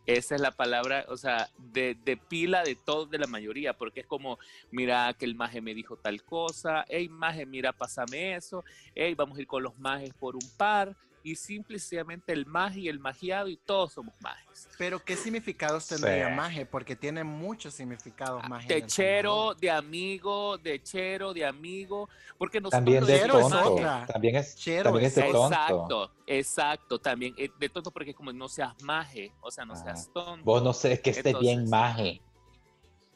Esa 0.08 0.36
es 0.36 0.41
la 0.41 0.51
palabra, 0.51 1.05
o 1.10 1.18
sea, 1.18 1.49
de, 1.58 1.97
pila 2.30 2.64
de 2.64 2.76
todos, 2.76 3.10
de 3.10 3.18
la 3.18 3.28
mayoría, 3.28 3.74
porque 3.74 3.99
es 3.99 4.05
como, 4.08 4.39
mira, 4.72 5.14
que 5.20 5.26
el 5.26 5.36
maje 5.36 5.60
me 5.60 5.74
dijo 5.74 5.97
tal 5.97 6.24
cosa, 6.24 6.86
hey, 6.88 7.10
maje, 7.10 7.45
mira, 7.45 7.74
pásame 7.74 8.36
eso, 8.36 8.64
hey, 8.95 9.14
vamos 9.16 9.38
a 9.38 9.41
ir 9.41 9.47
con 9.47 9.64
los 9.64 9.78
majes 9.78 10.14
por 10.14 10.36
un 10.36 10.49
par, 10.55 10.95
y 11.24 11.36
simplemente 11.36 12.32
el 12.32 12.45
maje 12.45 12.80
y 12.82 12.88
el 12.88 12.99
magiado, 12.99 13.47
y 13.49 13.57
todos 13.57 13.93
somos 13.93 14.13
majes. 14.22 14.70
Pero 14.78 15.03
¿qué 15.03 15.15
significados 15.15 15.88
tendría 15.88 16.30
Sí. 16.30 16.36
maje? 16.36 16.65
Porque 16.65 16.95
tiene 16.95 17.24
muchos 17.24 17.74
significados 17.74 18.47
maje. 18.47 18.65
en 18.68 18.72
El 18.78 18.82
Techero, 18.84 19.53
de 19.55 19.70
amigo, 19.72 20.57
de 20.57 20.82
chero, 20.82 21.34
de 21.34 21.45
amigo, 21.45 22.07
porque 22.38 22.61
nosotros 22.61 22.78
También 22.78 23.05
de 23.05 23.20
Chero 23.20 23.39
es 23.39 23.49
tonto. 23.49 23.74
otra. 23.74 24.05
También 24.05 24.36
es, 24.38 24.55
Chero 24.55 24.84
también 24.86 25.05
es 25.05 25.18
es 25.18 25.24
de 25.26 25.32
tonto. 25.32 25.47
Exacto, 25.55 26.11
exacto, 26.28 26.99
también 26.99 27.34
eh, 27.38 27.49
de 27.59 27.70
tonto 27.70 27.91
porque 27.91 28.11
es 28.11 28.15
como 28.15 28.32
no 28.32 28.47
seas 28.47 28.74
maje, 28.84 29.32
o 29.41 29.51
sea, 29.51 29.65
no 29.65 29.74
Ajá. 29.74 29.84
seas 29.84 30.09
tonto. 30.13 30.45
Vos 30.45 30.63
no 30.63 30.74
sé, 30.74 30.93
es 30.93 30.99
que 31.01 31.09
esté 31.09 31.34
bien 31.34 31.59
Entonces- 31.61 31.70
maje. 31.70 32.22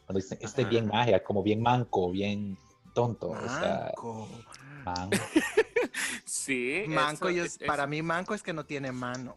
Cuando 0.06 0.20
dicen 0.20 0.38
esté 0.42 0.66
bien 0.66 0.88
maje, 0.88 1.24
como 1.24 1.42
bien 1.42 1.62
manco, 1.62 2.12
bien 2.12 2.58
tonto. 2.94 3.30
O 3.30 3.48
sea, 3.48 3.94
Manco. 4.84 5.14
manco. 6.48 6.86
Sí. 6.86 6.86
Manco, 6.88 7.30
eso- 7.30 7.38
yo- 7.38 7.44
es- 7.44 7.58
para 7.60 7.88
mí 7.88 8.02
manco 8.02 8.34
es 8.34 8.44
que 8.44 8.54
no 8.54 8.66
tiene 8.66 8.92
manos. 8.92 9.36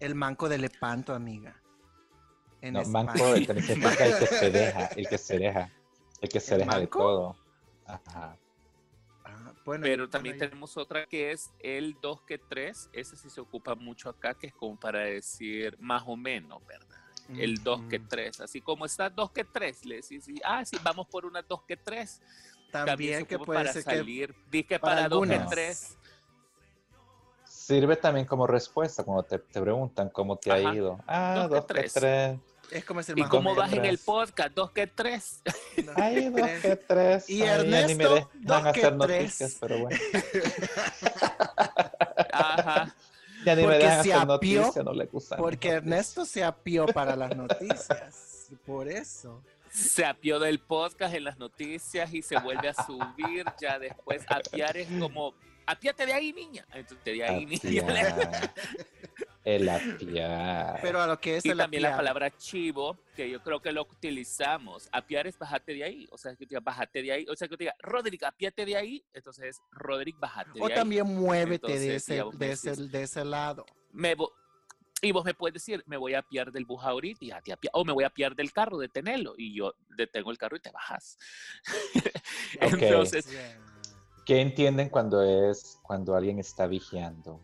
El 0.00 0.14
manco 0.14 0.48
de 0.48 0.58
Lepanto, 0.58 1.14
amiga. 1.14 1.60
En 2.60 2.74
No, 2.74 2.80
España. 2.80 3.04
manco 3.12 3.24
también 3.46 3.66
significa 3.66 4.06
el 4.06 4.18
que 4.18 4.26
se 4.26 4.50
deja, 4.50 4.86
el 4.86 5.08
que 5.08 5.18
se 5.18 5.38
deja, 5.38 5.70
el 6.20 6.28
que 6.28 6.40
se 6.40 6.54
¿El 6.54 6.60
deja 6.60 6.78
de 6.80 6.86
todo. 6.88 7.36
Ajá. 7.86 8.36
Ah, 9.24 9.52
bueno, 9.64 9.82
Pero 9.82 10.08
también 10.08 10.34
bueno, 10.36 10.44
yo- 10.44 10.50
tenemos 10.50 10.76
otra 10.76 11.06
que 11.06 11.30
es 11.32 11.50
el 11.60 11.96
2 12.00 12.22
que 12.22 12.38
3, 12.38 12.88
ese 12.92 13.16
sí 13.16 13.28
se 13.30 13.40
ocupa 13.40 13.74
mucho 13.74 14.08
acá, 14.08 14.34
que 14.34 14.48
es 14.48 14.54
como 14.54 14.78
para 14.78 15.00
decir 15.00 15.76
más 15.80 16.02
o 16.06 16.16
menos, 16.16 16.64
¿verdad? 16.66 16.98
El 17.36 17.62
2 17.62 17.82
que 17.90 17.98
Ujú. 17.98 18.06
3, 18.08 18.40
así 18.40 18.62
como 18.62 18.86
está 18.86 19.10
2 19.10 19.30
que 19.32 19.44
3, 19.44 19.84
le 19.84 19.96
decís, 19.96 20.26
ah, 20.44 20.64
sí, 20.64 20.78
vamos 20.82 21.06
por 21.08 21.26
una 21.26 21.42
2 21.42 21.62
que 21.64 21.76
3. 21.76 22.22
También, 22.70 22.86
También 22.86 23.18
se 23.20 23.26
que 23.26 23.38
puede 23.38 23.60
para 23.60 23.72
ser 23.72 23.84
que 23.84 23.96
salir, 23.96 24.34
dije 24.50 24.78
para 24.78 24.94
para 24.96 25.08
2 25.08 25.26
que 25.26 25.32
algunas. 25.34 25.50
3. 25.50 25.94
Sirve 27.44 27.96
también 27.96 28.26
como 28.26 28.46
respuesta 28.46 29.04
cuando 29.04 29.22
te, 29.24 29.38
te 29.38 29.60
preguntan 29.60 30.08
cómo 30.10 30.36
te 30.36 30.50
Ajá. 30.50 30.70
ha 30.70 30.74
ido. 30.74 31.00
Ah, 31.06 31.34
Dos 31.34 31.48
que 31.48 31.54
dos 31.54 31.64
que 31.66 31.74
tres. 31.74 31.92
tres. 31.92 32.38
es 32.70 32.84
como 32.84 33.00
decir 33.00 33.18
¿Y 33.18 33.22
más 33.22 33.30
cómo 33.30 33.54
vas 33.54 33.72
en 33.72 33.84
el 33.84 33.96
tres. 33.96 34.04
podcast? 34.06 34.50
2 34.54 34.70
que 34.72 34.86
3. 34.86 35.42
Ay, 35.96 36.24
dos 36.30 36.34
Tres. 36.42 36.60
que 36.62 36.76
tres. 36.76 37.30
Y 37.30 37.42
Ay, 37.42 37.48
ya 37.48 37.86
ni 37.86 37.94
me 37.94 38.04
Ernesto, 38.04 38.14
dejan 38.14 38.30
dos 38.42 38.62
que 38.62 38.68
hacer 38.68 38.98
tres. 38.98 38.98
noticias, 38.98 39.56
pero 39.60 39.78
bueno. 39.80 39.98
Ajá. 42.32 42.94
Ya 43.44 43.54
ni 43.54 43.62
me 43.62 43.68
Porque 43.68 43.84
dejan 43.84 44.02
se 44.04 44.12
hacer 44.12 44.30
apió, 44.30 44.60
noticias, 44.62 44.84
no 44.84 44.92
le 44.92 45.06
gusta. 45.06 45.36
Porque 45.36 45.68
Ernesto 45.68 46.24
se 46.24 46.42
apió 46.42 46.86
para 46.86 47.14
las 47.14 47.36
noticias. 47.36 48.48
Por 48.66 48.88
eso. 48.88 49.40
Se 49.70 50.04
apió 50.04 50.38
del 50.38 50.58
podcast 50.60 51.14
en 51.14 51.24
las 51.24 51.38
noticias 51.38 52.12
y 52.12 52.22
se 52.22 52.38
vuelve 52.38 52.68
a 52.68 52.74
subir. 52.74 53.44
Ya 53.60 53.78
después, 53.78 54.24
apiar 54.28 54.76
es 54.76 54.88
como, 54.98 55.34
apiate 55.66 56.06
de 56.06 56.12
ahí, 56.12 56.32
niña. 56.32 56.66
Entonces, 56.72 57.04
de 57.04 57.24
ahí, 57.24 57.46
niña. 57.46 58.52
El 59.44 59.68
apiar. 59.68 60.78
Pero 60.82 61.00
a 61.00 61.06
lo 61.06 61.18
que 61.18 61.38
es 61.38 61.44
Y 61.46 61.50
el 61.50 61.58
también 61.58 61.82
la 61.82 61.96
palabra 61.96 62.30
chivo, 62.36 62.98
que 63.16 63.30
yo 63.30 63.42
creo 63.42 63.60
que 63.60 63.72
lo 63.72 63.82
utilizamos. 63.82 64.88
Apiar 64.92 65.26
es 65.26 65.38
bájate 65.38 65.72
de 65.72 65.84
ahí. 65.84 66.06
O 66.10 66.18
sea, 66.18 66.32
que 66.32 66.44
te 66.44 66.50
diga, 66.50 66.60
bájate 66.60 67.02
de 67.02 67.12
ahí. 67.12 67.26
O 67.30 67.36
sea, 67.36 67.48
que 67.48 67.56
te 67.56 67.64
diga, 67.64 67.74
Roderick, 67.80 68.24
apiate 68.24 68.66
de 68.66 68.76
ahí. 68.76 69.04
Entonces 69.14 69.44
es, 69.44 69.62
Roderick, 69.70 70.18
bájate 70.18 70.52
de 70.52 70.60
O 70.60 70.66
ahí. 70.66 70.74
también 70.74 71.06
muévete 71.06 71.78
de, 71.78 71.96
ese, 71.96 72.12
digamos, 72.14 72.38
de, 72.38 72.52
ese, 72.52 72.76
de 72.76 73.02
ese 73.02 73.24
lado. 73.24 73.64
Me 73.92 74.14
y 75.00 75.12
vos 75.12 75.24
me 75.24 75.34
puedes 75.34 75.54
decir, 75.54 75.82
me 75.86 75.96
voy 75.96 76.14
a 76.14 76.20
apiar 76.20 76.50
del 76.50 76.64
bus 76.64 76.82
ahorita 76.82 77.24
y 77.24 77.28
te 77.42 77.52
apia- 77.52 77.70
o 77.72 77.84
me 77.84 77.92
voy 77.92 78.04
a 78.04 78.08
apiar 78.08 78.34
del 78.34 78.52
carro, 78.52 78.78
detenerlo. 78.78 79.34
Y 79.36 79.54
yo 79.54 79.74
detengo 79.96 80.30
el 80.30 80.38
carro 80.38 80.56
y 80.56 80.60
te 80.60 80.70
bajas. 80.70 81.16
Entonces, 82.60 83.28
¿Qué 84.24 84.40
entienden 84.40 84.88
cuando 84.90 85.22
es 85.50 85.78
cuando 85.82 86.14
alguien 86.14 86.38
está 86.38 86.66
vigiando? 86.66 87.40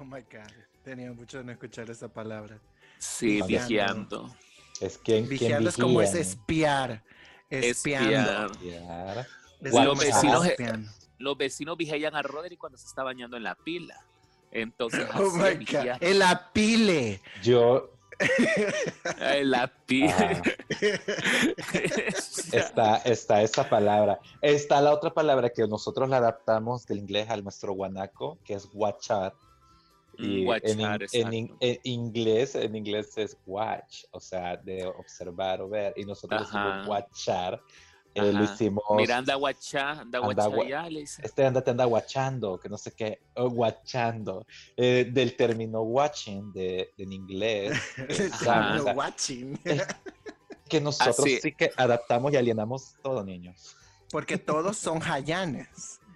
Oh 0.00 0.04
my 0.04 0.20
God. 0.22 0.50
Tenía 0.82 1.12
mucho 1.12 1.38
de 1.38 1.44
no 1.44 1.52
escuchar 1.52 1.90
esa 1.90 2.08
palabra. 2.08 2.58
sí, 2.98 3.40
Vigiando. 3.42 4.24
vigiando. 4.24 4.36
Es 4.80 4.98
quien 4.98 5.28
Vigiando 5.28 5.68
es 5.70 5.76
como 5.76 6.00
es 6.02 6.14
espiar. 6.14 7.02
Espiando. 7.48 8.08
Espiar. 8.08 8.50
Espiar. 8.50 9.26
Es 9.62 9.72
Los 9.72 9.98
vecinos-. 9.98 10.48
Los 11.18 11.38
vecinos 11.38 11.76
vigilan 11.76 12.14
a 12.14 12.22
Roderick 12.22 12.58
cuando 12.58 12.76
se 12.76 12.86
está 12.86 13.02
bañando 13.02 13.36
en 13.36 13.42
la 13.44 13.54
pila. 13.54 14.04
Entonces, 14.50 15.06
Oh 15.14 15.30
my 15.36 15.64
God. 15.64 15.96
El 16.00 16.22
apile. 16.22 17.20
Yo, 17.42 17.90
en 19.20 19.50
la 19.50 19.66
pila. 19.86 20.16
Ajá. 20.16 20.42
está, 22.52 22.96
está 22.98 23.42
esa 23.42 23.68
palabra. 23.68 24.18
Está 24.40 24.80
la 24.80 24.92
otra 24.92 25.10
palabra 25.12 25.50
que 25.50 25.66
nosotros 25.66 26.08
la 26.08 26.18
adaptamos 26.18 26.86
del 26.86 26.98
inglés 26.98 27.28
al 27.30 27.42
nuestro 27.42 27.72
guanaco, 27.74 28.38
que 28.44 28.54
es 28.54 28.68
watchar. 28.72 29.34
Y 30.18 30.44
Mm, 30.44 30.48
watchar, 30.48 30.70
en, 30.72 30.80
in- 30.80 30.86
en 31.12 31.32
in- 31.34 31.44
exacto. 31.44 31.66
en 31.68 31.78
inglés, 31.84 32.54
en 32.54 32.74
inglés 32.76 33.18
es 33.18 33.36
watch, 33.46 34.04
o 34.12 34.20
sea, 34.20 34.56
de 34.56 34.86
observar 34.86 35.60
o 35.60 35.68
ver. 35.68 35.92
Y 35.96 36.04
nosotros 36.04 36.40
Ajá. 36.48 36.64
decimos 36.68 36.88
watchar 36.88 37.60
eh, 38.16 38.32
lo 38.32 38.44
hicimos. 38.44 38.84
Mira, 38.96 39.18
anda 39.18 39.34
guachá, 39.34 39.90
anda 39.92 40.18
Anda 40.18 40.20
guachá 40.20 40.48
gua- 40.48 40.68
ya, 40.68 40.88
le 40.90 41.00
dice. 41.00 41.22
Este 41.24 41.44
anda 41.46 41.62
te 41.62 41.70
anda 41.70 41.84
guachando, 41.84 42.58
que 42.58 42.68
no 42.68 42.78
sé 42.78 42.92
qué, 42.92 43.20
oh, 43.34 43.48
guachando. 43.50 44.46
Eh, 44.76 45.08
del 45.12 45.36
término 45.36 45.82
watching 45.82 46.52
de, 46.52 46.92
en 46.98 47.12
inglés, 47.12 47.72
Ajá. 48.32 48.76
o 48.80 48.82
sea, 48.82 48.94
watching. 48.94 49.58
que 50.68 50.80
nosotros 50.80 51.20
Así. 51.20 51.38
sí 51.40 51.52
que 51.52 51.70
adaptamos 51.76 52.32
y 52.32 52.36
alienamos 52.36 52.96
todo, 53.02 53.22
niños. 53.24 53.76
Porque 54.10 54.36
todos 54.38 54.76
son 54.76 55.00
hayanes. 55.02 56.00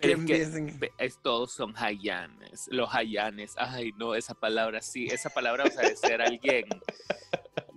Es 0.00 0.18
que- 0.26 0.90
es- 0.98 1.18
todos 1.22 1.52
son 1.52 1.72
hayanes, 1.78 2.68
los 2.70 2.94
hayanes. 2.94 3.54
Ay, 3.56 3.90
no, 3.96 4.14
esa 4.14 4.34
palabra 4.34 4.82
sí, 4.82 5.06
esa 5.06 5.30
palabra, 5.30 5.64
o 5.64 5.70
sea, 5.70 5.88
de 5.88 5.96
ser 5.96 6.20
alguien 6.20 6.66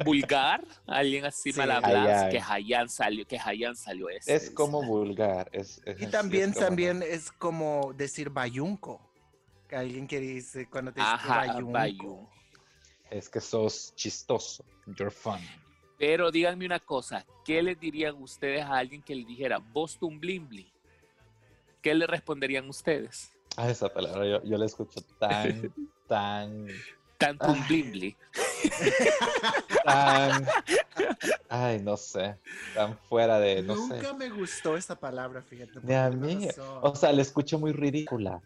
vulgar, 0.03 0.63
alguien 0.85 1.25
así 1.25 1.51
Sí, 1.51 1.57
mal 1.59 1.71
hablado, 1.71 1.97
hayán. 2.09 2.29
que 2.31 2.39
hayan 2.39 2.89
salió, 2.89 3.25
que 3.27 3.37
hayan 3.39 3.75
salió 3.75 4.09
ese. 4.09 4.35
Es 4.35 4.49
como 4.51 4.83
vulgar. 4.83 5.49
Es, 5.51 5.81
es- 5.85 5.99
Y 6.01 6.05
es- 6.05 6.11
también, 6.11 6.49
es 6.49 6.55
como- 6.55 6.65
también 6.67 7.03
es 7.03 7.31
como 7.31 7.93
decir 7.95 8.29
bayunco. 8.29 9.01
Que 9.67 9.75
alguien 9.75 10.07
que 10.07 10.19
dice 10.19 10.69
cuando 10.69 10.93
te 10.93 11.01
dice 11.01 11.11
Ajá, 11.13 11.35
bayunco. 11.47 11.71
bayun. 11.71 12.27
Es 13.09 13.29
que 13.29 13.39
sos 13.41 13.93
chistoso. 13.95 14.63
You're 14.85 15.11
fun. 15.11 15.39
Pero 15.97 16.29
díganme 16.31 16.65
una 16.65 16.79
cosa, 16.79 17.25
¿qué 17.43 17.61
le 17.63 17.75
dirían 17.75 18.15
ustedes 18.21 18.63
a 18.63 18.77
alguien 18.77 19.01
que 19.01 19.15
le 19.15 19.25
dijera 19.25 19.57
Boston 19.57 20.19
Blimbly? 20.19 20.71
¿Qué 21.81 21.93
le 21.95 22.05
responderían 22.07 22.69
ustedes? 22.69 23.31
Ah, 23.55 23.69
esa 23.69 23.91
palabra 23.91 24.25
yo, 24.27 24.43
yo 24.43 24.57
la 24.57 24.65
escucho 24.65 25.01
tan, 25.19 25.73
tan, 26.07 26.67
Tanto 27.17 27.47
un 27.47 27.55
Ay. 27.57 27.63
blimbly. 27.67 28.15
Tan. 29.83 30.45
Ay, 31.49 31.79
no 31.81 31.97
sé. 31.97 32.35
Tan 32.73 32.97
fuera 33.09 33.39
de. 33.39 33.61
No 33.63 33.75
Nunca 33.75 34.01
sé. 34.01 34.13
me 34.13 34.29
gustó 34.29 34.75
esa 34.77 34.95
palabra, 34.99 35.41
fíjate. 35.41 35.79
Ni 35.83 35.93
a 35.93 36.09
mí. 36.09 36.47
razón. 36.47 36.79
O 36.81 36.95
sea, 36.95 37.11
la 37.11 37.21
escucho 37.21 37.57
muy 37.59 37.71
ridícula. 37.71 38.41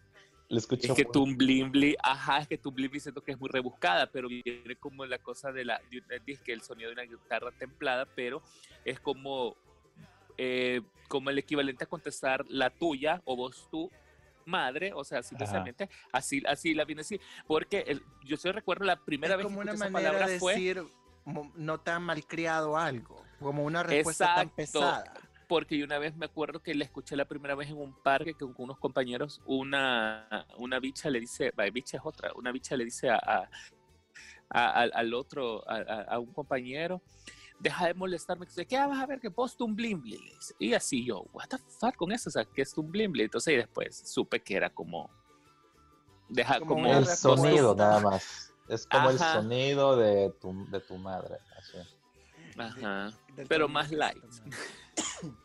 La 0.48 0.58
escucho 0.58 0.88
Es 0.92 0.96
que 0.96 1.04
muy- 1.04 1.12
tu 1.12 1.26
blimbly, 1.36 1.96
ajá, 2.02 2.38
es 2.40 2.48
que 2.48 2.58
tu 2.58 2.70
blimbly 2.70 3.00
siento 3.00 3.22
que 3.22 3.32
es 3.32 3.40
muy 3.40 3.48
rebuscada, 3.48 4.10
pero 4.10 4.28
viene 4.28 4.76
como 4.78 5.06
la 5.06 5.18
cosa 5.18 5.50
de 5.50 5.64
la, 5.64 5.80
una- 5.90 6.18
dice 6.26 6.42
que 6.44 6.52
el 6.52 6.60
sonido 6.60 6.88
de 6.90 6.94
una 6.94 7.02
guitarra 7.04 7.50
templada, 7.52 8.06
pero 8.14 8.42
es 8.84 9.00
como, 9.00 9.56
eh, 10.36 10.82
como 11.08 11.30
el 11.30 11.38
equivalente 11.38 11.84
a 11.84 11.86
contestar 11.86 12.44
la 12.48 12.68
tuya 12.68 13.22
o 13.24 13.34
vos 13.34 13.66
tú 13.70 13.90
madre, 14.46 14.92
o 14.94 15.04
sea, 15.04 15.22
simplemente 15.22 15.88
así, 16.12 16.42
así 16.46 16.74
la 16.74 16.84
viene 16.84 17.02
así, 17.02 17.20
porque 17.46 17.84
el- 17.86 18.02
yo 18.24 18.36
sí 18.36 18.50
recuerdo 18.50 18.84
la 18.84 18.96
primera 18.96 19.34
es 19.34 19.38
vez 19.38 19.44
como 19.44 19.58
que 19.58 19.62
una 19.62 19.72
esa 19.72 19.84
manera 19.90 20.10
palabra 20.10 20.26
de 20.32 20.38
fue 20.38 20.52
decir 20.54 20.84
no 21.54 21.78
tan 21.80 22.02
malcriado 22.02 22.76
algo. 22.76 23.24
Como 23.38 23.64
una 23.64 23.82
respuesta 23.82 24.34
tan 24.34 24.50
pesada. 24.50 25.12
porque 25.48 25.76
yo 25.76 25.84
una 25.84 25.98
vez 25.98 26.16
me 26.16 26.24
acuerdo 26.24 26.60
que 26.60 26.74
la 26.74 26.84
escuché 26.84 27.14
la 27.14 27.26
primera 27.26 27.54
vez 27.54 27.68
en 27.68 27.76
un 27.76 27.92
parque 28.02 28.32
con, 28.34 28.54
con 28.54 28.64
unos 28.64 28.78
compañeros, 28.78 29.42
una, 29.44 30.46
una 30.56 30.78
bicha 30.80 31.10
le 31.10 31.20
dice, 31.20 31.52
bicha 31.72 31.98
es 31.98 32.02
otra, 32.06 32.32
una 32.36 32.50
bicha 32.52 32.74
le 32.74 32.84
dice 32.86 33.10
a, 33.10 33.16
a- 33.16 33.50
a- 34.48 34.70
al, 34.70 34.92
al 34.94 35.14
otro, 35.14 35.62
a 35.68 36.18
un 36.18 36.32
compañero, 36.32 37.02
deja 37.62 37.86
de 37.86 37.94
molestarme, 37.94 38.46
que 38.46 38.66
¿qué 38.66 38.76
vas 38.76 38.98
a 38.98 39.06
ver 39.06 39.20
que 39.20 39.28
vos 39.28 39.56
tu 39.56 39.64
un 39.64 39.76
blimbli? 39.76 40.36
Y 40.58 40.74
así 40.74 41.04
yo, 41.04 41.24
what 41.32 41.46
the 41.48 41.58
fuck 41.78 41.94
con 41.94 42.10
eso, 42.10 42.28
o 42.28 42.32
sea, 42.32 42.44
¿qué 42.44 42.62
es 42.62 42.76
un 42.76 42.90
blimbli? 42.90 43.22
Entonces 43.22 43.54
y 43.54 43.56
después 43.56 44.02
supe 44.04 44.42
que 44.42 44.56
era 44.56 44.68
como, 44.68 45.08
deja 46.28 46.58
Como 46.58 46.74
como, 46.74 46.92
El 46.92 47.06
sonido, 47.06 47.76
nada 47.76 48.00
más. 48.00 48.52
Es 48.68 48.86
como 48.86 49.10
el 49.10 49.16
Ajá. 49.16 49.34
sonido 49.34 49.96
de 49.96 50.30
tu, 50.40 50.68
de 50.70 50.80
tu 50.80 50.98
madre. 50.98 51.38
así. 51.56 51.78
ajá, 52.58 53.12
Del 53.36 53.46
pero 53.46 53.68
más 53.68 53.88
que 53.88 53.90
se 53.90 53.96
light. 53.96 54.24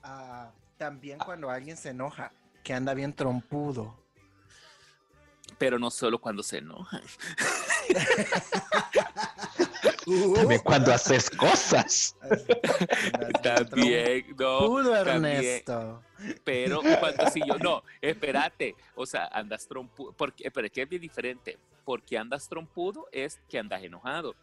Ah, 0.00 0.52
también 0.78 1.18
cuando 1.18 1.50
alguien 1.50 1.76
se 1.76 1.90
enoja, 1.90 2.32
que 2.62 2.72
anda 2.72 2.94
bien 2.94 3.12
trompudo. 3.12 3.94
pero 5.58 5.78
no 5.78 5.90
solo 5.90 6.20
cuando 6.20 6.42
se 6.42 6.58
También 10.34 10.60
cuando 10.64 10.92
haces 10.92 11.30
cosas. 11.30 12.16
También, 13.42 14.34
no. 14.38 14.82
También. 14.82 14.96
Ernesto. 14.96 16.02
Pero 16.44 16.80
cuando 17.00 17.30
si 17.30 17.40
yo, 17.46 17.58
no, 17.58 17.82
espérate, 18.00 18.74
o 18.94 19.06
sea, 19.06 19.26
andas 19.26 19.66
trompudo, 19.66 20.12
porque, 20.12 20.50
pero 20.50 20.66
es 20.66 20.72
que 20.72 20.82
es 20.82 20.88
bien 20.88 21.02
diferente, 21.02 21.58
porque 21.84 22.18
andas 22.18 22.48
trompudo 22.48 23.06
es 23.12 23.40
que 23.48 23.58
andas 23.58 23.82
enojado, 23.82 24.34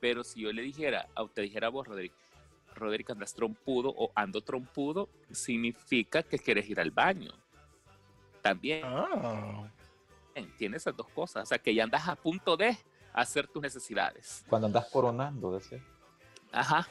pero 0.00 0.22
si 0.22 0.42
yo 0.42 0.52
le 0.52 0.62
dijera, 0.62 1.08
o 1.16 1.28
te 1.28 1.42
dijera 1.42 1.66
a 1.68 1.70
vos, 1.70 1.88
Roderick, 1.88 2.12
Roderick, 2.74 3.10
andas 3.10 3.34
trompudo 3.34 3.92
o 3.96 4.12
ando 4.14 4.42
trompudo, 4.42 5.08
significa 5.32 6.22
que 6.22 6.38
quieres 6.38 6.68
ir 6.68 6.80
al 6.80 6.90
baño. 6.90 7.32
También 8.42 8.84
Oh. 8.84 9.66
tiene 10.58 10.76
esas 10.76 10.96
dos 10.96 11.08
cosas, 11.08 11.44
o 11.44 11.46
sea, 11.46 11.58
que 11.58 11.74
ya 11.74 11.84
andas 11.84 12.06
a 12.08 12.16
punto 12.16 12.56
de 12.56 12.76
hacer 13.14 13.48
tus 13.48 13.62
necesidades. 13.62 14.44
Cuando 14.48 14.66
andas 14.66 14.86
coronando, 14.92 15.52
decía. 15.52 15.82
Ajá, 16.52 16.86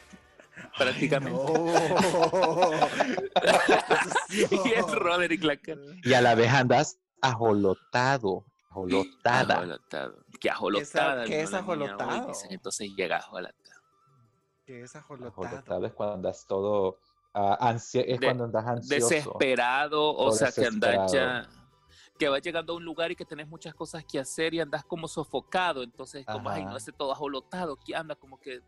prácticamente. 0.78 1.40
No. 1.40 1.74
y 4.30 4.74
es 4.74 4.92
Roderick 4.96 5.44
la 5.44 5.58
que... 5.58 5.78
Y 6.04 6.14
a 6.14 6.22
la 6.22 6.36
vez 6.36 6.52
andas 6.52 7.00
ajolotado. 7.22 8.46
Ajolotada. 8.70 9.56
Ajolotado. 9.56 10.24
Que 10.40 10.50
ajolotada. 10.50 11.26
¿Qué 11.26 11.42
es 11.42 11.54
ajolotado? 11.54 12.28
dicen, 12.28 12.52
entonces 12.52 12.90
llega 12.96 13.18
ajolotado. 13.18 13.82
Que 14.66 14.82
es 14.82 14.96
ajolotado. 14.96 15.46
Ajolotado 15.46 15.86
es 15.86 15.94
cuando 15.94 16.16
andas 16.16 16.46
todo. 16.48 16.98
ah, 17.34 17.58
ansia- 17.62 18.04
es 18.08 18.20
De- 18.20 18.26
cuando 18.28 18.46
andas 18.46 18.66
ansioso. 18.66 19.10
Desesperado, 19.10 20.10
o 20.10 20.28
O 20.28 20.32
sea, 20.32 20.52
que 20.52 20.66
andas 20.66 21.12
ya... 21.12 21.48
Que 22.18 22.30
vas 22.30 22.42
llegando 22.42 22.74
a 22.74 22.76
un 22.76 22.86
lugar 22.86 23.12
y 23.12 23.16
que 23.16 23.26
tenés 23.26 23.48
muchas 23.48 23.74
cosas 23.74 24.06
que 24.06 24.20
hacer 24.20 24.54
y 24.54 24.60
andas 24.60 24.86
como 24.86 25.08
sofocado, 25.08 25.82
entonces 25.84 26.26
como, 26.26 26.50
ay, 26.50 26.62
Ajá. 26.62 26.72
no, 26.72 26.78
ese 26.78 26.92
todo 26.92 27.12
ajolotado, 27.12 27.76
que 27.78 27.96
anda 27.96 28.16
como 28.16 28.40
que, 28.40 28.62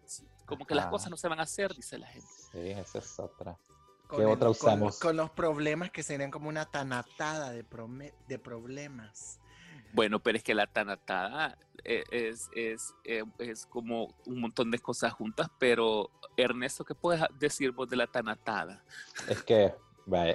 como 0.46 0.66
que 0.66 0.74
las 0.76 0.88
cosas 0.88 1.12
no 1.12 1.18
se 1.18 1.28
van 1.28 1.40
a 1.40 1.44
hacer, 1.44 1.74
dice 1.74 1.98
la 2.00 2.08
gente. 2.08 2.28
Sí, 2.52 2.60
esa 2.72 2.98
es 3.00 3.20
otra. 3.20 3.58
Con 4.08 4.18
¿Qué 4.20 4.24
el- 4.26 4.30
otra 4.30 4.50
usamos? 4.50 5.00
Con, 5.00 5.16
los 5.16 5.30
problemas 5.32 5.92
que 5.92 6.02
serían 6.04 6.32
como 6.32 6.50
una 6.50 6.66
tanatada 6.66 7.52
de, 7.52 7.64
prome- 7.64 8.14
de 8.28 8.40
problemas. 8.40 9.40
Bueno, 9.94 10.20
pero 10.20 10.38
es 10.38 10.44
que 10.44 10.54
la 10.54 10.68
tanatada 10.68 11.58
eh, 11.84 12.04
es, 12.12 12.50
es, 12.54 12.94
eh, 13.04 13.24
es 13.40 13.66
como 13.66 14.14
un 14.26 14.42
montón 14.42 14.70
de 14.72 14.80
cosas 14.80 15.14
juntas, 15.14 15.50
pero 15.58 16.10
Ernesto, 16.36 16.84
¿qué 16.84 16.94
puedes 16.96 17.24
decir 17.40 17.72
vos 17.72 17.88
de 17.90 17.96
la 17.96 18.08
tanatada? 18.08 18.84
Es 19.30 19.42
que 19.44 19.74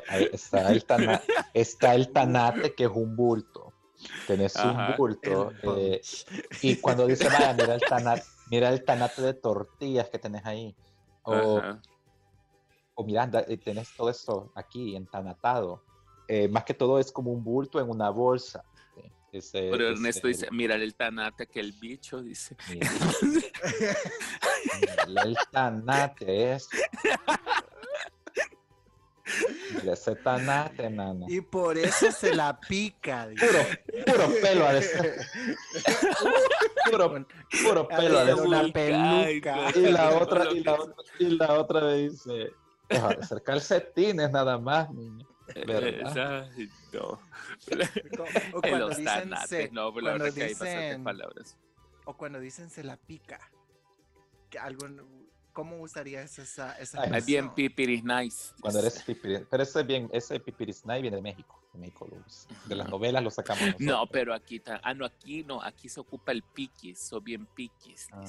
ahí 0.09 0.29
está, 0.33 0.71
el 0.73 0.85
tana- 0.85 1.23
está 1.55 1.95
el 1.95 2.13
tanate, 2.13 2.75
que 2.75 2.85
es 2.85 2.91
un 2.93 3.15
bulto. 3.17 3.73
Tenés 4.27 4.57
Ajá. 4.57 4.91
un 4.91 4.97
bulto. 4.97 5.51
El 5.63 5.79
eh, 5.79 6.01
y 6.63 6.77
cuando 6.77 7.07
dice, 7.07 7.29
vaya, 7.29 7.53
mira 7.53 7.75
el, 7.75 7.81
tanate, 7.83 8.23
mira 8.51 8.69
el 8.71 8.85
tanate 8.85 9.23
de 9.23 9.35
tortillas 9.35 10.09
que 10.09 10.19
tenés 10.19 10.45
ahí. 10.47 10.75
O, 11.23 11.59
Ajá. 11.59 11.81
o 12.95 13.05
mira, 13.05 13.31
eh, 13.47 13.57
tenés 13.59 13.95
todo 13.97 14.09
eso 14.11 14.51
aquí 14.55 14.97
entanatado. 14.97 15.85
Eh, 16.29 16.49
más 16.49 16.65
que 16.65 16.75
todo 16.75 16.99
es 16.99 17.13
como 17.13 17.31
un 17.33 17.43
bulto 17.45 17.79
en 17.81 17.91
una 17.91 18.09
bolsa. 18.11 18.65
¿sí? 18.95 19.03
Ese- 19.33 19.69
Pero 19.71 19.85
ese 19.85 19.93
Ernesto 19.95 20.29
es 20.29 20.37
dice, 20.39 20.47
el- 20.51 20.57
mira 20.57 20.75
el 20.77 20.95
tanate 20.95 21.47
que 21.47 21.61
el 21.61 21.73
bicho 21.73 22.23
dice. 22.23 22.57
mira, 22.71 22.91
mira 25.07 25.23
el 25.23 25.37
tanate 25.51 26.53
es. 26.55 26.69
Mira 29.83 29.93
ese 29.95 30.17
tanate, 30.17 30.91
nana. 30.91 31.27
Y 31.29 31.41
por 31.41 31.79
eso 31.79 32.11
se 32.13 32.35
la 32.35 32.59
pica. 32.61 33.29
dice. 33.29 33.47
Puro, 33.47 34.05
puro 34.07 34.35
pelo 34.43 34.67
a 34.67 34.73
decir. 34.75 35.15
Puro, 36.91 37.27
puro 37.65 37.89
pelo 37.89 38.19
a 38.19 38.25
de 38.25 38.35
ser 38.35 38.47
una 38.47 38.59
decir. 38.59 38.73
peluca. 38.73 39.71
Y 39.77 39.81
la 39.93 40.11
otra, 40.11 40.51
y 40.53 40.63
la 40.63 40.75
otra, 40.75 41.05
y 41.19 41.25
la 41.37 41.53
otra 41.55 41.81
me 41.83 41.95
dice, 41.97 42.51
deja 42.89 43.09
de 43.09 43.15
hacer 43.15 43.43
calcetines 43.43 44.31
nada 44.31 44.59
más, 44.59 44.91
niño. 44.91 45.27
¿Verdad? 45.67 46.49
Ay, 46.57 46.69
no. 46.93 47.19
O 48.55 48.61
cuando 48.61 48.79
los 48.79 48.97
dicen 48.97 49.05
tanates, 49.31 49.49
se, 49.49 49.71
no, 49.73 49.93
pero 49.93 50.07
la 50.07 50.11
cuando 50.13 50.25
verdad 50.25 50.35
que 50.37 50.43
hay 50.45 50.51
bastantes 50.51 50.83
dicen- 50.91 51.05
palabras. 51.05 51.57
o 52.05 52.17
cuando 52.17 52.41
dicen 52.41 52.71
se 52.71 52.85
la 52.85 52.97
pica. 52.97 53.41
Que 54.49 54.59
algo, 54.59 54.87
¿Cómo 55.53 55.81
usarías 55.81 56.39
esa, 56.39 56.79
esa 56.79 57.03
Ay, 57.03 57.11
Es 57.15 57.27
bien 57.27 57.51
pipiris 57.55 58.05
nice. 58.05 58.53
Cuando 58.61 58.79
eres 58.81 59.03
pipiris, 59.03 59.41
pero 59.51 59.63
ese 59.63 59.83
bien, 59.83 60.09
ese 60.13 60.39
pipirisnay 60.39 61.03
viene 61.03 61.17
de 61.17 61.23
México, 61.23 61.61
de 61.73 61.81
México. 61.81 62.09
De 62.67 62.75
las 62.77 62.89
novelas 62.89 63.23
lo 63.23 63.31
sacamos 63.31 63.61
nosotros. 63.63 63.87
No, 63.89 64.07
pero 64.07 64.33
aquí, 64.35 64.61
ta- 64.61 64.81
ah, 64.85 64.95
no, 64.95 65.05
aquí 65.05 65.43
no, 65.45 65.63
aquí 65.63 65.89
se 65.89 66.01
ocupa 66.01 66.33
el 66.33 66.43
piquis, 66.43 66.99
soy 67.01 67.21
bien 67.21 67.47
piquis. 67.47 68.09
Ah. 68.13 68.25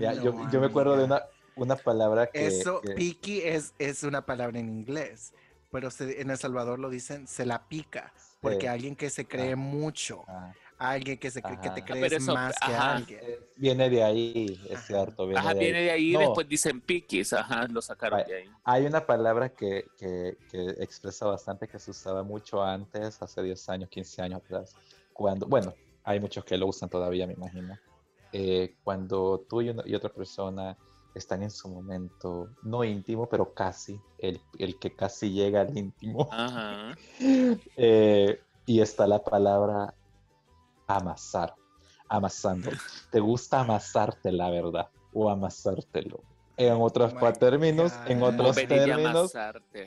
Ya, 0.00 0.14
No, 0.14 0.22
yo, 0.24 0.50
yo 0.50 0.60
me 0.60 0.66
acuerdo 0.66 0.96
de 0.96 1.04
una, 1.04 1.22
una 1.56 1.76
palabra 1.76 2.26
que, 2.28 2.46
Eso, 2.46 2.80
que- 2.80 2.94
piqui 2.94 3.40
es, 3.42 3.74
es 3.78 4.02
una 4.02 4.24
palabra 4.24 4.58
en 4.58 4.68
inglés, 4.68 5.34
pero 5.70 5.90
se- 5.90 6.20
en 6.20 6.30
El 6.30 6.38
Salvador 6.38 6.78
lo 6.78 6.88
dicen 6.90 7.26
se 7.28 7.44
la 7.46 7.68
pica, 7.68 8.12
porque 8.40 8.62
Sí. 8.62 8.66
alguien 8.68 8.96
que 8.96 9.10
se 9.10 9.26
cree 9.26 9.52
Ah. 9.52 9.56
mucho, 9.56 10.24
Alguien 10.78 11.18
que, 11.18 11.30
se, 11.30 11.42
cree- 11.42 11.60
que 11.60 11.70
te 11.70 11.84
crees 11.84 12.00
Pero 12.08 12.16
eso- 12.16 12.34
más 12.34 12.54
que 12.58 12.72
ajá. 12.72 12.96
alguien. 12.96 13.20
Viene 13.56 13.90
de 13.90 14.04
ahí, 14.04 14.60
es 14.70 14.80
cierto. 14.86 15.26
Viene 15.26 15.40
Ajá, 15.40 15.54
de 15.54 15.58
viene 15.60 15.80
de 15.82 15.90
ahí, 15.90 16.12
No, 16.12 16.20
después 16.20 16.48
dicen 16.48 16.80
piquis, 16.80 17.32
ajá, 17.32 17.66
lo 17.66 17.82
sacaron 17.82 18.22
de 18.26 18.34
ahí. 18.36 18.44
Hay 18.64 18.86
una 18.86 19.04
palabra 19.04 19.48
que, 19.48 19.86
que, 19.98 20.36
que 20.50 20.68
expresa 20.82 21.26
bastante 21.26 21.66
que 21.66 21.78
se 21.80 21.90
usaba 21.90 22.22
mucho 22.22 22.62
antes, 22.62 23.20
hace 23.20 23.42
10 23.42 23.68
años, 23.68 23.88
15 23.90 24.22
años 24.22 24.40
atrás. 24.44 24.76
Cuando, 25.12 25.46
bueno, 25.46 25.74
hay 26.04 26.20
muchos 26.20 26.44
que 26.44 26.56
lo 26.56 26.68
usan 26.68 26.88
todavía, 26.88 27.26
me 27.26 27.32
imagino. 27.32 27.76
Eh, 28.32 28.76
cuando 28.84 29.44
tú 29.48 29.60
y, 29.62 29.70
una- 29.70 29.82
y 29.84 29.94
otra 29.96 30.10
persona 30.10 30.76
están 31.14 31.42
en 31.42 31.50
su 31.50 31.68
momento, 31.68 32.50
no 32.62 32.84
íntimo, 32.84 33.28
pero 33.28 33.52
casi, 33.52 33.98
el, 34.18 34.40
el 34.58 34.78
que 34.78 34.94
casi 34.94 35.32
llega 35.32 35.62
al 35.62 35.76
íntimo. 35.76 36.28
Ajá. 36.30 36.96
Eh, 37.76 38.40
y 38.66 38.80
está 38.80 39.06
la 39.06 39.22
palabra 39.24 39.94
amasar, 40.88 41.54
amasando. 42.08 42.70
¿Te 43.10 43.20
gusta 43.20 43.60
amasarte, 43.60 44.32
la 44.32 44.50
verdad? 44.50 44.88
O 45.12 45.30
amasártelo. 45.30 46.20
En 46.56 46.72
otros 46.80 47.14
Oh 47.20 47.32
términos, 47.32 47.92
en 48.06 48.18
God. 48.20 48.34
otros 48.34 48.56
Venir 48.56 48.72
y 48.72 48.84
términos, 48.86 49.32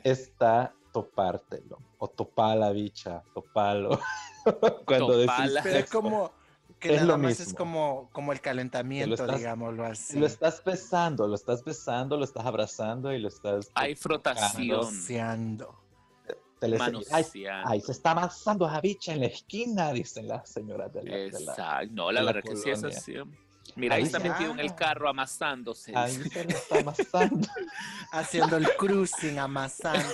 está 0.04 0.72
topártelo. 0.92 1.78
O 1.98 2.08
topar 2.08 2.56
la 2.56 2.70
bicha, 2.70 3.22
topalo. 3.34 3.98
Cuando 4.86 5.18
decís. 5.18 5.58
Pero 5.62 5.78
es 5.78 5.90
como 5.90 6.32
que 6.78 6.94
Es 6.94 7.02
nada 7.02 7.06
lo 7.12 7.18
más 7.18 7.32
es 7.32 7.40
mismo. 7.40 7.58
como, 7.58 8.08
como 8.12 8.32
el 8.32 8.40
calentamiento, 8.40 9.14
estás- 9.22 9.36
digámoslo 9.36 9.84
así. 9.84 10.18
Lo 10.18 10.26
estás 10.26 10.64
besando, 10.64 11.28
lo 11.28 11.34
estás 11.34 11.62
besando, 11.62 12.16
lo 12.16 12.24
estás 12.24 12.46
abrazando 12.46 13.12
y 13.12 13.18
lo 13.18 13.28
estás... 13.28 13.70
Hay 13.74 13.94
frotación. 13.94 14.86
Le 16.68 16.78
Manoseando. 16.78 17.68
ay, 17.68 17.80
se 17.80 17.92
está 17.92 18.12
amasando 18.12 18.66
a 18.66 18.80
bicha 18.80 19.12
en 19.12 19.20
la 19.20 19.26
esquina, 19.26 19.92
dicen 19.92 20.28
las 20.28 20.48
señoras 20.48 20.92
de 20.92 21.02
la... 21.04 21.16
de 21.16 21.30
la- 21.30 21.38
Exacto. 21.38 21.88
No, 21.94 22.10
la 22.12 22.20
la 22.22 22.32
verdad 22.32 22.42
que 22.48 22.56
sí 22.56 22.70
es 22.70 22.84
así. 22.84 23.14
Mira, 23.74 23.94
ahí 23.96 24.02
Ahí 24.02 24.06
está 24.06 24.18
ya. 24.18 24.30
metido 24.32 24.52
en 24.52 24.60
el 24.60 24.74
carro 24.74 25.08
amasándose. 25.08 25.92
Ahí 25.96 26.12
se 26.12 26.44
lo 26.44 26.50
está 26.50 26.78
amasando. 26.80 27.48
Haciendo 28.12 28.56
el 28.58 28.68
cruising, 28.76 29.38
amasando. 29.38 30.04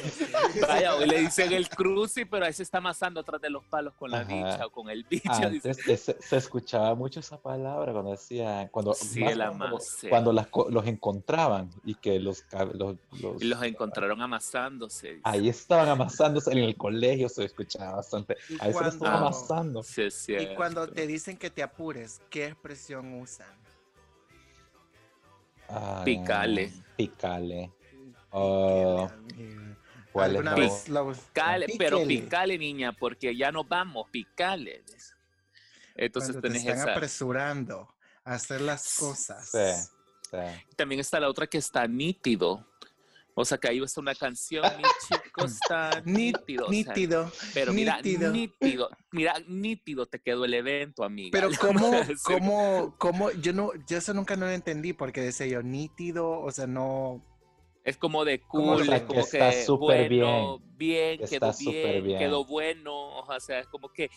Vaya, 0.68 0.94
hoy 0.94 1.08
le 1.08 1.18
dicen 1.20 1.52
el 1.52 1.68
cruci, 1.68 2.24
pero 2.24 2.44
ahí 2.46 2.52
se 2.52 2.62
está 2.62 2.78
amasando 2.78 3.20
atrás 3.20 3.40
de 3.40 3.50
los 3.50 3.64
palos 3.64 3.94
con 3.94 4.10
la 4.12 4.20
Ajá. 4.20 4.32
bicha 4.32 4.66
o 4.66 4.70
con 4.70 4.88
el 4.88 5.02
bicho. 5.04 5.30
Antes 5.32 5.76
se 6.20 6.36
escuchaba 6.36 6.94
mucho 6.94 7.18
esa 7.20 7.40
palabra 7.40 7.92
cuando 7.92 8.12
decían, 8.12 8.68
cuando, 8.68 8.94
Sí, 8.94 9.20
cuando, 9.20 9.44
amase. 9.44 10.08
cuando 10.08 10.32
las 10.32 10.46
los 10.70 10.86
encontraban 10.86 11.70
y 11.84 11.96
que 11.96 12.20
los, 12.20 12.44
los, 12.74 12.96
los- 13.20 13.42
Y 13.42 13.46
los 13.46 13.62
encontraron 13.64 14.22
amasándose. 14.22 15.08
dice. 15.14 15.20
ahí 15.24 15.48
estaban 15.48 15.88
amasándose 15.88 16.52
en 16.52 16.58
el 16.58 16.76
colegio, 16.76 17.28
se 17.28 17.44
escuchaba 17.44 17.96
bastante. 17.96 18.36
Ahí 18.60 18.72
se 18.72 18.80
lo 18.80 18.88
estaban 18.88 19.16
amasando. 19.22 19.82
Sí, 19.82 20.02
es 20.02 20.28
Y 20.28 20.54
cuando 20.54 20.88
te 20.88 21.06
dicen 21.08 21.36
que 21.36 21.50
te 21.50 21.62
apures, 21.64 22.20
¿qué 22.30 22.46
expresión 22.46 23.12
usan? 23.20 23.47
Picale. 26.04 26.72
Picale. 26.96 27.72
Oh, 28.30 29.08
¿cuál 30.12 30.30
es 30.32 30.36
¿Alguna 30.38 30.50
la 30.50 30.56
Pic- 30.56 30.60
vez 30.70 30.88
lo 30.88 31.12
Picale, 31.12 31.66
pero 31.78 32.04
picale, 32.06 32.58
niña, 32.58 32.92
porque 32.92 33.34
ya 33.36 33.50
nos 33.52 33.66
vamos, 33.68 34.08
picale. 34.10 34.82
Entonces 35.94 36.32
Cuando 36.32 36.40
te 36.42 36.48
tenés 36.48 36.62
están 36.64 36.78
esa. 36.78 36.92
apresurando 36.92 37.94
a 38.24 38.34
hacer 38.34 38.60
las 38.60 38.94
cosas. 38.96 39.50
Sí, 39.50 39.90
sí. 40.30 40.36
También 40.76 41.00
está 41.00 41.18
la 41.20 41.28
otra 41.28 41.46
que 41.46 41.58
está 41.58 41.86
nítido. 41.86 42.64
O 43.34 43.44
sea, 43.44 43.56
que 43.58 43.68
ahí 43.68 43.82
está 43.82 44.00
una 44.00 44.14
canción, 44.14 44.64
mi 44.76 44.82
chico 45.06 45.22
está 45.44 46.02
nítido. 46.04 46.66
o 46.66 46.72
sea, 46.72 46.94
nítido. 46.94 47.32
pero 47.54 47.72
mira, 47.72 47.96
nítido. 47.96 48.32
nítido. 48.32 48.90
Mira, 49.12 49.34
nítido 49.48 50.06
te 50.06 50.20
quedó 50.20 50.44
el 50.44 50.54
evento, 50.54 51.04
amiga. 51.04 51.30
Pero 51.32 51.50
cómo, 51.60 51.92
cómo, 52.24 52.94
cómo, 52.98 53.30
yo 53.32 53.52
no, 53.52 53.70
yo 53.86 53.98
eso 53.98 54.14
nunca 54.14 54.36
no 54.36 54.46
lo 54.46 54.52
entendí 54.52 54.92
porque 54.92 55.20
decía 55.20 55.46
yo 55.46 55.62
nítido, 55.62 56.40
o 56.40 56.50
sea, 56.50 56.66
no, 56.66 57.22
Es 57.84 57.96
como 57.96 58.24
de 58.24 58.40
¿Cómo 58.40 58.74
cool, 58.74 58.86
lo 58.86 58.92
es 58.92 59.00
que 59.00 59.06
como 59.06 59.20
está 59.20 59.50
que 59.50 59.62
súper 59.64 60.08
bueno, 60.08 60.60
bien, 60.76 61.22
Está 61.22 61.38
quedó 61.38 61.52
súper 61.52 61.92
bien, 61.92 62.04
bien. 62.04 62.18
quedó 62.18 62.44
bueno, 62.44 63.18
o 63.20 63.40
sea, 63.40 63.60
es 63.60 63.66
como 63.68 63.88
que, 63.90 64.10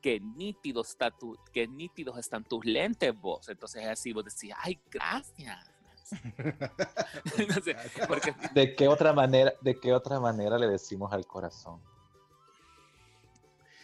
que 0.00 0.20
nítido 0.20 0.82
está 0.82 1.10
tu, 1.10 1.36
que 1.52 1.68
nítidos 1.68 2.16
están 2.18 2.44
tus 2.44 2.64
lentes 2.64 3.12
vos, 3.20 3.48
entonces 3.48 3.82
es 3.82 3.88
así, 3.88 4.12
vos 4.12 4.24
decís, 4.24 4.54
ay, 4.58 4.80
gracias. 4.90 5.77
no 7.48 7.54
sé, 7.62 7.76
porque 8.06 8.34
¿De 8.54 8.74
qué 8.74 8.88
otra 8.88 9.12
manera, 9.12 9.52
de 9.60 9.78
qué 9.78 9.92
otra 9.92 10.20
manera 10.20 10.58
le 10.58 10.68
decimos 10.68 11.12
al 11.12 11.26
corazón? 11.26 11.80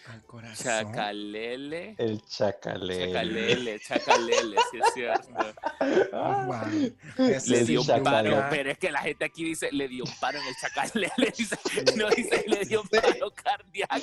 Al 0.09 0.23
corazón. 0.25 0.65
chacalele, 0.65 1.95
El 1.99 2.23
chacalele. 2.27 3.07
chacalele, 3.07 3.81
chacalele, 3.81 4.57
sí 4.71 4.79
es 4.79 4.95
cierto. 4.95 5.29
Ah, 6.13 6.45
wow. 6.47 7.27
Eso 7.29 7.51
Le 7.53 7.65
dio 7.65 7.81
un 7.83 8.03
paro, 8.03 8.45
pero 8.51 8.71
es 8.71 8.79
que 8.79 8.91
la 8.91 9.01
gente 9.01 9.25
aquí 9.25 9.45
dice, 9.45 9.71
le 9.73 9.89
dio 9.89 10.05
un 10.05 10.13
paro 10.21 10.39
en 10.39 10.47
el 10.47 10.55
chacalele, 10.57 11.11
dice, 11.37 11.57
no 11.97 12.09
dice, 12.11 12.45
le 12.47 12.65
dio 12.65 12.83
un 12.83 12.89
paro 12.89 13.33
cardíaco, 13.35 13.95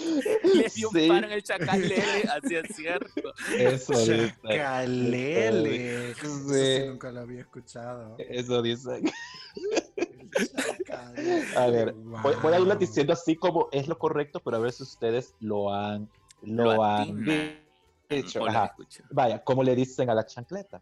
le 0.55 0.69
dio 0.75 0.89
un 0.89 1.07
paro 1.07 1.27
en 1.27 1.31
el 1.33 1.43
chacalele, 1.43 2.23
así 2.31 2.55
es 2.55 2.75
cierto. 2.75 3.33
Eso 3.57 3.93
dice. 3.99 4.35
Chacalele. 4.43 6.11
Eso 6.11 6.49
Sí. 6.49 6.87
nunca 6.87 7.11
lo 7.11 7.21
había 7.21 7.41
escuchado. 7.41 8.15
Eso 8.17 8.61
dice. 8.61 9.01
A 11.55 11.67
ver, 11.67 11.93
voy, 11.93 12.35
voy 12.41 12.53
a 12.53 12.59
irlo 12.59 12.73
Wow. 12.73 12.77
diciendo 12.79 13.13
así 13.13 13.35
como 13.35 13.67
es 13.71 13.87
lo 13.87 13.97
correcto, 13.97 14.39
pero 14.39 14.57
a 14.57 14.59
ver 14.59 14.71
si 14.71 14.83
ustedes 14.83 15.35
lo 15.39 15.73
han, 15.73 16.09
lo, 16.41 16.73
Lo 16.75 16.83
han 16.83 17.23
dicho. 18.09 18.47
Ajá. 18.47 18.75
Vaya, 19.11 19.43
¿cómo 19.43 19.63
le 19.63 19.75
dicen 19.75 20.09
a 20.09 20.15
la 20.15 20.25
chancleta? 20.25 20.81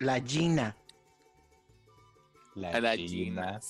La 0.00 0.20
Gina. 0.20 0.76
La, 2.54 2.70
A. 2.70 3.60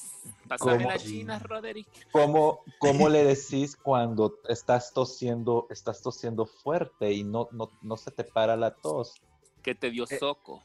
Pásame 0.48 0.78
¿Cómo? 0.78 0.88
las 0.88 1.04
chinas, 1.04 1.42
Roderick. 1.42 1.86
¿Cómo, 2.12 2.60
cómo 2.78 3.08
le 3.08 3.24
decís 3.36 3.76
cuando 3.76 4.38
estás 4.48 4.92
tosiendo, 4.92 5.66
estás 5.70 6.02
tosiendo 6.02 6.46
fuerte 6.46 7.12
y 7.12 7.22
no, 7.22 7.48
no, 7.52 7.70
no 7.82 7.96
se 7.96 8.10
te 8.10 8.24
para 8.24 8.56
la 8.56 8.74
tos? 8.74 9.14
Que 9.62 9.74
te 9.74 9.90
dio 9.90 10.04
Eh, 10.08 10.18
soco. 10.18 10.62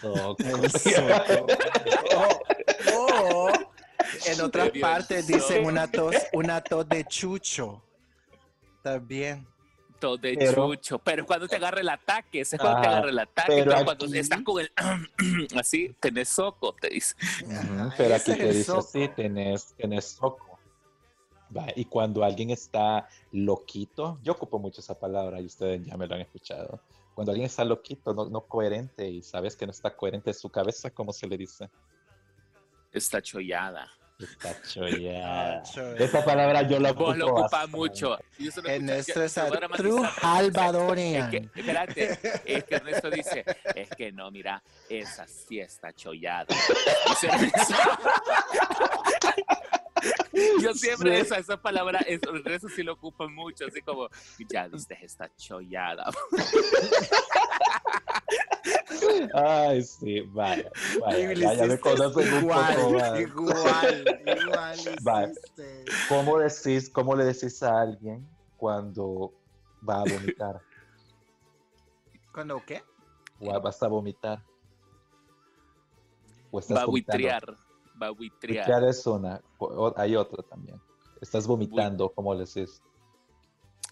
Soco. 0.00 0.36
O- 2.16 2.38
o, 2.96 3.48
en 4.26 4.40
otras 4.40 4.70
partes 4.80 5.26
dicen 5.26 5.64
una 5.66 5.90
tos, 5.90 6.14
una 6.32 6.60
tos 6.62 6.88
de 6.88 7.04
chucho. 7.04 7.82
También. 8.82 9.46
Todo 9.98 10.16
de 10.16 10.34
Pero- 10.38 10.68
chucho. 10.74 10.98
Pero 10.98 11.26
cuando 11.26 11.46
te 11.46 11.56
agarra 11.56 11.80
el 11.80 11.88
ataque. 11.90 12.40
Ese 12.40 12.56
es 12.56 12.62
cuando 12.62 12.80
te 12.80 12.86
Ah, 12.88 12.90
agarra 12.92 13.10
el 13.10 13.18
ataque. 13.18 13.52
pero 13.52 13.70
Pero, 13.72 13.84
cuando 13.84 14.06
aquí- 14.06 14.18
estás 14.18 14.40
con 14.42 14.60
el. 14.62 14.72
así, 15.58 15.94
tenés 16.00 16.28
soco, 16.30 16.74
te 16.80 16.88
dice. 16.88 17.14
Ajá, 17.50 17.94
pero 17.96 18.14
aquí 18.14 18.34
te 18.34 18.52
dice 18.52 18.72
así, 18.76 19.08
tenés, 19.08 19.74
tenés 19.74 20.06
soco. 20.06 20.46
Va, 21.54 21.66
y 21.74 21.84
cuando 21.84 22.22
alguien 22.24 22.50
está 22.50 23.08
loquito, 23.32 24.18
yo 24.22 24.32
ocupo 24.32 24.58
mucho 24.60 24.80
esa 24.80 24.98
palabra 24.98 25.40
y 25.40 25.46
ustedes 25.46 25.84
ya 25.84 25.96
me 25.96 26.06
lo 26.06 26.14
han 26.14 26.20
escuchado. 26.20 26.80
Cuando 27.20 27.32
alguien 27.32 27.48
está 27.48 27.66
loquito, 27.66 28.14
no, 28.14 28.30
no 28.30 28.46
coherente 28.46 29.06
y 29.06 29.20
sabes 29.20 29.54
que 29.54 29.66
no 29.66 29.72
está 29.72 29.94
coherente 29.94 30.30
en 30.30 30.34
su 30.34 30.48
cabeza, 30.48 30.88
¿cómo 30.88 31.12
se 31.12 31.26
le 31.26 31.36
dice? 31.36 31.68
Está 32.90 33.20
chollada. 33.20 33.90
Está 34.18 34.62
chollada. 34.62 35.62
Esa 35.98 36.24
palabra 36.24 36.62
yo 36.62 36.80
la 36.80 36.92
ocupo 36.92 37.08
Vos 37.08 37.18
lo 37.18 37.26
ocupas 37.34 37.68
mucho. 37.68 38.18
Es 38.38 38.54
true 39.76 40.08
pero- 40.56 40.86
Es 41.24 41.28
que, 41.28 41.60
espérate, 41.60 42.18
es 42.46 42.64
que 42.64 42.74
Ernesto 42.74 43.10
dice, 43.10 43.44
es 43.74 43.90
que 43.90 44.12
no, 44.12 44.30
mira, 44.30 44.62
esa 44.88 45.28
sí 45.28 45.60
está 45.60 45.92
chollada. 45.92 46.46
Dice 47.06 47.26
Ernesto. 47.26 47.74
Yo 50.62 50.74
siempre 50.74 51.16
Sí. 51.16 51.20
esa, 51.22 51.38
esa 51.38 51.56
palabra, 51.60 52.00
es, 52.00 52.20
Ernesto 52.22 52.68
sí 52.68 52.82
lo 52.82 52.94
ocupa 52.94 53.26
mucho, 53.28 53.66
así 53.66 53.80
como, 53.82 54.08
ya 54.48 54.68
viste, 54.68 54.98
está 55.02 55.30
chollada. 55.36 56.10
Ay, 59.34 59.82
sí, 59.82 60.20
vaya, 60.32 60.70
vaya, 61.00 61.32
ya, 61.32 61.66
me 61.66 61.74
hiciste 61.74 61.80
conocen 61.80 62.34
un 62.34 62.42
igual, 62.42 62.74
poco 62.76 62.90
más. 62.90 63.20
Igual, 63.20 64.20
igual 64.42 64.78
Vale. 65.02 65.32
hiciste. 65.32 65.84
¿Cómo 66.08 66.38
decís, 66.38 66.90
¿Cómo 66.90 67.16
le 67.16 67.24
decís 67.24 67.62
a 67.62 67.80
alguien 67.80 68.28
cuando 68.56 69.32
va 69.88 70.02
a 70.02 70.04
vomitar? 70.04 70.60
¿Cuándo 72.32 72.62
qué? 72.66 72.82
vas 73.62 73.82
a 73.82 73.88
vomitar. 73.88 74.42
O 76.50 76.58
estás 76.58 76.76
Va 76.76 76.82
a 76.82 76.86
vomitando. 76.86 77.18
buitrear, 77.18 77.56
va 78.00 78.08
a 78.08 78.10
buitrear. 78.10 78.66
Buitrear 78.66 78.84
es 78.88 79.06
una, 79.06 79.40
hay 79.96 80.16
otra 80.16 80.42
también. 80.42 80.80
Estás 81.20 81.46
vomitando, 81.46 82.08
¿cómo 82.10 82.34
le 82.34 82.44
decís? 82.46 82.82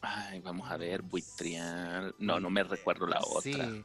Ay, 0.01 0.41
vamos 0.41 0.71
a 0.71 0.77
ver, 0.77 1.03
buitrear. 1.03 2.15
No, 2.19 2.39
no 2.41 2.51
me 2.51 2.63
recuerdo 2.63 3.07
la 3.07 3.21
otra. 3.21 3.41
Sí. 3.43 3.85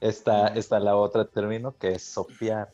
Está, 0.00 0.48
está 0.48 0.78
la 0.78 0.96
otra 0.96 1.24
término 1.24 1.76
que 1.76 1.92
es 1.92 2.02
sopear. 2.04 2.72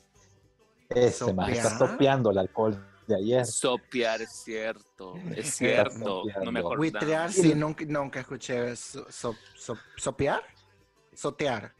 Ese 0.89 1.33
más, 1.33 1.51
está 1.51 1.71
¿Sopear? 1.71 1.91
sopeando 1.91 2.31
el 2.31 2.39
alcohol 2.39 2.85
de 3.07 3.17
ayer. 3.17 3.47
Sopear 3.47 4.23
es 4.23 4.33
cierto, 4.33 5.15
es 5.37 5.55
cierto. 5.55 6.25
No 6.45 6.51
me 6.53 6.61
acordaba. 6.61 6.79
Buitrear, 6.79 7.33
sí, 7.33 7.55
nunca, 7.55 7.85
nunca 7.87 8.21
escuché 8.21 8.75
so- 8.77 9.07
so- 9.11 9.37
so- 9.55 9.77
sopear. 9.97 10.43
Sotear. 11.15 11.73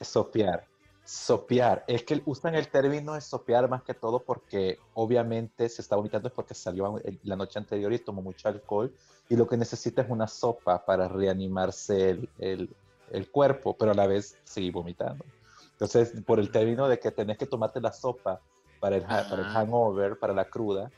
Sopear. 0.00 0.66
Sopear. 1.08 1.84
Es 1.86 2.02
que 2.02 2.20
usan 2.26 2.56
el 2.56 2.68
término 2.68 3.14
de 3.14 3.20
sopear 3.20 3.68
más 3.70 3.84
que 3.84 3.94
todo 3.94 4.24
porque 4.24 4.86
obviamente 4.92 5.68
se 5.68 5.80
está 5.80 5.94
vomitando 5.94 6.26
es 6.28 6.34
porque 6.34 6.52
salió 6.54 6.96
la 7.22 7.36
noche 7.36 7.60
anterior 7.60 7.92
y 7.92 8.00
tomó 8.00 8.22
mucho 8.22 8.48
alcohol 8.48 8.92
y 9.28 9.36
lo 9.36 9.46
que 9.46 9.56
necesita 9.56 10.02
es 10.02 10.10
una 10.10 10.26
sopa 10.26 10.84
para 10.84 11.06
reanimarse 11.08 12.10
el, 12.10 12.30
el- 12.38 12.76
el 13.08 13.30
cuerpo, 13.30 13.76
pero 13.78 13.92
a 13.92 13.94
la 13.94 14.08
vez 14.08 14.40
seguir 14.42 14.72
vomitando. 14.72 15.24
Entonces, 15.70 16.12
por 16.26 16.40
el 16.40 16.50
término 16.50 16.88
de 16.88 16.98
que 16.98 17.12
tenés 17.12 17.38
que 17.38 17.46
tomarte 17.46 17.80
la 17.80 17.92
sopa 17.92 18.42
para 18.80 18.96
el, 18.96 19.04
ha- 19.04 19.28
para 19.28 19.42
el 19.42 19.48
hangover, 19.48 20.18
para 20.18 20.34
la 20.34 20.48
cruda, 20.50 20.92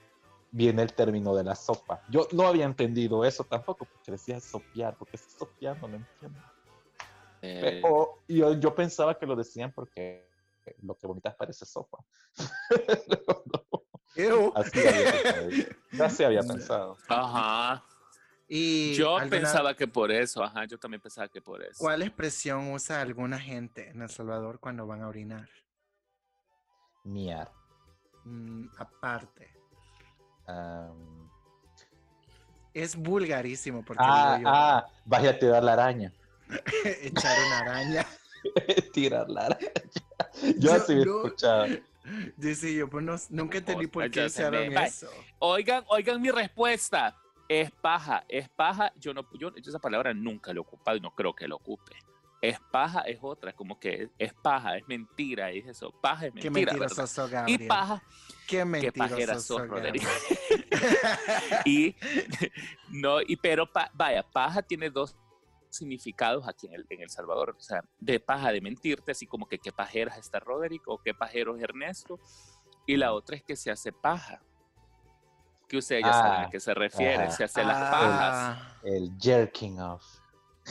viene 0.50 0.82
el 0.82 0.94
término 0.94 1.34
de 1.34 1.44
la 1.44 1.54
sopa. 1.54 2.02
Yo 2.06 2.26
no 2.32 2.46
había 2.46 2.64
entendido 2.64 3.24
eso 3.26 3.44
tampoco, 3.44 3.84
porque 3.86 4.12
decía 4.12 4.40
sopear, 4.40 4.96
porque 4.96 5.16
es 5.18 5.34
sopeando, 5.36 5.86
no 5.86 5.96
entiendo. 5.98 6.40
Eh, 7.42 7.80
O 7.84 8.22
yo, 8.28 8.54
yo 8.54 8.74
pensaba 8.74 9.16
que 9.18 9.26
lo 9.26 9.36
decían 9.36 9.72
porque 9.72 10.28
lo 10.82 10.94
que 10.96 11.06
vomitas 11.06 11.34
parece 11.34 11.64
sopa. 11.64 11.98
Ew. 14.16 14.52
Así 14.54 14.80
había 14.80 15.12
pensado. 15.12 15.50
yo. 15.50 16.04
Así 16.04 16.24
había 16.24 16.42
pensado. 16.42 16.96
Ajá. 17.08 17.84
Y 18.48 18.94
Yo 18.94 19.16
alguna- 19.18 19.30
pensaba 19.30 19.74
que 19.74 19.86
por 19.86 20.10
eso, 20.10 20.42
ajá, 20.42 20.64
yo 20.64 20.78
también 20.78 21.00
pensaba 21.02 21.28
que 21.28 21.40
por 21.42 21.62
eso. 21.62 21.76
¿Cuál 21.78 22.02
expresión 22.02 22.72
usa 22.72 23.00
alguna 23.02 23.38
gente 23.38 23.90
en 23.90 24.00
El 24.02 24.08
Salvador 24.08 24.58
cuando 24.58 24.86
van 24.86 25.02
a 25.02 25.08
orinar? 25.08 25.48
Miar. 27.04 27.52
Mm, 28.24 28.66
aparte. 28.78 29.54
Am, 30.46 31.28
Es 32.74 32.96
vulgarísimo 32.96 33.84
porque 33.84 34.02
ah, 34.06 34.36
digo 34.38 34.48
yo, 34.50 34.54
ah, 34.56 34.86
vaya 35.04 35.30
a 35.30 35.38
tirar 35.38 35.62
la 35.62 35.72
araña. 35.74 36.12
echar 37.02 37.36
una 37.46 37.58
araña. 37.60 38.06
tirar 38.92 39.28
la 39.28 39.46
araña. 39.46 39.68
Yo 40.42 40.52
Yo 40.58 40.72
así 40.74 40.92
he 40.92 41.04
no- 41.04 41.24
escuchado. 41.24 41.66
Dice 42.36 42.72
yo, 42.74 42.88
pues 42.88 43.04
no- 43.04 43.16
nunca 43.30 43.58
entendí 43.58 43.86
por 43.86 44.10
qué 44.10 44.28
me 44.50 44.70
va. 44.70 44.84
eso. 44.86 45.10
Oigan, 45.40 45.84
oigan 45.88 46.20
mi 46.22 46.30
respuesta. 46.30 47.16
Es 47.48 47.70
paja, 47.70 48.24
es 48.28 48.48
paja. 48.48 48.92
Yo 48.98 49.12
no, 49.14 49.26
yo, 49.38 49.54
yo 49.54 49.70
esa 49.70 49.78
palabra 49.78 50.12
nunca 50.14 50.52
lo 50.52 50.60
he 50.60 50.64
ocupado 50.64 50.96
y 50.96 51.00
no 51.00 51.14
creo 51.14 51.34
que 51.34 51.46
lo 51.48 51.56
ocupe. 51.56 51.92
Es 52.40 52.58
paja 52.70 53.00
es 53.00 53.18
otra, 53.20 53.52
como 53.52 53.80
que 53.80 54.10
es 54.16 54.32
paja, 54.32 54.76
es 54.76 54.86
mentira, 54.86 55.50
es 55.50 55.66
eso. 55.66 55.90
Paja 56.00 56.26
es 56.26 56.32
Qué 56.34 56.50
mentira, 56.50 56.72
mentiroso 56.72 56.94
¿verdad? 57.02 57.06
sos, 57.12 57.28
Y 57.28 57.32
Gabriel. 57.32 57.66
paja, 57.68 58.02
Qué 58.46 58.64
mentiroso 58.64 58.98
pajera 58.98 59.34
sos, 59.34 59.44
sos, 59.44 59.68
Roderick. 59.68 60.02
Gabriel. 60.70 61.62
y 61.64 61.96
no, 62.90 63.20
y 63.22 63.36
pero 63.36 63.70
pa- 63.70 63.90
vaya, 63.94 64.22
paja 64.22 64.62
tiene 64.62 64.88
dos 64.88 65.16
significados 65.70 66.46
aquí 66.48 66.66
en 66.66 66.74
el, 66.74 66.86
en 66.90 67.02
El 67.02 67.10
Salvador. 67.10 67.54
O 67.56 67.60
sea, 67.60 67.82
de 67.98 68.20
paja 68.20 68.52
de 68.52 68.60
mentirte, 68.60 69.12
así 69.12 69.26
como 69.26 69.46
que 69.46 69.58
qué 69.58 69.72
pajera 69.72 70.12
es 70.12 70.18
esta 70.20 70.40
Roderick 70.40 70.82
o 70.86 70.98
qué 70.98 71.14
pajero 71.14 71.56
es 71.56 71.62
Ernesto. 71.62 72.18
Y 72.86 72.96
la 72.96 73.12
otra 73.12 73.36
es 73.36 73.42
que 73.42 73.56
se 73.56 73.70
hace 73.70 73.92
paja. 73.92 74.40
Que 75.68 75.76
ustedes 75.76 76.02
ya 76.04 76.12
saben 76.12 76.32
Ah, 76.32 76.42
a 76.46 76.50
qué 76.50 76.60
se 76.60 76.72
refiere, 76.72 77.24
ajá. 77.24 77.30
se 77.30 77.44
hace 77.44 77.62
las 77.64 77.90
pajas. 77.90 78.58
Ah, 78.58 78.78
El 78.82 79.12
jerking 79.20 79.78
off. 79.80 80.02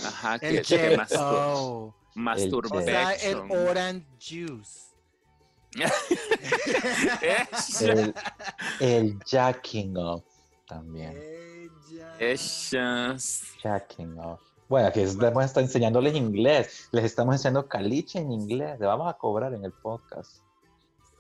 Ajá, 0.04 0.40
que, 0.40 0.50
el 0.58 0.66
que 0.66 0.98
mastur- 0.98 1.18
Oh. 1.20 1.96
O 1.96 2.20
masturbation. 2.20 2.84
sea, 2.86 3.14
el 3.14 3.38
orange 3.52 4.08
juice. 4.20 4.88
El, 7.82 8.14
el 8.80 9.20
jacking 9.24 9.96
off 9.98 10.24
también. 10.66 11.16
Jacking 13.62 14.18
off. 14.18 14.42
Bueno, 14.70 14.88
aquí 14.88 15.00
estamos 15.00 15.46
está 15.46 15.62
enseñándoles 15.62 16.16
inglés. 16.16 16.90
Les 16.92 17.06
estamos 17.06 17.36
enseñando 17.36 17.68
caliche 17.68 18.20
en 18.20 18.32
inglés. 18.32 18.80
Le 18.80 18.86
vamos 18.86 19.10
a 19.10 19.18
cobrar 19.18 19.54
en 19.54 19.64
el 19.64 19.72
podcast. 19.72 20.42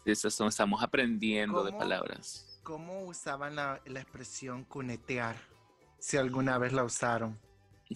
Esas 0.05 0.33
son, 0.33 0.47
estamos 0.47 0.81
aprendiendo 0.83 1.63
de 1.63 1.71
palabras. 1.71 2.59
¿Cómo 2.63 3.03
usaban 3.05 3.55
la, 3.55 3.81
la 3.85 4.01
expresión 4.01 4.63
cunetear? 4.65 5.35
Si 5.99 6.17
alguna 6.17 6.57
vez 6.57 6.73
la 6.73 6.83
usaron. 6.83 7.39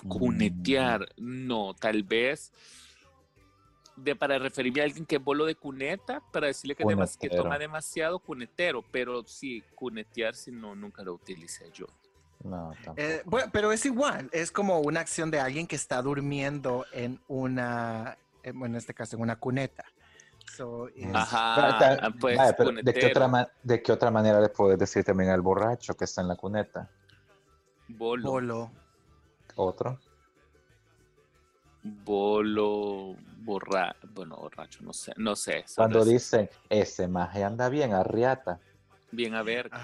Cunetear, 0.08 1.06
no, 1.18 1.74
tal 1.74 2.04
vez 2.04 2.54
de 3.98 4.16
para 4.16 4.40
referirme 4.40 4.80
a 4.82 4.86
alguien 4.86 5.06
que 5.06 5.18
es 5.18 5.24
bolo 5.24 5.46
de 5.46 5.54
cuneta, 5.56 6.24
para 6.32 6.48
decirle 6.48 6.76
que, 6.76 6.84
demas- 6.86 7.18
que 7.18 7.30
toma 7.30 7.60
demasiado 7.60 8.20
cunetero, 8.20 8.84
pero 8.90 9.24
sí, 9.28 9.62
cunetear 9.76 10.34
si 10.34 10.52
no, 10.52 10.74
nunca 10.76 11.04
lo 11.04 11.14
utilicé 11.14 11.70
yo. 11.74 11.86
No, 12.44 12.74
tampoco. 12.84 13.00
Eh, 13.02 13.22
bueno, 13.26 13.50
pero 13.54 13.72
es 13.72 13.86
igual, 13.86 14.30
es 14.32 14.52
como 14.52 14.80
una 14.80 15.00
acción 15.00 15.30
de 15.32 15.40
alguien 15.40 15.68
que 15.68 15.76
está 15.76 16.02
durmiendo 16.02 16.86
en 16.92 17.20
una, 17.28 18.18
bueno, 18.46 18.66
en 18.66 18.76
este 18.76 18.94
caso, 18.94 19.16
en 19.16 19.22
una 19.22 19.36
cuneta. 19.36 19.86
So, 20.56 20.88
es- 20.90 21.16
Ajá, 21.16 22.06
ah, 22.06 22.12
pues 22.20 22.38
vaya, 22.38 22.54
pero 22.58 22.72
¿de, 22.72 22.94
qué 22.94 23.06
otra 23.08 23.52
¿De 23.64 23.82
qué 23.82 23.92
otra 23.92 24.12
manera 24.12 24.42
le 24.42 24.50
puedes 24.50 24.78
decir 24.78 25.04
también 25.04 25.30
al 25.30 25.42
borracho 25.42 25.94
que 25.96 26.06
está 26.06 26.22
en 26.22 26.28
la 26.28 26.36
cuneta? 26.36 26.90
bolo, 27.88 28.32
bolo. 28.32 28.72
Otro. 29.56 30.00
bolo, 31.84 33.16
borra, 33.44 33.96
bueno, 34.14 34.36
borracho, 34.38 34.84
no 34.84 34.94
sé, 34.94 35.14
no 35.18 35.36
sé. 35.36 35.66
Cuando 35.76 36.06
dicen, 36.06 36.50
ese 36.70 37.08
maje 37.08 37.44
anda 37.44 37.70
bien, 37.70 37.94
arriata. 37.94 38.60
Bien 39.12 39.36
a 39.36 39.44
ver, 39.44 39.70
Ay, 39.72 39.82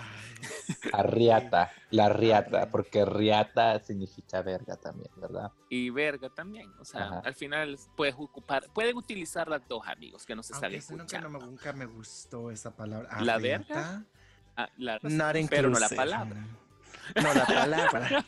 Arriata, 0.94 1.72
la 1.92 2.10
riata, 2.10 2.70
porque 2.70 3.04
riata 3.06 3.80
significa 3.80 4.42
verga 4.42 4.78
también, 4.78 5.12
¿verdad? 5.18 5.52
y 5.70 5.90
verga 5.90 6.30
también, 6.30 6.72
o 6.80 6.86
sea, 6.86 7.06
Ajá. 7.06 7.20
al 7.26 7.36
final 7.36 7.78
puedes 7.96 8.16
ocupar, 8.18 8.68
pueden 8.74 8.96
utilizar 8.96 9.48
las 9.50 9.68
dos 9.68 9.86
amigos 9.88 10.26
que 10.26 10.36
no 10.36 10.44
se 10.44 10.54
aunque 10.54 10.78
están 10.78 10.98
nunca, 10.98 11.20
no 11.22 11.30
me, 11.30 11.40
nunca 11.40 11.74
me 11.74 11.86
gustó 11.86 12.52
esa 12.52 12.76
palabra. 12.76 13.10
¿La 13.22 13.36
Arriata. 13.36 13.74
verga? 13.74 14.06
Ah, 14.56 14.70
la- 14.78 15.00
Not 15.04 15.36
pero 15.50 15.70
no 15.70 15.80
la 15.80 15.90
palabra. 15.90 16.46
No 17.16 17.34
la 17.34 17.46
palabra. 17.46 18.26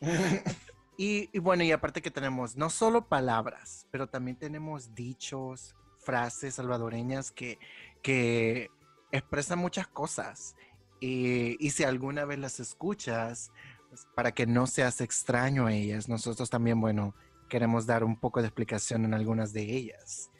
y, 0.96 1.28
y 1.32 1.38
bueno, 1.38 1.64
y 1.64 1.72
aparte 1.72 2.02
que 2.02 2.10
tenemos 2.10 2.56
no 2.56 2.70
solo 2.70 3.08
palabras, 3.08 3.86
pero 3.90 4.06
también 4.06 4.36
tenemos 4.38 4.94
dichos, 4.94 5.74
frases 5.98 6.54
salvadoreñas 6.54 7.32
que, 7.32 7.58
que 8.02 8.70
expresan 9.12 9.58
muchas 9.58 9.86
cosas. 9.86 10.56
Y, 11.00 11.56
y 11.64 11.70
si 11.70 11.84
alguna 11.84 12.24
vez 12.24 12.38
las 12.38 12.60
escuchas, 12.60 13.52
pues, 13.88 14.06
para 14.14 14.32
que 14.32 14.46
no 14.46 14.66
seas 14.66 15.00
extraño 15.00 15.66
a 15.66 15.72
ellas, 15.72 16.08
nosotros 16.08 16.50
también, 16.50 16.80
bueno, 16.80 17.14
queremos 17.48 17.86
dar 17.86 18.04
un 18.04 18.18
poco 18.18 18.40
de 18.40 18.48
explicación 18.48 19.04
en 19.04 19.14
algunas 19.14 19.52
de 19.52 19.62
ellas. 19.62 20.30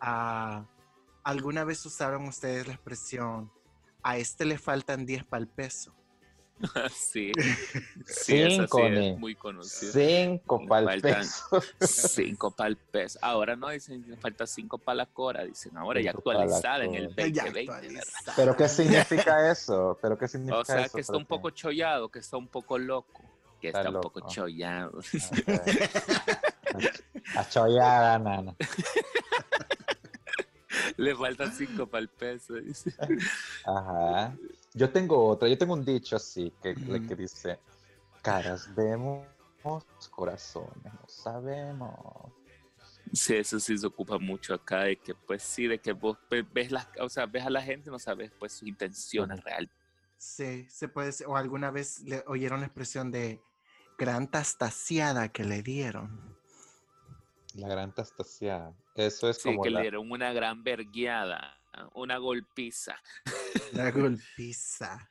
Ah, 0.00 0.66
¿Alguna 1.24 1.64
vez 1.64 1.84
usaron 1.84 2.28
ustedes 2.28 2.66
la 2.66 2.74
expresión, 2.74 3.52
a 4.02 4.16
este 4.16 4.44
le 4.44 4.58
faltan 4.58 5.06
10 5.06 5.24
para 5.24 5.42
el 5.42 5.48
peso? 5.48 5.94
sí. 6.92 7.32
Sí, 8.06 8.38
esa 8.42 8.50
Cinco, 8.62 8.78
sí 8.78 8.84
es 8.84 8.98
ni. 8.98 9.12
muy 9.16 9.34
conocida. 9.34 9.92
Cinco 9.92 10.66
pa'l 10.66 11.00
peso. 11.00 11.62
Cinco 11.80 12.50
para 12.50 12.68
el 12.68 12.76
peso. 12.76 13.18
Ahora 13.22 13.56
no 13.56 13.68
dicen 13.70 14.02
que 14.04 14.16
falta 14.16 14.46
cinco 14.46 14.78
para 14.78 14.96
la 14.96 15.06
cora, 15.06 15.44
dicen 15.44 15.76
ahora 15.76 16.00
ya 16.00 16.12
Cinco 16.12 16.18
actualizada 16.30 16.84
en 16.84 16.94
el 16.94 17.08
cora. 17.14 17.26
Ya 17.28 17.44
2020, 17.44 17.52
¿verdad? 17.52 17.74
actualizada. 17.74 18.32
¿Pero 18.36 18.56
qué 18.56 18.68
significa 18.68 19.50
eso? 19.50 19.98
¿Pero 20.02 20.18
qué 20.18 20.28
significa 20.28 20.58
O 20.58 20.64
sea 20.64 20.80
eso 20.82 20.94
que 20.94 21.00
está 21.00 21.16
un 21.16 21.26
poco 21.26 21.50
chollado, 21.50 22.08
que 22.10 22.18
está 22.18 22.36
un 22.36 22.48
poco 22.48 22.78
loco, 22.78 23.22
que 23.60 23.68
Está 23.68 23.80
está, 23.80 23.90
un 23.90 24.00
poco 24.00 24.20
chollado. 24.28 24.98
Ok. 26.74 26.84
Achollada, 27.36 28.18
nana. 28.18 28.54
Le 30.96 31.14
faltan 31.16 31.52
cinco 31.52 31.86
para 31.86 32.02
el 32.02 32.08
peso. 32.08 32.54
dice. 32.54 32.92
Ajá. 33.64 34.34
Yo 34.74 34.90
tengo 34.90 35.26
otra, 35.26 35.48
yo 35.48 35.58
tengo 35.58 35.74
un 35.74 35.84
dicho 35.84 36.16
así 36.16 36.52
que, 36.62 36.74
que 36.74 37.16
dice, 37.16 37.58
caras 38.22 38.72
vemos, 38.74 39.26
corazones 40.10 40.84
no 40.84 41.08
sabemos. 41.08 42.32
Sí, 43.12 43.34
eso 43.34 43.58
sí 43.58 43.76
se 43.76 43.86
ocupa 43.86 44.18
mucho 44.18 44.54
acá, 44.54 44.84
de 44.84 44.96
que 44.96 45.14
pues 45.14 45.42
sí, 45.42 45.66
de 45.66 45.80
que 45.80 45.92
vos 45.92 46.16
ve- 46.30 46.46
ves 46.52 46.70
las, 46.70 46.86
o 47.00 47.08
sea, 47.08 47.26
ves 47.26 47.44
a 47.44 47.50
la 47.50 47.60
gente, 47.62 47.90
no 47.90 47.98
sabes 47.98 48.30
pues 48.38 48.52
sus 48.52 48.68
intenciones 48.68 49.42
reales. 49.42 49.70
Sí, 50.16 50.68
se 50.68 50.86
puede 50.86 51.08
decir- 51.08 51.26
o 51.26 51.36
alguna 51.36 51.70
vez 51.72 52.00
le 52.02 52.22
oyeron 52.26 52.60
la 52.60 52.66
expresión 52.66 53.10
de 53.10 53.40
gran 53.98 54.30
tastaseada 54.30 55.30
que 55.30 55.44
le 55.44 55.62
dieron. 55.62 56.36
La 57.54 57.68
gran 57.68 57.92
tastaseada. 57.92 58.72
Eso 58.94 59.28
es 59.28 59.38
Sí, 59.38 59.48
como 59.50 59.62
que 59.62 59.70
la- 59.70 59.80
le 59.80 59.84
dieron 59.86 60.10
una 60.10 60.32
gran 60.32 60.62
vergueada, 60.62 61.59
una 61.94 62.18
golpiza. 62.18 62.96
La 63.72 63.90
golpiza. 63.90 65.08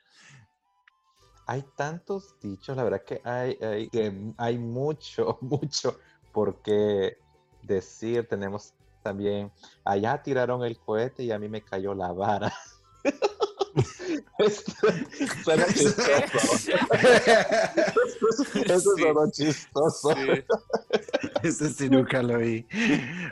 Hay 1.46 1.64
tantos 1.76 2.38
dichos, 2.40 2.76
la 2.76 2.84
verdad 2.84 3.02
que 3.04 3.20
hay, 3.24 3.58
hay, 3.60 3.88
que 3.88 4.12
hay 4.36 4.58
mucho, 4.58 5.38
mucho 5.40 5.98
por 6.32 6.62
qué 6.62 7.18
decir. 7.62 8.28
Tenemos 8.28 8.74
también, 9.02 9.50
allá 9.84 10.22
tiraron 10.22 10.64
el 10.64 10.78
cohete 10.78 11.24
y 11.24 11.32
a 11.32 11.38
mí 11.38 11.48
me 11.48 11.62
cayó 11.62 11.94
la 11.94 12.12
vara. 12.12 12.52
Suena 15.44 15.66
chistoso. 15.66 16.72
Eso 18.64 18.96
sonó 18.96 19.30
chistoso. 19.30 20.14
Sí. 20.14 20.44
Ese 21.44 21.70
sí 21.70 21.88
nunca 21.90 22.22
lo 22.22 22.38
vi. 22.38 22.66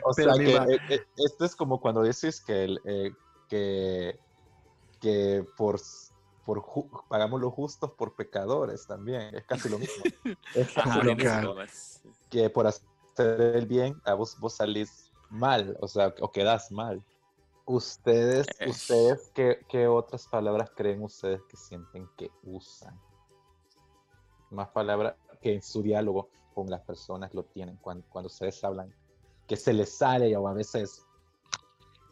O 0.03 0.11
Pero 0.15 0.33
sea 0.35 0.43
que 0.43 0.55
eh, 0.73 0.79
eh, 0.89 1.05
esto 1.17 1.45
es 1.45 1.55
como 1.55 1.79
cuando 1.79 2.01
dices 2.03 2.41
que, 2.41 2.63
el, 2.63 2.81
eh, 2.85 3.11
que, 3.47 4.19
que 4.99 5.45
por, 5.57 5.79
por 6.45 6.61
ju- 6.61 7.03
pagamos 7.09 7.39
los 7.41 7.53
justos 7.53 7.91
por 7.91 8.15
pecadores 8.15 8.85
también. 8.87 9.35
Es 9.35 9.45
casi 9.45 9.69
lo 9.69 9.79
mismo. 9.79 10.03
Es 10.55 10.73
casi 10.73 10.89
Ajá, 10.89 11.03
lo 11.03 11.15
mismo. 11.15 11.55
Que 12.29 12.49
por 12.49 12.65
hacer 12.67 12.85
el 13.55 13.65
bien, 13.67 14.01
a 14.05 14.13
vos, 14.13 14.37
vos 14.39 14.55
salís 14.55 15.11
mal, 15.29 15.77
o 15.81 15.87
sea, 15.87 16.13
o 16.21 16.31
quedás 16.31 16.71
mal. 16.71 17.03
Ustedes, 17.65 18.47
Eh. 18.59 18.69
ustedes, 18.69 19.31
¿qué, 19.35 19.59
qué 19.69 19.87
otras 19.87 20.27
palabras 20.27 20.71
creen 20.75 21.03
ustedes 21.03 21.43
que 21.43 21.55
sienten 21.55 22.09
que 22.17 22.31
usan? 22.43 22.99
Más 24.49 24.69
palabras 24.69 25.15
que 25.41 25.53
en 25.53 25.61
su 25.61 25.83
diálogo 25.83 26.29
con 26.59 26.69
las 26.69 26.81
personas 26.81 27.33
lo 27.33 27.43
tienen 27.43 27.77
cuando, 27.77 28.05
cuando 28.09 28.27
ustedes 28.27 28.61
hablan, 28.65 28.93
que 29.47 29.55
se 29.55 29.71
les 29.71 29.97
sale 29.97 30.35
o 30.35 30.45
a 30.45 30.53
veces, 30.53 31.05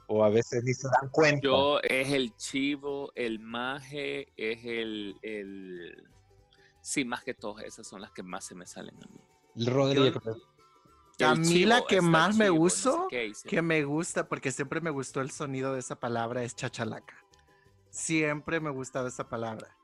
o 0.07 0.23
a 0.23 0.29
veces 0.29 0.63
ni 0.63 0.73
se 0.73 0.87
dan 0.87 1.09
cuenta. 1.09 1.41
Yo 1.43 1.79
es 1.81 2.11
el 2.13 2.33
chivo, 2.37 3.11
el 3.15 3.39
maje, 3.39 4.31
es 4.37 4.63
el, 4.63 5.17
el... 5.21 6.09
Sí, 6.79 7.03
más 7.03 7.23
que 7.23 7.33
todas 7.33 7.65
esas 7.65 7.85
son 7.85 8.01
las 8.01 8.11
que 8.11 8.23
más 8.23 8.45
se 8.45 8.55
me 8.55 8.65
salen 8.65 8.95
a 8.95 9.07
mí. 9.07 9.19
El 9.57 9.65
Rodrigo, 9.65 10.21
A 11.19 11.33
El 11.33 11.39
mí 11.39 11.65
la 11.65 11.85
que 11.85 11.99
más 11.99 12.37
me 12.37 12.45
chivo, 12.45 12.63
uso, 12.63 13.07
que 13.09 13.61
me 13.61 13.83
gusta, 13.83 14.29
porque 14.29 14.51
siempre 14.51 14.79
me 14.79 14.91
gustó 14.91 15.19
el 15.19 15.31
sonido 15.31 15.73
de 15.73 15.79
esa 15.79 15.99
palabra, 15.99 16.43
es 16.43 16.55
chachalaca. 16.55 17.15
Siempre 17.89 18.61
me 18.61 18.69
ha 18.69 18.71
gustado 18.71 19.07
esa 19.07 19.27
palabra. 19.27 19.76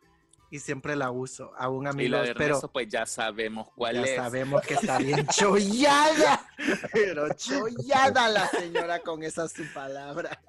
Y 0.53 0.59
siempre 0.59 0.95
la 0.95 1.09
uso. 1.09 1.51
Aún 1.57 1.85
Y 1.85 1.89
amigos, 1.89 2.19
la 2.19 2.25
de 2.27 2.35
pero 2.35 2.61
pues 2.71 2.87
ya 2.87 3.07
sabemos 3.07 3.69
cuál 3.75 3.95
ya 3.95 4.01
es. 4.03 4.15
sabemos 4.15 4.61
que 4.61 4.75
está 4.75 4.99
bien 4.99 5.25
chollada. 5.35 6.45
Pero 6.93 7.27
chollada 7.33 8.29
la 8.29 8.47
señora 8.49 8.99
con 8.99 9.23
esa 9.23 9.47
su 9.47 9.63
palabra. 9.73 10.39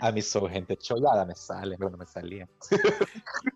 A 0.00 0.12
mí 0.12 0.22
soy 0.22 0.50
gente 0.50 0.76
cholada, 0.76 1.24
me 1.24 1.34
sale, 1.34 1.76
bueno, 1.76 1.96
me 1.96 2.06
salía. 2.06 2.48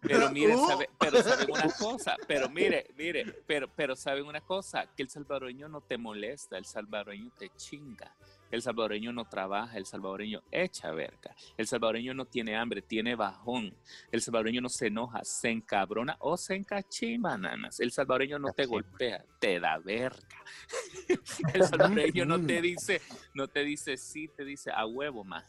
Pero 0.03 0.31
mire, 0.31 0.55
Uh. 0.57 0.67
sabe- 0.67 0.89
pero 0.99 1.23
saben 1.23 1.51
una 1.51 1.69
cosa, 1.79 2.17
pero 2.27 2.49
mire, 2.49 2.91
mire, 2.97 3.25
pero, 3.47 3.69
pero 3.75 3.97
saben 3.97 4.25
una 4.27 4.41
cosa, 4.41 4.87
que 4.97 5.03
el 5.03 5.09
salvadoreño 5.11 5.69
no 5.69 5.81
te 5.81 5.99
molesta, 5.99 6.57
el 6.59 6.65
salvadoreño 6.65 7.31
te 7.39 7.51
chinga. 7.57 8.15
El 8.51 8.63
salvadoreño 8.63 9.13
no 9.13 9.27
trabaja, 9.27 9.77
el 9.77 9.85
salvadoreño 9.85 10.43
echa 10.51 10.91
verga. 10.93 11.35
El 11.59 11.67
salvadoreño 11.67 12.15
no 12.15 12.25
tiene 12.25 12.57
hambre, 12.57 12.81
tiene 12.81 13.15
bajón. 13.15 13.75
El 14.11 14.23
salvadoreño 14.23 14.63
no 14.63 14.71
se 14.71 14.87
enoja, 14.87 15.23
se 15.23 15.51
encabrona 15.51 16.17
o 16.21 16.35
se 16.39 16.55
encachima, 16.55 17.37
nanas. 17.37 17.79
El 17.79 17.93
salvadoreño 17.93 18.39
no 18.39 18.53
te 18.55 18.65
golpea, 18.65 19.23
te 19.39 19.61
da 19.61 19.77
verga. 19.79 20.27
El 21.55 21.63
salvadoreño 21.63 22.25
no 22.25 22.41
te 22.41 22.63
dice, 22.63 23.03
no 23.35 23.49
te 23.49 23.65
dice 23.65 23.99
sí, 23.99 24.29
te 24.29 24.45
dice 24.47 24.71
a 24.75 24.87
huevo, 24.87 25.25
más. 25.25 25.45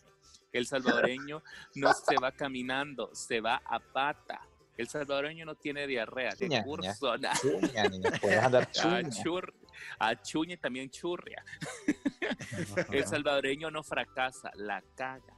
El 0.51 0.65
salvadoreño 0.65 1.43
no 1.75 1.93
se 1.93 2.15
va 2.21 2.31
caminando, 2.31 3.09
se 3.13 3.39
va 3.41 3.61
a 3.65 3.79
pata. 3.79 4.41
El 4.77 4.87
salvadoreño 4.87 5.45
no 5.45 5.55
tiene 5.55 5.85
diarrea, 5.87 6.33
de 6.35 6.63
curso, 6.63 7.17
na- 7.17 7.33
Chuña, 7.33 7.83
niña, 7.89 8.11
puedes 8.21 8.39
andar 8.41 8.63
a, 8.63 8.71
chuña. 8.71 9.09
chur, 9.09 9.53
a 9.99 10.21
chuña 10.21 10.53
y 10.53 10.57
también 10.57 10.89
churria. 10.89 11.43
El 12.91 13.05
salvadoreño 13.05 13.69
no 13.71 13.83
fracasa, 13.83 14.51
la 14.55 14.81
caga. 14.95 15.35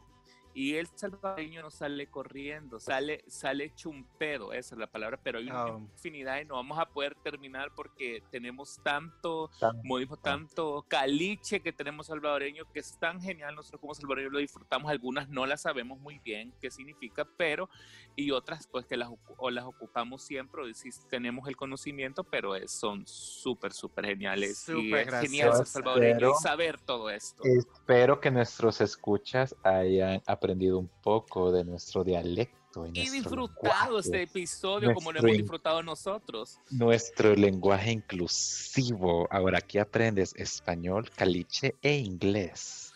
Y 0.54 0.76
el 0.76 0.88
salvadoreño 0.88 1.62
no 1.62 1.72
sale 1.72 2.08
corriendo, 2.08 2.80
sale, 2.80 3.24
sale 3.28 3.74
chumpedo, 3.74 4.52
esa 4.54 4.76
es 4.76 4.80
la 4.80 4.88
palabra, 4.88 5.18
pero 5.24 5.39
hay 5.39 5.45
una 5.45 5.66
Oh. 5.66 5.80
infinidad 5.80 6.41
y 6.41 6.45
no 6.45 6.56
vamos 6.56 6.78
a 6.78 6.86
poder 6.86 7.16
terminar 7.24 7.72
porque 7.76 8.22
tenemos 8.32 8.80
tanto 8.84 9.49
Tan- 9.60 9.80
modismo, 9.84 10.18
tanto 10.18 10.86
caliche 10.89 11.62
que 11.62 11.72
tenemos 11.72 12.08
salvadoreño 12.08 12.66
que 12.74 12.80
es 12.80 12.97
tan 12.99 13.22
genial, 13.22 13.56
nosotros 13.56 13.80
como 13.80 13.93
salvadoreños 13.93 14.34
lo 14.34 14.39
disfrutamos, 14.39 14.91
algunas 14.91 15.30
no 15.30 15.45
las 15.45 15.62
sabemos 15.62 15.99
muy 15.99 16.20
bien 16.20 16.54
qué 16.60 16.70
significa, 16.70 17.26
pero 17.38 17.70
y 18.16 18.32
otras 18.32 18.68
pues 18.68 18.86
que 18.86 18.97
las, 18.97 19.10
o 19.38 19.49
las 19.49 19.64
ocupamos 19.66 20.24
siempre, 20.24 20.62
o 20.62 20.74
sí 20.74 20.89
tenemos 21.10 21.47
el 21.47 21.56
conocimiento, 21.56 22.24
pero 22.26 22.56
es- 22.56 22.72
son 22.72 23.04
súper, 23.08 23.72
súper 23.74 24.06
geniales 24.06 24.68
y 24.68 24.72
Súper 24.72 25.08
es 25.08 25.20
genial 25.22 25.54
ser 25.56 25.66
salvadoreño 25.66 26.30
y 26.32 26.34
saber 26.41 26.80
todo 26.82 27.10
esto. 27.10 27.43
Espero 27.45 28.20
que 28.20 28.32
nuestros 28.32 28.82
escuchas 28.82 29.56
hayan 29.64 30.22
aprendido 30.42 30.80
un 30.80 30.89
poco 31.04 31.52
de 31.52 31.64
nuestro 31.64 32.04
dialecto. 32.04 32.88
Y, 32.88 32.89
Y 32.89 33.06
nuestro 33.06 33.12
disfrutado 33.12 34.00
este 34.00 34.24
episodio 34.24 34.94
como 34.96 35.12
lo 35.12 35.20
hemos 35.20 35.38
disfrutado 35.38 35.84
nosotros. 35.84 36.58
Nuestro 36.72 37.36
lenguaje 37.36 37.92
inclusivo. 37.92 39.28
Ahora 39.30 39.60
aquí 39.60 39.78
aprendes 39.78 40.34
español, 40.36 41.10
caliche 41.12 41.76
e 41.84 41.98
inglés. 41.98 42.92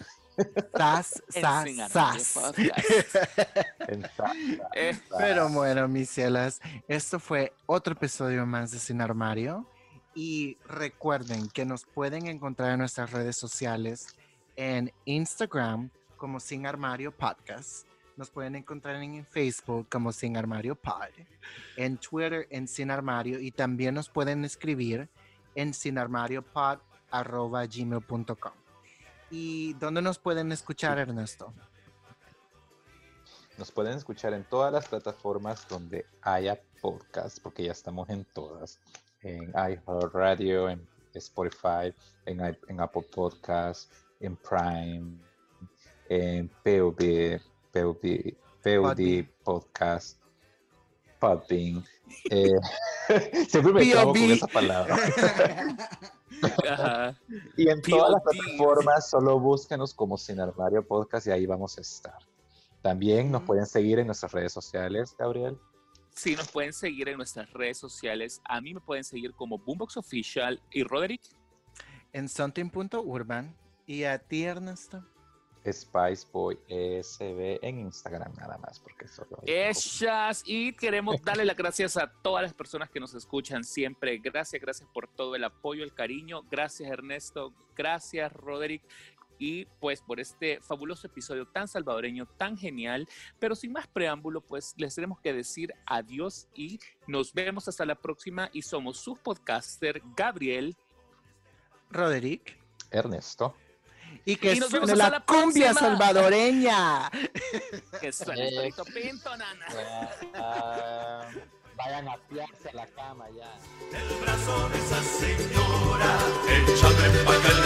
Sas, 0.76 1.24
sas, 1.30 1.70
sas. 1.92 2.54
Eh, 4.76 4.98
Pero 5.18 5.48
bueno, 5.50 5.88
mis 5.88 6.10
cielas, 6.10 6.60
esto 6.88 7.20
fue 7.20 7.54
otro 7.68 7.94
episodio 7.94 8.46
más 8.46 8.72
de 8.72 8.80
Sin 8.80 9.02
Armario. 9.02 9.68
Y 10.16 10.58
recuerden 10.68 11.48
que 11.50 11.66
nos 11.66 11.86
pueden 11.86 12.26
encontrar 12.28 12.72
en 12.72 12.80
nuestras 12.80 13.12
redes 13.12 13.36
sociales 13.36 14.16
en 14.56 14.92
Instagram 15.04 15.92
como 16.26 16.40
Sin 16.40 16.66
Armario 16.66 17.12
Podcast. 17.12 17.86
Nos 18.18 18.32
pueden 18.32 18.56
encontrar 18.56 18.96
en 18.96 19.24
Facebook 19.28 19.88
como 19.92 20.12
Sin 20.12 20.36
Armario 20.36 20.74
Pod. 20.74 21.12
En 21.78 22.00
Twitter 22.00 22.48
en 22.50 22.68
Sin 22.68 22.90
Armario. 22.90 23.40
Y 23.40 23.52
también 23.52 23.94
nos 23.94 24.10
pueden 24.10 24.44
escribir 24.44 25.08
en 25.54 25.72
sinarmariopod.gmail.com. 25.72 28.54
¿Y 29.30 29.76
dónde 29.76 30.02
nos 30.02 30.18
pueden 30.18 30.52
escuchar, 30.52 30.98
Ernesto? 30.98 31.54
Nos 33.60 33.72
pueden 33.72 33.96
escuchar 33.96 34.34
en 34.34 34.46
todas 34.46 34.74
las 34.74 34.88
plataformas 34.88 35.68
donde 35.68 36.08
haya 36.24 36.60
podcast, 36.82 37.38
porque 37.40 37.66
ya 37.66 37.72
estamos 37.72 38.10
en 38.10 38.26
todas. 38.26 38.80
En 39.22 39.50
iHeartRadio, 39.50 40.72
en 40.72 40.88
Spotify, 41.14 41.94
en, 42.26 42.80
Apple 42.80 43.04
Podcasts, 43.14 43.92
en 44.20 44.36
Prime, 44.38 45.20
en 46.10 46.50
POD, 46.64 47.40
POD, 47.72 48.34
POD. 48.64 49.26
Podcast, 49.44 50.20
Podbean. 51.20 51.84
Eh, 52.30 52.50
siempre 53.48 53.74
me 53.74 53.92
trabo 53.92 54.12
con 54.12 54.24
esa 54.24 54.48
palabra. 54.48 54.98
ajá. 56.70 57.20
Y 57.58 57.70
en 57.70 57.82
todas 57.82 58.12
las 58.12 58.24
plataformas 58.24 59.10
solo 59.10 59.40
búsquenos 59.40 59.94
como 59.94 60.18
Sin 60.18 60.40
Armario 60.40 60.86
Podcast 60.86 61.28
y 61.28 61.32
ahí 61.32 61.46
vamos 61.46 61.78
a 61.78 61.82
estar. 61.82 62.18
También 62.82 63.32
nos 63.32 63.44
pueden 63.44 63.66
seguir 63.66 64.00
en 64.00 64.08
nuestras 64.08 64.32
redes 64.32 64.54
sociales, 64.54 65.16
Gabriel. 65.18 65.58
Sí, 66.14 66.36
nos 66.36 66.50
pueden 66.50 66.72
seguir 66.72 67.10
en 67.10 67.18
nuestras 67.18 67.52
redes 67.52 67.78
sociales. 67.78 68.42
A 68.46 68.62
mí 68.62 68.74
me 68.74 68.80
pueden 68.80 69.04
seguir 69.04 69.34
como 69.34 69.58
Boombox 69.58 69.98
Official 69.98 70.62
y 70.72 70.84
Roderick. 70.84 71.22
en 72.14 72.30
something.urban. 72.30 73.56
¿Y 73.86 74.04
a 74.06 74.18
ti, 74.18 74.46
Ernesto? 74.46 75.04
Spice 75.72 76.28
Boy 76.32 76.58
ESB 76.68 77.60
en 77.62 77.80
Instagram 77.80 78.34
nada 78.36 78.58
más, 78.58 78.80
porque 78.80 79.08
solo 79.08 79.30
hay 79.32 79.36
poco. 79.36 79.44
Ellas. 79.48 80.44
Y 80.46 80.74
queremos 80.74 81.22
darle 81.22 81.46
las 81.46 81.58
gracias 81.58 81.98
a 81.98 82.12
todas 82.22 82.44
las 82.44 82.54
personas 82.54 82.90
que 82.90 83.00
nos 83.00 83.14
escuchan 83.14 83.64
siempre. 83.64 84.18
Gracias, 84.18 84.62
gracias 84.62 84.90
por 84.94 85.08
todo 85.08 85.36
el 85.36 85.44
apoyo, 85.44 85.84
el 85.84 85.94
cariño. 85.94 86.44
Gracias, 86.50 86.90
Ernesto. 86.90 87.54
Gracias, 87.76 88.32
Roderick. 88.34 88.84
Y 89.38 89.66
pues 89.82 90.02
por 90.02 90.20
este 90.20 90.62
fabuloso 90.62 91.08
episodio 91.08 91.46
tan 91.48 91.68
salvadoreño, 91.68 92.26
tan 92.38 92.58
genial. 92.58 93.08
Pero 93.40 93.56
sin 93.56 93.74
más 93.74 93.88
preámbulo, 93.88 94.42
pues 94.42 94.74
les 94.78 94.96
tenemos 94.96 95.20
que 95.20 95.34
decir 95.34 95.74
adiós 95.86 96.48
y 96.54 96.80
nos 97.08 97.34
vemos 97.34 97.68
hasta 97.68 97.86
la 97.86 97.96
próxima. 97.96 98.50
Y 98.54 98.62
somos 98.62 98.98
sus 98.98 99.20
podcaster, 99.20 100.02
Gabriel. 100.16 100.76
Roderick. 101.90 102.58
Ernesto. 102.92 103.56
Y 104.28 104.36
que 104.38 104.54
y 104.54 104.60
suene 104.60 104.96
la, 104.96 105.10
la, 105.10 105.20
cumbia 105.20 105.70
próxima. 105.70 105.90
salvadoreña. 105.90 107.12
que 108.02 108.12
suene 108.12 108.48
el 108.48 108.74
pinto, 108.94 109.38
nana. 109.38 109.68
Uh, 109.72 111.36
uh, 111.38 111.56
vayan 111.78 112.08
a 112.08 112.18
piarse 112.30 112.70
a 112.70 112.74
la 112.74 112.88
cama 112.88 113.26
ya. 113.30 113.52
El 113.96 114.22
brazo 114.22 114.70
de 114.70 114.78
esa 114.80 115.02
señora, 115.04 116.18
échate 116.50 117.10
pa' 117.24 117.36
acá 117.36 117.50
el 117.50 117.62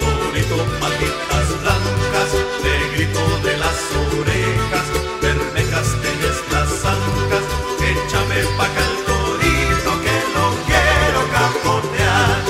bonito, 0.00 0.56
patitas 0.80 1.48
blancas, 1.62 2.30
negrito 2.64 3.22
de 3.40 3.56
las 3.58 3.78
orejas, 4.18 4.86
bermejas 5.20 5.88
tienes 6.00 6.38
las 6.52 6.84
ancas, 6.84 7.44
échame 7.92 8.40
pa' 8.56 8.66
acá 8.66 8.82
el 8.88 8.96
torito 9.04 9.92
que 10.04 10.16
lo 10.34 10.46
quiero 10.66 11.20
cajonear, 11.34 12.40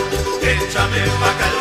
échame 0.43 1.03
pa' 1.21 1.31
acá 1.31 1.47
el 1.49 1.60